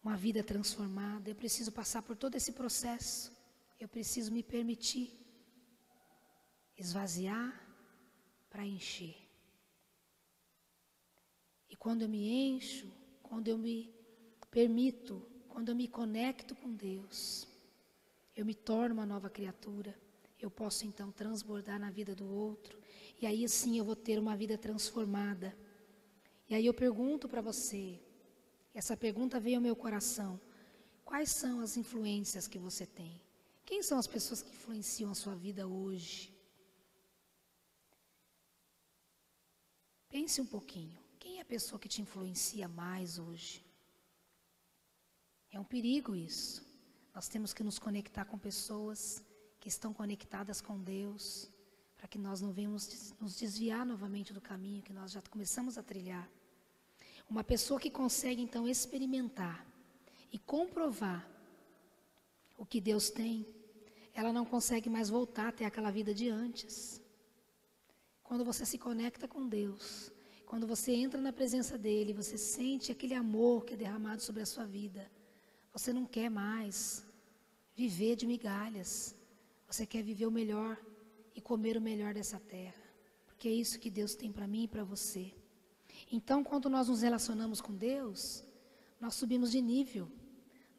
uma 0.03 0.15
vida 0.15 0.43
transformada. 0.43 1.29
Eu 1.29 1.35
preciso 1.35 1.71
passar 1.71 2.01
por 2.01 2.15
todo 2.15 2.35
esse 2.35 2.51
processo. 2.51 3.31
Eu 3.79 3.87
preciso 3.87 4.31
me 4.31 4.43
permitir 4.43 5.17
esvaziar 6.77 7.53
para 8.49 8.65
encher. 8.65 9.15
E 11.69 11.75
quando 11.75 12.01
eu 12.01 12.09
me 12.09 12.29
encho, 12.29 12.91
quando 13.23 13.47
eu 13.47 13.57
me 13.57 13.93
permito, 14.51 15.25
quando 15.47 15.69
eu 15.69 15.75
me 15.75 15.87
conecto 15.87 16.55
com 16.55 16.73
Deus, 16.73 17.47
eu 18.35 18.45
me 18.45 18.55
torno 18.55 18.95
uma 18.95 19.05
nova 19.05 19.29
criatura. 19.29 19.97
Eu 20.39 20.49
posso 20.49 20.85
então 20.85 21.11
transbordar 21.11 21.79
na 21.79 21.91
vida 21.91 22.15
do 22.15 22.27
outro. 22.27 22.79
E 23.21 23.25
aí 23.25 23.47
sim 23.49 23.77
eu 23.77 23.83
vou 23.83 23.95
ter 23.95 24.17
uma 24.17 24.35
vida 24.37 24.57
transformada. 24.57 25.57
E 26.47 26.55
aí 26.55 26.65
eu 26.65 26.73
pergunto 26.73 27.27
para 27.27 27.41
você, 27.41 27.99
essa 28.73 28.95
pergunta 28.95 29.39
veio 29.39 29.57
ao 29.57 29.61
meu 29.61 29.75
coração: 29.75 30.39
quais 31.03 31.29
são 31.29 31.59
as 31.59 31.75
influências 31.75 32.47
que 32.47 32.57
você 32.57 32.85
tem? 32.85 33.21
Quem 33.65 33.83
são 33.83 33.99
as 33.99 34.07
pessoas 34.07 34.41
que 34.41 34.49
influenciam 34.49 35.11
a 35.11 35.15
sua 35.15 35.35
vida 35.35 35.67
hoje? 35.67 36.33
Pense 40.09 40.41
um 40.41 40.45
pouquinho. 40.45 40.97
Quem 41.19 41.37
é 41.37 41.41
a 41.41 41.45
pessoa 41.45 41.79
que 41.79 41.87
te 41.87 42.01
influencia 42.01 42.67
mais 42.67 43.19
hoje? 43.19 43.63
É 45.51 45.59
um 45.59 45.63
perigo 45.63 46.15
isso. 46.15 46.65
Nós 47.13 47.27
temos 47.27 47.53
que 47.53 47.63
nos 47.63 47.77
conectar 47.77 48.25
com 48.25 48.37
pessoas 48.37 49.21
que 49.59 49.67
estão 49.67 49.93
conectadas 49.93 50.61
com 50.61 50.79
Deus, 50.79 51.49
para 51.97 52.07
que 52.07 52.17
nós 52.17 52.39
não 52.41 52.51
venhamos 52.51 53.13
nos 53.19 53.35
desviar 53.35 53.85
novamente 53.85 54.33
do 54.33 54.41
caminho 54.41 54.81
que 54.81 54.93
nós 54.93 55.11
já 55.11 55.21
começamos 55.21 55.77
a 55.77 55.83
trilhar. 55.83 56.29
Uma 57.29 57.43
pessoa 57.43 57.79
que 57.79 57.91
consegue 57.91 58.41
então 58.41 58.67
experimentar 58.67 59.65
e 60.31 60.39
comprovar 60.39 61.29
o 62.57 62.65
que 62.65 62.79
Deus 62.79 63.09
tem, 63.09 63.45
ela 64.13 64.33
não 64.33 64.45
consegue 64.45 64.89
mais 64.89 65.09
voltar 65.09 65.49
até 65.49 65.65
aquela 65.65 65.91
vida 65.91 66.13
de 66.13 66.29
antes. 66.29 67.01
Quando 68.23 68.45
você 68.45 68.65
se 68.65 68.77
conecta 68.77 69.27
com 69.27 69.47
Deus, 69.47 70.11
quando 70.45 70.65
você 70.65 70.93
entra 70.93 71.21
na 71.21 71.31
presença 71.31 71.77
dEle, 71.77 72.11
você 72.13 72.37
sente 72.37 72.91
aquele 72.91 73.13
amor 73.13 73.65
que 73.65 73.75
é 73.75 73.77
derramado 73.77 74.21
sobre 74.21 74.41
a 74.41 74.45
sua 74.45 74.65
vida. 74.65 75.09
Você 75.71 75.93
não 75.93 76.05
quer 76.05 76.29
mais 76.29 77.05
viver 77.75 78.15
de 78.15 78.25
migalhas. 78.25 79.15
Você 79.69 79.85
quer 79.85 80.03
viver 80.03 80.25
o 80.25 80.31
melhor 80.31 80.77
e 81.35 81.39
comer 81.39 81.77
o 81.77 81.81
melhor 81.81 82.13
dessa 82.13 82.39
terra. 82.39 82.83
Porque 83.27 83.47
é 83.47 83.51
isso 83.51 83.79
que 83.79 83.89
Deus 83.89 84.15
tem 84.15 84.31
para 84.31 84.47
mim 84.47 84.63
e 84.63 84.67
para 84.67 84.83
você. 84.83 85.31
Então, 86.11 86.43
quando 86.43 86.69
nós 86.69 86.87
nos 86.87 87.01
relacionamos 87.01 87.61
com 87.61 87.73
Deus, 87.75 88.43
nós 88.99 89.13
subimos 89.15 89.51
de 89.51 89.61
nível. 89.61 90.11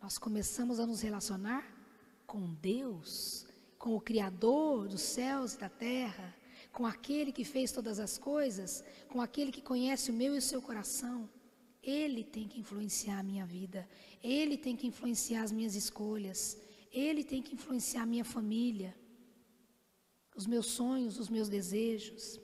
Nós 0.03 0.19
começamos 0.19 0.81
a 0.81 0.87
nos 0.87 1.01
relacionar 1.03 1.65
com 2.27 2.53
Deus, 2.55 3.47
com 3.79 3.95
o 3.95 4.01
Criador 4.01 4.89
dos 4.89 5.03
céus 5.03 5.55
e 5.55 5.59
da 5.59 5.69
terra, 5.69 6.35
com 6.73 6.85
aquele 6.87 7.33
que 7.33 7.45
fez 7.45 7.71
todas 7.73 7.99
as 7.99 8.19
coisas, 8.19 8.85
com 9.09 9.21
aquele 9.21 9.53
que 9.53 9.63
conhece 9.63 10.11
o 10.11 10.15
meu 10.15 10.35
e 10.35 10.39
o 10.39 10.43
seu 10.43 10.61
coração. 10.61 11.29
Ele 11.83 12.23
tem 12.23 12.47
que 12.47 12.61
influenciar 12.61 13.21
a 13.21 13.23
minha 13.23 13.47
vida, 13.47 13.89
ele 14.23 14.57
tem 14.59 14.77
que 14.77 14.87
influenciar 14.87 15.43
as 15.43 15.53
minhas 15.53 15.75
escolhas, 15.75 16.59
ele 16.91 17.23
tem 17.23 17.43
que 17.43 17.55
influenciar 17.55 18.03
a 18.03 18.07
minha 18.07 18.25
família, 18.25 18.97
os 20.35 20.47
meus 20.47 20.67
sonhos, 20.67 21.19
os 21.19 21.29
meus 21.29 21.49
desejos. 21.49 22.41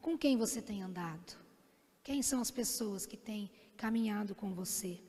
Com 0.00 0.16
quem 0.16 0.36
você 0.36 0.60
tem 0.60 0.82
andado? 0.82 1.36
Quem 2.02 2.22
são 2.22 2.40
as 2.40 2.50
pessoas 2.50 3.04
que 3.06 3.16
têm 3.16 3.50
caminhado 3.76 4.34
com 4.34 4.54
você? 4.54 5.00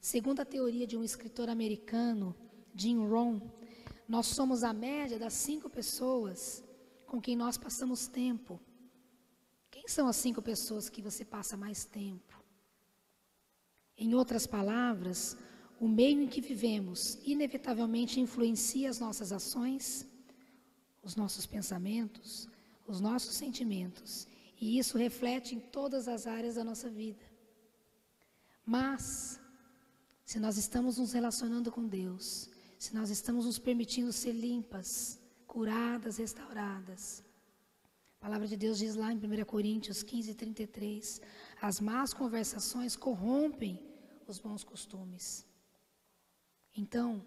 Segundo 0.00 0.40
a 0.40 0.44
teoria 0.44 0.86
de 0.86 0.96
um 0.96 1.04
escritor 1.04 1.48
americano, 1.48 2.34
Jim 2.74 3.06
Rohn, 3.06 3.40
nós 4.08 4.26
somos 4.26 4.64
a 4.64 4.72
média 4.72 5.18
das 5.18 5.34
cinco 5.34 5.68
pessoas 5.68 6.64
com 7.06 7.20
quem 7.20 7.36
nós 7.36 7.58
passamos 7.58 8.06
tempo. 8.06 8.60
Quem 9.70 9.86
são 9.86 10.08
as 10.08 10.16
cinco 10.16 10.40
pessoas 10.40 10.88
que 10.88 11.02
você 11.02 11.24
passa 11.24 11.56
mais 11.56 11.84
tempo? 11.84 12.42
Em 13.96 14.14
outras 14.14 14.46
palavras, 14.46 15.36
o 15.80 15.88
meio 15.88 16.20
em 16.20 16.28
que 16.28 16.42
vivemos 16.42 17.18
inevitavelmente 17.24 18.20
influencia 18.20 18.90
as 18.90 19.00
nossas 19.00 19.32
ações, 19.32 20.06
os 21.02 21.16
nossos 21.16 21.46
pensamentos, 21.46 22.46
os 22.86 23.00
nossos 23.00 23.34
sentimentos, 23.34 24.28
e 24.60 24.78
isso 24.78 24.98
reflete 24.98 25.54
em 25.54 25.58
todas 25.58 26.06
as 26.06 26.26
áreas 26.26 26.56
da 26.56 26.62
nossa 26.62 26.90
vida. 26.90 27.24
Mas, 28.66 29.40
se 30.22 30.38
nós 30.38 30.58
estamos 30.58 30.98
nos 30.98 31.12
relacionando 31.12 31.72
com 31.72 31.88
Deus, 31.88 32.50
se 32.78 32.94
nós 32.94 33.08
estamos 33.08 33.46
nos 33.46 33.58
permitindo 33.58 34.12
ser 34.12 34.32
limpas, 34.32 35.18
curadas, 35.46 36.18
restauradas, 36.18 37.24
a 38.18 38.24
palavra 38.26 38.46
de 38.46 38.54
Deus 38.54 38.76
diz 38.76 38.96
lá 38.96 39.10
em 39.10 39.16
1 39.16 39.44
Coríntios 39.46 40.02
15, 40.02 40.34
33, 40.34 41.22
as 41.58 41.80
más 41.80 42.12
conversações 42.12 42.96
corrompem 42.96 43.80
os 44.26 44.38
bons 44.38 44.62
costumes. 44.62 45.48
Então, 46.76 47.24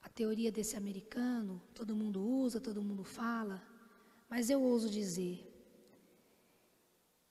a 0.00 0.08
teoria 0.08 0.52
desse 0.52 0.76
americano, 0.76 1.60
todo 1.74 1.96
mundo 1.96 2.22
usa, 2.22 2.60
todo 2.60 2.82
mundo 2.82 3.04
fala, 3.04 3.62
mas 4.28 4.50
eu 4.50 4.62
ouso 4.62 4.88
dizer 4.88 5.48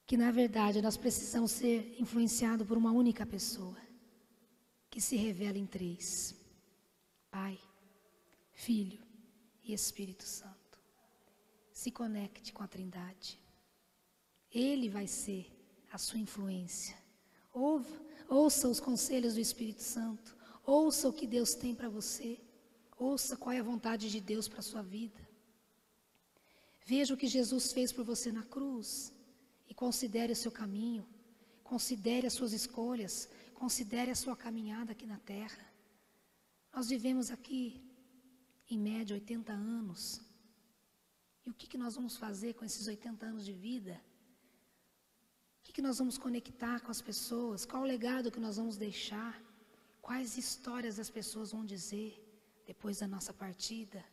que, 0.05 0.17
na 0.17 0.31
verdade, 0.31 0.81
nós 0.81 0.97
precisamos 0.97 1.51
ser 1.51 1.95
influenciados 1.99 2.67
por 2.67 2.77
uma 2.77 2.91
única 2.91 3.25
pessoa, 3.25 3.77
que 4.89 4.99
se 4.99 5.15
revela 5.15 5.57
em 5.57 5.65
três: 5.65 6.35
Pai, 7.29 7.57
Filho 8.51 9.01
e 9.63 9.73
Espírito 9.73 10.23
Santo. 10.23 10.79
Se 11.71 11.89
conecte 11.89 12.51
com 12.51 12.61
a 12.61 12.67
Trindade. 12.67 13.39
Ele 14.51 14.89
vai 14.89 15.07
ser 15.07 15.49
a 15.91 15.97
sua 15.97 16.19
influência. 16.19 16.97
Ouça 18.29 18.67
os 18.67 18.79
conselhos 18.79 19.35
do 19.35 19.39
Espírito 19.39 19.81
Santo. 19.81 20.40
Ouça 20.65 21.07
o 21.07 21.13
que 21.13 21.27
Deus 21.27 21.53
tem 21.53 21.73
para 21.73 21.89
você. 21.89 22.39
Ouça 22.97 23.35
qual 23.35 23.53
é 23.53 23.59
a 23.59 23.63
vontade 23.63 24.09
de 24.11 24.21
Deus 24.21 24.47
para 24.47 24.59
a 24.59 24.63
sua 24.63 24.81
vida. 24.81 25.19
Veja 26.85 27.13
o 27.13 27.17
que 27.17 27.27
Jesus 27.27 27.71
fez 27.71 27.91
por 27.91 28.03
você 28.03 28.31
na 28.31 28.43
cruz 28.43 29.13
e 29.67 29.73
considere 29.73 30.33
o 30.33 30.35
seu 30.35 30.51
caminho. 30.51 31.07
Considere 31.63 32.27
as 32.27 32.33
suas 32.33 32.53
escolhas. 32.53 33.29
Considere 33.53 34.11
a 34.11 34.15
sua 34.15 34.35
caminhada 34.35 34.91
aqui 34.91 35.05
na 35.05 35.17
terra. 35.19 35.65
Nós 36.73 36.89
vivemos 36.89 37.31
aqui, 37.31 37.81
em 38.69 38.77
média, 38.77 39.15
80 39.15 39.51
anos. 39.51 40.21
E 41.45 41.49
o 41.49 41.53
que, 41.53 41.67
que 41.67 41.77
nós 41.77 41.95
vamos 41.95 42.17
fazer 42.17 42.53
com 42.53 42.63
esses 42.63 42.87
80 42.87 43.25
anos 43.25 43.45
de 43.45 43.53
vida? 43.53 44.01
O 45.59 45.63
que, 45.63 45.73
que 45.73 45.81
nós 45.81 45.97
vamos 45.97 46.17
conectar 46.17 46.79
com 46.81 46.91
as 46.91 47.01
pessoas? 47.01 47.65
Qual 47.65 47.83
o 47.83 47.85
legado 47.85 48.31
que 48.31 48.39
nós 48.39 48.57
vamos 48.57 48.77
deixar? 48.77 49.41
Quais 50.11 50.37
histórias 50.37 50.99
as 50.99 51.09
pessoas 51.09 51.51
vão 51.53 51.63
dizer 51.73 52.09
depois 52.71 52.95
da 53.01 53.07
nossa 53.07 53.33
partida? 53.33 54.03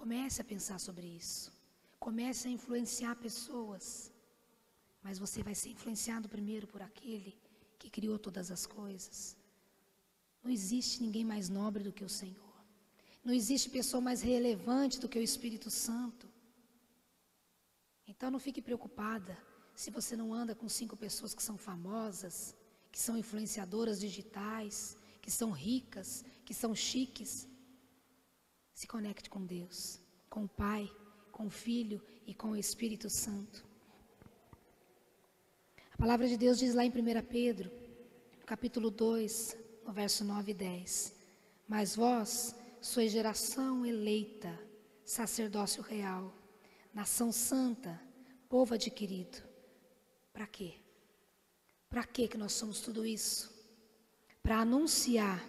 Comece 0.00 0.42
a 0.42 0.44
pensar 0.44 0.78
sobre 0.78 1.06
isso. 1.06 1.50
Comece 1.98 2.48
a 2.48 2.50
influenciar 2.50 3.14
pessoas. 3.16 4.12
Mas 5.02 5.18
você 5.18 5.42
vai 5.42 5.54
ser 5.54 5.70
influenciado 5.70 6.28
primeiro 6.28 6.66
por 6.66 6.82
aquele 6.82 7.32
que 7.78 7.88
criou 7.88 8.18
todas 8.18 8.50
as 8.50 8.66
coisas. 8.66 9.38
Não 10.42 10.50
existe 10.50 11.02
ninguém 11.02 11.24
mais 11.24 11.48
nobre 11.48 11.82
do 11.82 11.94
que 11.98 12.04
o 12.04 12.14
Senhor. 12.20 12.54
Não 13.24 13.32
existe 13.32 13.70
pessoa 13.70 14.02
mais 14.02 14.20
relevante 14.20 15.00
do 15.00 15.08
que 15.08 15.18
o 15.18 15.28
Espírito 15.30 15.70
Santo. 15.70 16.28
Então 18.06 18.30
não 18.30 18.38
fique 18.38 18.60
preocupada 18.60 19.34
se 19.74 19.90
você 19.90 20.14
não 20.14 20.34
anda 20.34 20.54
com 20.54 20.68
cinco 20.68 20.94
pessoas 20.94 21.32
que 21.32 21.42
são 21.42 21.56
famosas, 21.56 22.54
que 22.92 23.00
são 23.00 23.16
influenciadoras 23.16 23.98
digitais, 23.98 24.96
que 25.22 25.30
são 25.30 25.50
ricas, 25.50 26.22
que 26.44 26.52
são 26.52 26.74
chiques. 26.74 27.48
Se 28.74 28.86
conecte 28.86 29.30
com 29.30 29.44
Deus, 29.44 29.98
com 30.28 30.44
o 30.44 30.48
Pai, 30.48 30.92
com 31.32 31.46
o 31.46 31.50
Filho 31.50 32.02
e 32.26 32.34
com 32.34 32.50
o 32.50 32.56
Espírito 32.56 33.08
Santo. 33.08 33.64
A 35.94 35.96
palavra 35.96 36.28
de 36.28 36.36
Deus 36.36 36.58
diz 36.58 36.74
lá 36.74 36.84
em 36.84 36.90
1 36.90 36.92
Pedro, 37.28 37.70
capítulo 38.44 38.90
2, 38.90 39.56
no 39.86 39.92
verso 39.92 40.24
9 40.24 40.50
e 40.50 40.54
10. 40.54 41.14
Mas 41.66 41.96
vós 41.96 42.54
sois 42.80 43.10
geração 43.10 43.86
eleita, 43.86 44.58
sacerdócio 45.04 45.82
real, 45.82 46.34
nação 46.92 47.32
santa, 47.32 47.98
povo 48.48 48.74
adquirido. 48.74 49.42
Para 50.32 50.46
quê? 50.46 50.81
Para 51.92 52.04
quê 52.04 52.26
que 52.26 52.38
nós 52.38 52.54
somos 52.54 52.80
tudo 52.80 53.04
isso? 53.04 53.52
Para 54.42 54.60
anunciar 54.60 55.46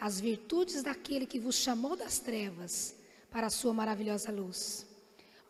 as 0.00 0.18
virtudes 0.18 0.82
daquele 0.82 1.24
que 1.24 1.38
vos 1.38 1.54
chamou 1.54 1.94
das 1.94 2.18
trevas 2.18 2.96
para 3.30 3.46
a 3.46 3.50
sua 3.50 3.72
maravilhosa 3.72 4.32
luz. 4.32 4.84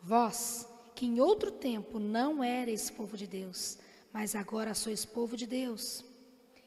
Vós, 0.03 0.67
que 0.93 1.07
em 1.07 1.19
outro 1.19 1.51
tempo 1.51 1.97
não 1.97 2.43
erais 2.43 2.91
povo 2.91 3.17
de 3.17 3.25
Deus, 3.25 3.79
mas 4.13 4.35
agora 4.35 4.75
sois 4.75 5.03
povo 5.03 5.35
de 5.35 5.47
Deus, 5.47 6.05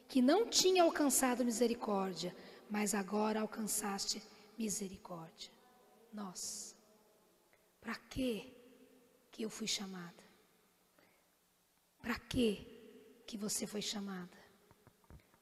que 0.08 0.20
não 0.20 0.48
tinha 0.48 0.82
alcançado 0.82 1.44
misericórdia, 1.44 2.34
mas 2.68 2.94
agora 2.94 3.42
alcançaste 3.42 4.20
misericórdia. 4.58 5.52
Nós. 6.12 6.74
Para 7.80 7.94
que 7.94 8.52
que 9.30 9.44
eu 9.44 9.50
fui 9.50 9.68
chamada? 9.68 10.24
Para 12.02 12.18
que 12.18 12.77
que 13.28 13.36
você 13.36 13.66
foi 13.66 13.82
chamada? 13.82 14.38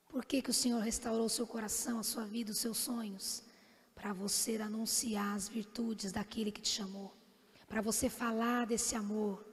Por 0.09 0.25
que 0.25 0.43
que 0.43 0.51
o 0.51 0.59
Senhor 0.63 0.81
restaurou 0.81 1.29
seu 1.29 1.47
coração, 1.47 2.01
a 2.01 2.03
sua 2.03 2.25
vida, 2.25 2.51
os 2.51 2.59
seus 2.59 2.79
sonhos? 2.79 3.45
Para 3.95 4.13
você 4.13 4.57
anunciar 4.57 5.37
as 5.37 5.49
virtudes 5.49 6.11
daquele 6.11 6.51
que 6.51 6.61
te 6.61 6.69
chamou. 6.69 7.15
Para 7.69 7.81
você 7.81 8.11
falar 8.11 8.67
desse 8.67 8.97
amor. 8.97 9.47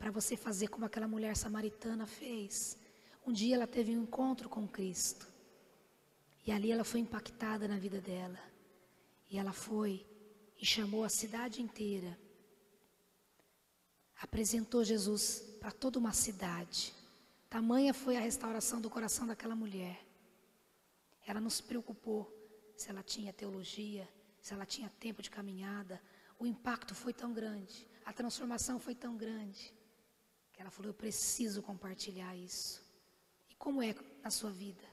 Para 0.00 0.10
você 0.10 0.36
fazer 0.36 0.66
como 0.66 0.84
aquela 0.84 1.06
mulher 1.06 1.36
samaritana 1.36 2.06
fez. 2.08 2.76
Um 3.24 3.32
dia 3.32 3.54
ela 3.54 3.68
teve 3.68 3.96
um 3.96 4.02
encontro 4.02 4.48
com 4.48 4.66
Cristo. 4.66 5.28
E 6.44 6.50
ali 6.50 6.72
ela 6.72 6.82
foi 6.82 6.98
impactada 6.98 7.68
na 7.68 7.78
vida 7.78 8.00
dela. 8.00 8.40
E 9.30 9.38
ela 9.38 9.52
foi 9.52 10.04
e 10.60 10.66
chamou 10.66 11.04
a 11.04 11.08
cidade 11.08 11.62
inteira. 11.62 12.18
Apresentou 14.20 14.82
Jesus 14.82 15.44
para 15.60 15.70
toda 15.70 16.00
uma 16.00 16.12
cidade. 16.12 16.99
Tamanha 17.50 17.92
foi 17.92 18.16
a 18.16 18.20
restauração 18.20 18.80
do 18.80 18.88
coração 18.88 19.26
daquela 19.26 19.56
mulher. 19.56 20.06
Ela 21.26 21.40
não 21.40 21.50
se 21.50 21.60
preocupou 21.64 22.32
se 22.76 22.88
ela 22.88 23.02
tinha 23.02 23.32
teologia, 23.32 24.08
se 24.40 24.54
ela 24.54 24.64
tinha 24.64 24.88
tempo 24.88 25.20
de 25.20 25.28
caminhada. 25.28 26.00
O 26.38 26.46
impacto 26.46 26.94
foi 26.94 27.12
tão 27.12 27.32
grande, 27.32 27.88
a 28.04 28.12
transformação 28.12 28.78
foi 28.78 28.94
tão 28.94 29.16
grande, 29.16 29.74
que 30.52 30.60
ela 30.60 30.70
falou: 30.70 30.90
Eu 30.90 30.94
preciso 30.94 31.60
compartilhar 31.60 32.36
isso. 32.36 32.80
E 33.50 33.54
como 33.56 33.82
é 33.82 33.96
na 34.22 34.30
sua 34.30 34.52
vida? 34.52 34.84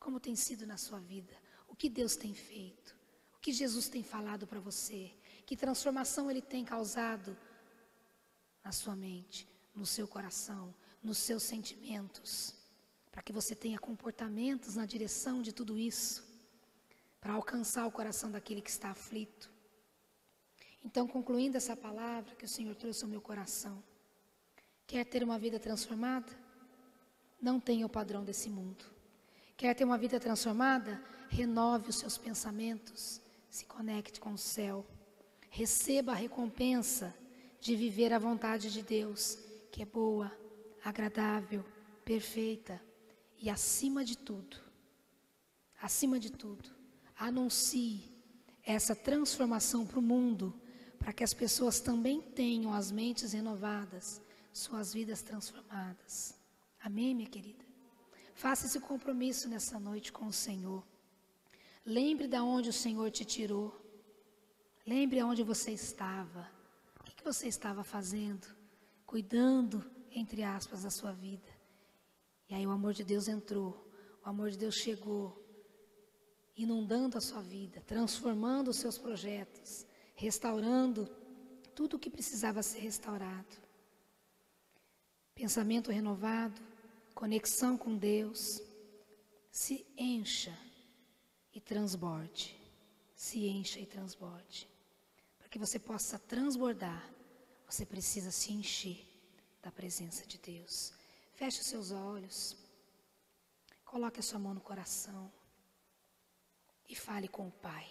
Como 0.00 0.18
tem 0.18 0.34
sido 0.34 0.66
na 0.66 0.76
sua 0.76 0.98
vida? 0.98 1.32
O 1.68 1.76
que 1.76 1.88
Deus 1.88 2.16
tem 2.16 2.34
feito? 2.34 2.94
O 3.36 3.38
que 3.38 3.52
Jesus 3.52 3.88
tem 3.88 4.02
falado 4.02 4.48
para 4.48 4.58
você? 4.58 5.14
Que 5.46 5.56
transformação 5.56 6.28
Ele 6.28 6.42
tem 6.42 6.64
causado 6.64 7.36
na 8.64 8.72
sua 8.72 8.96
mente, 8.96 9.48
no 9.74 9.86
seu 9.86 10.08
coração, 10.08 10.74
nos 11.04 11.18
seus 11.18 11.42
sentimentos? 11.42 12.54
Para 13.12 13.22
que 13.22 13.32
você 13.32 13.54
tenha 13.54 13.78
comportamentos 13.78 14.74
na 14.74 14.86
direção 14.86 15.42
de 15.42 15.52
tudo 15.52 15.78
isso, 15.78 16.24
para 17.20 17.34
alcançar 17.34 17.86
o 17.86 17.92
coração 17.92 18.30
daquele 18.30 18.60
que 18.60 18.70
está 18.70 18.90
aflito. 18.90 19.50
Então, 20.84 21.06
concluindo 21.06 21.56
essa 21.56 21.76
palavra 21.76 22.34
que 22.34 22.44
o 22.44 22.48
Senhor 22.48 22.74
trouxe 22.74 23.04
ao 23.04 23.10
meu 23.10 23.20
coração, 23.20 23.82
quer 24.86 25.04
ter 25.04 25.22
uma 25.22 25.38
vida 25.38 25.58
transformada? 25.60 26.32
Não 27.40 27.60
tenha 27.60 27.86
o 27.86 27.88
padrão 27.88 28.24
desse 28.24 28.50
mundo. 28.50 28.84
Quer 29.56 29.74
ter 29.74 29.84
uma 29.84 29.96
vida 29.96 30.18
transformada? 30.18 31.02
Renove 31.28 31.90
os 31.90 31.96
seus 31.96 32.18
pensamentos, 32.18 33.20
se 33.48 33.64
conecte 33.64 34.20
com 34.20 34.32
o 34.32 34.38
céu. 34.38 34.84
Receba 35.48 36.12
a 36.12 36.16
recompensa 36.16 37.14
de 37.60 37.74
viver 37.76 38.12
a 38.12 38.18
vontade 38.18 38.70
de 38.70 38.82
Deus, 38.82 39.38
que 39.70 39.82
é 39.82 39.86
boa, 39.86 40.30
agradável, 40.84 41.64
perfeita 42.04 42.80
e 43.38 43.48
acima 43.48 44.04
de 44.04 44.18
tudo, 44.18 44.58
acima 45.80 46.20
de 46.20 46.30
tudo, 46.30 46.70
anuncie 47.16 48.12
essa 48.62 48.94
transformação 48.94 49.86
para 49.86 49.98
o 49.98 50.02
mundo, 50.02 50.54
para 50.98 51.12
que 51.12 51.24
as 51.24 51.34
pessoas 51.34 51.80
também 51.80 52.20
tenham 52.20 52.72
as 52.72 52.90
mentes 52.90 53.32
renovadas, 53.32 54.20
suas 54.52 54.92
vidas 54.92 55.22
transformadas. 55.22 56.34
Amém, 56.80 57.14
minha 57.14 57.28
querida? 57.28 57.64
Faça 58.34 58.66
esse 58.66 58.80
compromisso 58.80 59.48
nessa 59.48 59.78
noite 59.78 60.12
com 60.12 60.26
o 60.26 60.32
Senhor. 60.32 60.84
Lembre 61.84 62.26
de 62.26 62.38
onde 62.38 62.70
o 62.70 62.72
Senhor 62.72 63.10
te 63.10 63.24
tirou. 63.24 63.80
Lembre 64.86 65.20
aonde 65.20 65.42
você 65.42 65.70
estava. 65.70 66.50
O 67.00 67.04
que 67.04 67.24
você 67.24 67.48
estava 67.48 67.84
fazendo? 67.84 68.46
Cuidando, 69.06 69.84
entre 70.14 70.42
aspas, 70.44 70.84
da 70.84 70.90
sua 70.90 71.12
vida. 71.12 71.50
E 72.48 72.54
aí 72.54 72.66
o 72.66 72.70
amor 72.70 72.94
de 72.94 73.02
Deus 73.02 73.26
entrou. 73.26 73.90
O 74.24 74.28
amor 74.28 74.50
de 74.50 74.56
Deus 74.56 74.76
chegou, 74.76 75.44
inundando 76.56 77.18
a 77.18 77.20
sua 77.20 77.42
vida, 77.42 77.82
transformando 77.86 78.68
os 78.68 78.76
seus 78.76 78.96
projetos, 78.96 79.84
restaurando 80.14 81.06
tudo 81.74 81.96
o 81.96 81.98
que 81.98 82.08
precisava 82.08 82.62
ser 82.62 82.78
restaurado. 82.78 83.56
Pensamento 85.34 85.90
renovado, 85.90 86.60
conexão 87.12 87.76
com 87.76 87.96
Deus, 87.96 88.62
se 89.50 89.84
encha 89.98 90.56
e 91.52 91.60
transborde. 91.60 92.56
Se 93.16 93.46
encha 93.46 93.80
e 93.80 93.86
transborde. 93.86 94.68
Para 95.38 95.48
que 95.48 95.58
você 95.58 95.78
possa 95.78 96.18
transbordar, 96.18 97.10
você 97.66 97.84
precisa 97.84 98.30
se 98.30 98.52
encher 98.52 99.13
da 99.64 99.72
presença 99.72 100.26
de 100.26 100.36
Deus. 100.36 100.92
Feche 101.32 101.62
os 101.62 101.66
seus 101.66 101.90
olhos. 101.90 102.54
Coloque 103.82 104.20
a 104.20 104.22
sua 104.22 104.38
mão 104.38 104.52
no 104.52 104.60
coração. 104.60 105.32
E 106.86 106.94
fale 106.94 107.28
com 107.28 107.48
o 107.48 107.50
Pai. 107.50 107.88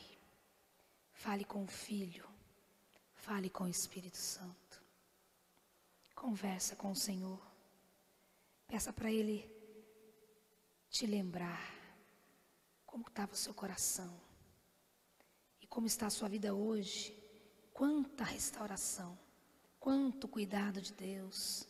Fale 1.11 1.43
com 1.43 1.63
o 1.63 1.67
Filho. 1.67 2.29
Fale 3.15 3.49
com 3.49 3.63
o 3.63 3.69
Espírito 3.69 4.17
Santo. 4.17 4.83
Conversa 6.13 6.75
com 6.75 6.91
o 6.91 6.95
Senhor. 6.95 7.41
Peça 8.67 8.93
para 8.93 9.11
Ele 9.11 9.51
te 10.91 11.07
lembrar 11.07 11.73
como 12.85 13.07
estava 13.07 13.33
o 13.33 13.35
seu 13.35 13.53
coração 13.53 14.21
e 15.59 15.65
como 15.65 15.87
está 15.87 16.05
a 16.05 16.11
sua 16.11 16.29
vida 16.29 16.53
hoje. 16.53 17.17
Quanta 17.73 18.23
restauração, 18.23 19.17
quanto 19.83 20.29
cuidado 20.29 20.79
de 20.79 20.93
Deus, 20.93 21.67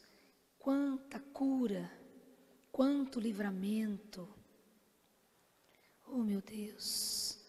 quanta 0.60 1.20
cura, 1.20 1.92
quanto 2.72 3.20
livramento. 3.20 4.30
Oh 6.06 6.20
meu 6.20 6.40
Deus, 6.40 7.40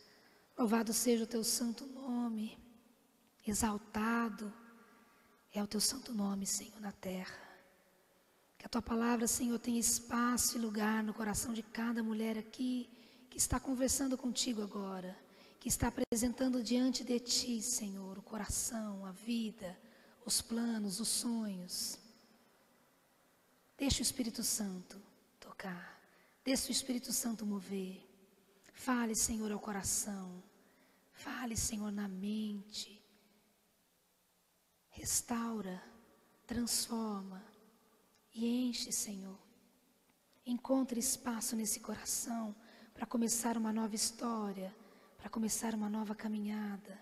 louvado 0.56 0.90
seja 0.94 1.24
o 1.24 1.26
teu 1.26 1.44
santo 1.44 1.84
nome, 1.84 2.58
exaltado 3.46 4.50
é 5.52 5.62
o 5.62 5.66
teu 5.66 5.82
santo 5.82 6.14
nome, 6.14 6.46
Senhor, 6.46 6.80
na 6.80 6.92
terra. 6.92 7.38
Que 8.56 8.64
a 8.64 8.68
tua 8.70 8.80
palavra, 8.80 9.26
Senhor, 9.26 9.58
tenha 9.58 9.78
espaço 9.78 10.56
e 10.56 10.60
lugar 10.62 11.02
no 11.02 11.12
coração 11.12 11.52
de 11.52 11.62
cada 11.62 12.02
mulher 12.02 12.38
aqui 12.38 12.88
que 13.28 13.36
está 13.36 13.60
conversando 13.60 14.16
contigo 14.16 14.62
agora, 14.62 15.14
que 15.60 15.68
está 15.68 15.88
apresentando 15.88 16.62
diante 16.62 17.04
de 17.04 17.20
ti, 17.20 17.60
Senhor, 17.60 18.16
o 18.16 18.22
coração, 18.22 19.04
a 19.04 19.12
vida, 19.12 19.78
os 20.24 20.40
planos, 20.40 21.00
os 21.00 21.08
sonhos. 21.08 21.98
Deixa 23.76 23.98
o 24.00 24.02
Espírito 24.02 24.42
Santo 24.42 25.00
tocar, 25.40 26.00
deixa 26.44 26.68
o 26.68 26.72
Espírito 26.72 27.12
Santo 27.12 27.44
mover. 27.44 28.02
Fale, 28.72 29.14
Senhor, 29.14 29.50
ao 29.52 29.60
coração. 29.60 30.42
Fale, 31.12 31.56
Senhor, 31.56 31.90
na 31.90 32.08
mente. 32.08 33.00
Restaura, 34.90 35.82
transforma 36.46 37.42
e 38.34 38.68
enche, 38.68 38.92
Senhor. 38.92 39.38
Encontre 40.46 41.00
espaço 41.00 41.56
nesse 41.56 41.80
coração 41.80 42.54
para 42.92 43.06
começar 43.06 43.56
uma 43.56 43.72
nova 43.72 43.94
história, 43.94 44.74
para 45.16 45.30
começar 45.30 45.74
uma 45.74 45.88
nova 45.88 46.14
caminhada. 46.14 46.98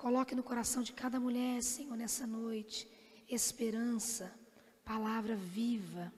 Coloque 0.00 0.34
no 0.34 0.42
coração 0.42 0.82
de 0.82 0.94
cada 0.94 1.20
mulher, 1.20 1.62
Senhor, 1.62 1.94
nessa 1.94 2.26
noite, 2.26 2.88
esperança, 3.28 4.32
palavra 4.82 5.36
viva, 5.36 6.10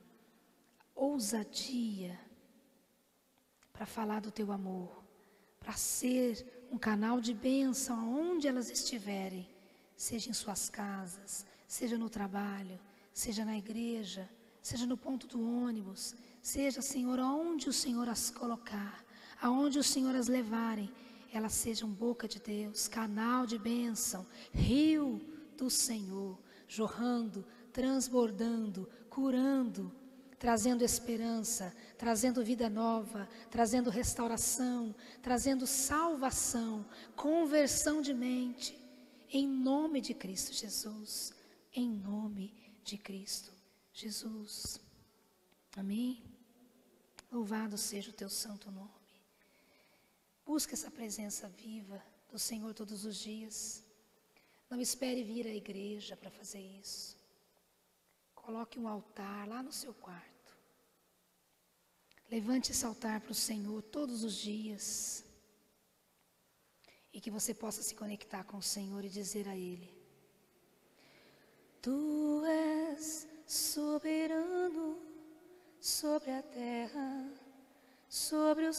ousadia 0.95 2.17
para 3.73 3.85
falar 3.85 4.21
do 4.21 4.31
teu 4.31 4.53
amor, 4.53 5.03
para 5.59 5.73
ser 5.73 6.69
um 6.71 6.79
canal 6.79 7.21
de 7.21 7.35
bênção 7.35 7.99
aonde 7.99 8.47
elas 8.47 8.71
estiverem, 8.71 9.49
seja 9.97 10.31
em 10.31 10.33
suas 10.33 10.71
casas, 10.71 11.45
seja 11.67 11.99
no 11.99 12.09
trabalho, 12.09 12.79
seja 13.13 13.45
na 13.45 13.59
igreja, 13.59 14.31
seja 14.63 14.87
no 14.87 14.97
ponto 14.97 15.27
do 15.27 15.43
ônibus, 15.43 16.15
seja, 16.41 16.81
Senhor, 16.81 17.19
aonde 17.19 17.69
o 17.69 17.73
Senhor 17.73 18.09
as 18.09 18.31
colocar, 18.31 19.05
aonde 19.41 19.81
o 19.81 19.83
Senhor 19.83 20.15
as 20.15 20.29
levarem, 20.29 20.89
elas 21.33 21.55
sejam 21.55 21.89
boca 21.89 22.29
de 22.29 22.39
Deus, 22.39 22.87
canal 22.87 23.47
de 23.47 23.59
bênção, 23.59 24.27
rio 24.53 25.21
do 25.57 25.71
Senhor, 25.71 26.39
jorrando, 26.69 27.45
transbordando, 27.73 28.89
curando, 29.09 29.91
trazendo 30.39 30.85
esperança, 30.85 31.75
trazendo 31.97 32.45
vida 32.45 32.69
nova, 32.69 33.29
trazendo 33.51 33.89
restauração, 33.89 34.95
trazendo 35.23 35.67
salvação, 35.67 36.85
conversão 37.17 38.03
de 38.03 38.13
mente, 38.13 38.79
em 39.31 39.49
nome 39.49 40.01
de 40.03 40.13
Cristo 40.13 40.53
Jesus, 40.53 41.33
em 41.73 41.89
nome 41.89 42.55
de 42.85 42.99
Cristo 42.99 43.53
Jesus. 43.93 44.79
Amém? 45.77 46.23
Louvado 47.31 47.79
seja 47.79 48.11
o 48.11 48.15
teu 48.15 48.29
santo 48.29 48.71
nome. 48.71 49.02
Busque 50.45 50.75
essa 50.75 50.91
presença 50.91 51.49
viva 51.49 52.03
do 52.31 52.39
Senhor 52.39 52.75
todos 52.75 53.05
os 53.05 53.17
dias. 53.17 53.85
Não 54.69 54.81
espere 54.81 55.23
vir 55.23 55.47
à 55.47 55.55
igreja 55.55 56.17
para 56.17 56.31
fazer 56.31 56.61
isso. 56.81 57.17
Coloque 58.35 58.79
um 58.79 58.89
altar 58.89 59.47
lá 59.47 59.63
no 59.63 59.73
seu 59.73 59.95
quarto. 59.95 60.57
Levante 62.31 62.73
esse 62.73 62.85
altar 62.85 63.21
para 63.21 63.33
o 63.33 63.35
Senhor 63.35 63.83
todos 63.83 64.25
os 64.25 64.35
dias. 64.35 65.25
E 67.13 67.21
que 67.21 67.31
você 67.31 67.53
possa 67.53 67.83
se 67.83 67.95
conectar 67.95 68.43
com 68.45 68.57
o 68.57 68.63
Senhor 68.63 69.05
e 69.05 69.09
dizer 69.09 69.47
a 69.47 69.55
Ele: 69.55 69.95
Tu 71.83 72.43
és 72.47 73.29
soberano 73.47 74.99
sobre 75.79 76.31
a 76.31 76.43
terra, 76.43 77.31
sobre 78.09 78.67
os 78.67 78.77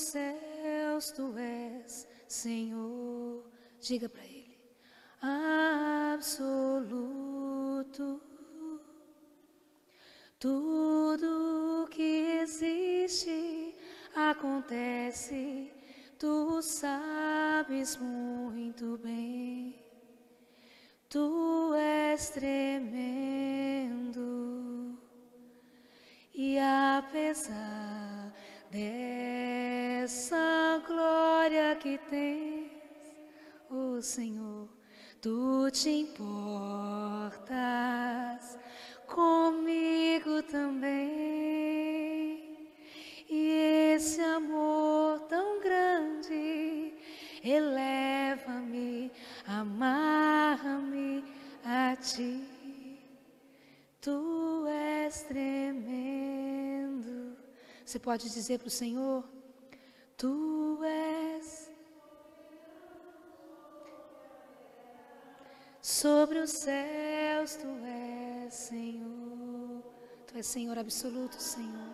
céus, 1.04 1.12
Tu 1.12 1.38
és 1.38 2.08
Senhor. 2.28 3.44
Diga 3.82 4.08
para 4.08 4.24
Ele: 4.24 4.58
Absoluto. 6.16 7.02
Tudo 10.40 11.88
que 11.90 12.40
existe 12.42 13.76
acontece, 14.16 15.72
tu 16.20 16.62
sabes 16.62 17.98
muito 17.98 18.98
bem. 18.98 19.82
Tu 21.10 21.74
és 21.76 22.30
tremendo 22.30 23.34
e 26.34 26.58
apesar 26.60 28.13
dessa 28.74 30.82
glória 30.88 31.76
que 31.76 32.00
tens, 32.10 32.72
o 33.70 33.98
oh 33.98 34.02
Senhor, 34.02 34.68
tu 35.22 35.70
te 35.70 35.90
importas 35.90 37.38
comigo 39.06 40.42
também. 40.44 41.02
E 43.30 43.94
esse 43.96 44.22
amor 44.22 45.20
tão 45.30 45.62
grande 45.62 46.94
eleva-me, 47.44 49.12
amarra-me 49.46 51.24
a 51.64 51.96
ti. 51.96 52.44
Tu 54.02 54.66
és 54.68 55.22
tremendo. 55.24 56.23
Você 57.94 58.00
pode 58.00 58.28
dizer 58.28 58.58
para 58.58 58.70
o 58.70 58.72
Senhor: 58.72 59.24
Tu 60.18 60.84
és 60.84 61.72
sobre 65.80 66.40
os 66.40 66.50
céus, 66.50 67.56
tu 67.56 67.68
és. 67.86 68.52
Senhor. 68.52 69.84
Tu 70.26 70.38
és 70.40 70.48
Senhor 70.48 70.76
absoluto, 70.80 71.40
Senhor. 71.40 71.94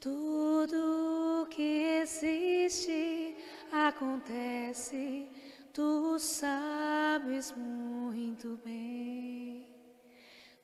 Tudo 0.00 1.46
que 1.50 2.00
existe 2.00 3.36
acontece, 3.70 5.28
tu 5.74 6.18
sabes 6.18 7.52
muito 7.52 8.58
bem. 8.64 9.67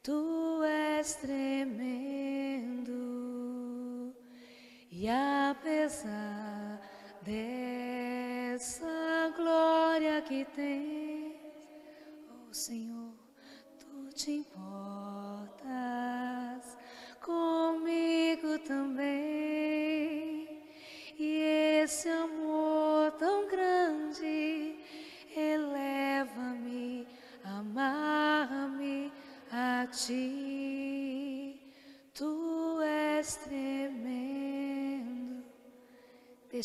Tu 0.05 0.63
és 0.63 1.15
tremendo 1.15 2.93
e 4.91 5.09
apesar 5.09 6.79
dessa 7.23 8.85
glória 9.35 10.21
que 10.21 10.45
tem 10.45 11.41
Senhor, 12.53 13.15
tu 13.79 14.11
te 14.15 14.33
importas 14.33 15.14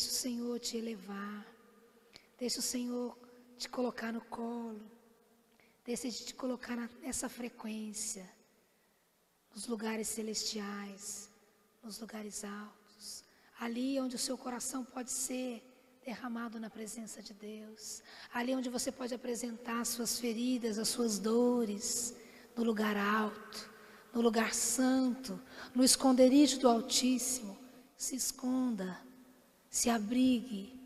Deixa 0.00 0.12
o 0.12 0.14
Senhor 0.14 0.58
te 0.58 0.78
elevar. 0.78 1.46
Deixa 2.38 2.58
o 2.58 2.62
Senhor 2.62 3.18
te 3.58 3.68
colocar 3.68 4.10
no 4.10 4.22
colo. 4.22 4.80
Decide 5.84 6.24
te 6.24 6.34
colocar 6.34 6.74
nessa 7.02 7.28
frequência, 7.28 8.26
nos 9.54 9.66
lugares 9.66 10.08
celestiais, 10.08 11.28
nos 11.82 12.00
lugares 12.00 12.44
altos, 12.44 13.22
ali 13.58 14.00
onde 14.00 14.16
o 14.16 14.18
seu 14.18 14.38
coração 14.38 14.86
pode 14.86 15.10
ser 15.10 15.62
derramado 16.02 16.58
na 16.58 16.70
presença 16.70 17.22
de 17.22 17.34
Deus, 17.34 18.02
ali 18.32 18.54
onde 18.54 18.70
você 18.70 18.90
pode 18.90 19.12
apresentar 19.12 19.82
as 19.82 19.88
suas 19.88 20.18
feridas, 20.18 20.78
as 20.78 20.88
suas 20.88 21.18
dores, 21.18 22.16
no 22.56 22.64
lugar 22.64 22.96
alto, 22.96 23.70
no 24.14 24.22
lugar 24.22 24.54
santo, 24.54 25.38
no 25.74 25.84
esconderijo 25.84 26.58
do 26.58 26.70
Altíssimo. 26.70 27.58
Se 27.94 28.16
esconda, 28.16 29.09
se 29.70 29.88
abrigue, 29.88 30.78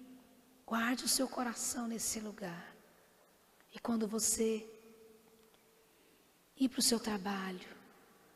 guarde 0.66 1.04
o 1.04 1.08
seu 1.08 1.26
coração 1.26 1.88
nesse 1.88 2.20
lugar. 2.20 2.76
E 3.74 3.78
quando 3.80 4.06
você 4.06 4.64
ir 6.58 6.68
para 6.68 6.80
o 6.80 6.82
seu 6.82 6.98
trabalho. 6.98 7.74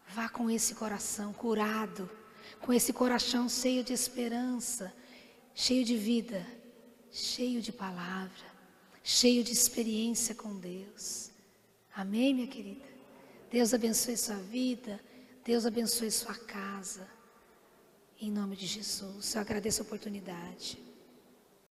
Vá 0.08 0.28
com 0.28 0.50
esse 0.50 0.74
coração 0.74 1.32
curado, 1.32 2.10
com 2.60 2.72
esse 2.72 2.92
coração 2.92 3.48
cheio 3.48 3.84
de 3.84 3.92
esperança, 3.92 4.92
cheio 5.54 5.84
de 5.84 5.96
vida, 5.96 6.46
cheio 7.10 7.60
de 7.60 7.72
palavra, 7.72 8.46
cheio 9.02 9.44
de 9.44 9.52
experiência 9.52 10.34
com 10.34 10.58
Deus. 10.58 11.30
Amém, 11.94 12.34
minha 12.34 12.46
querida? 12.46 12.86
Deus 13.50 13.74
abençoe 13.74 14.16
sua 14.16 14.36
vida, 14.36 15.00
Deus 15.44 15.66
abençoe 15.66 16.10
sua 16.10 16.34
casa. 16.34 17.06
Em 18.20 18.32
nome 18.32 18.56
de 18.56 18.66
Jesus, 18.66 19.36
eu 19.36 19.40
agradeço 19.40 19.80
a 19.80 19.84
oportunidade. 19.84 20.87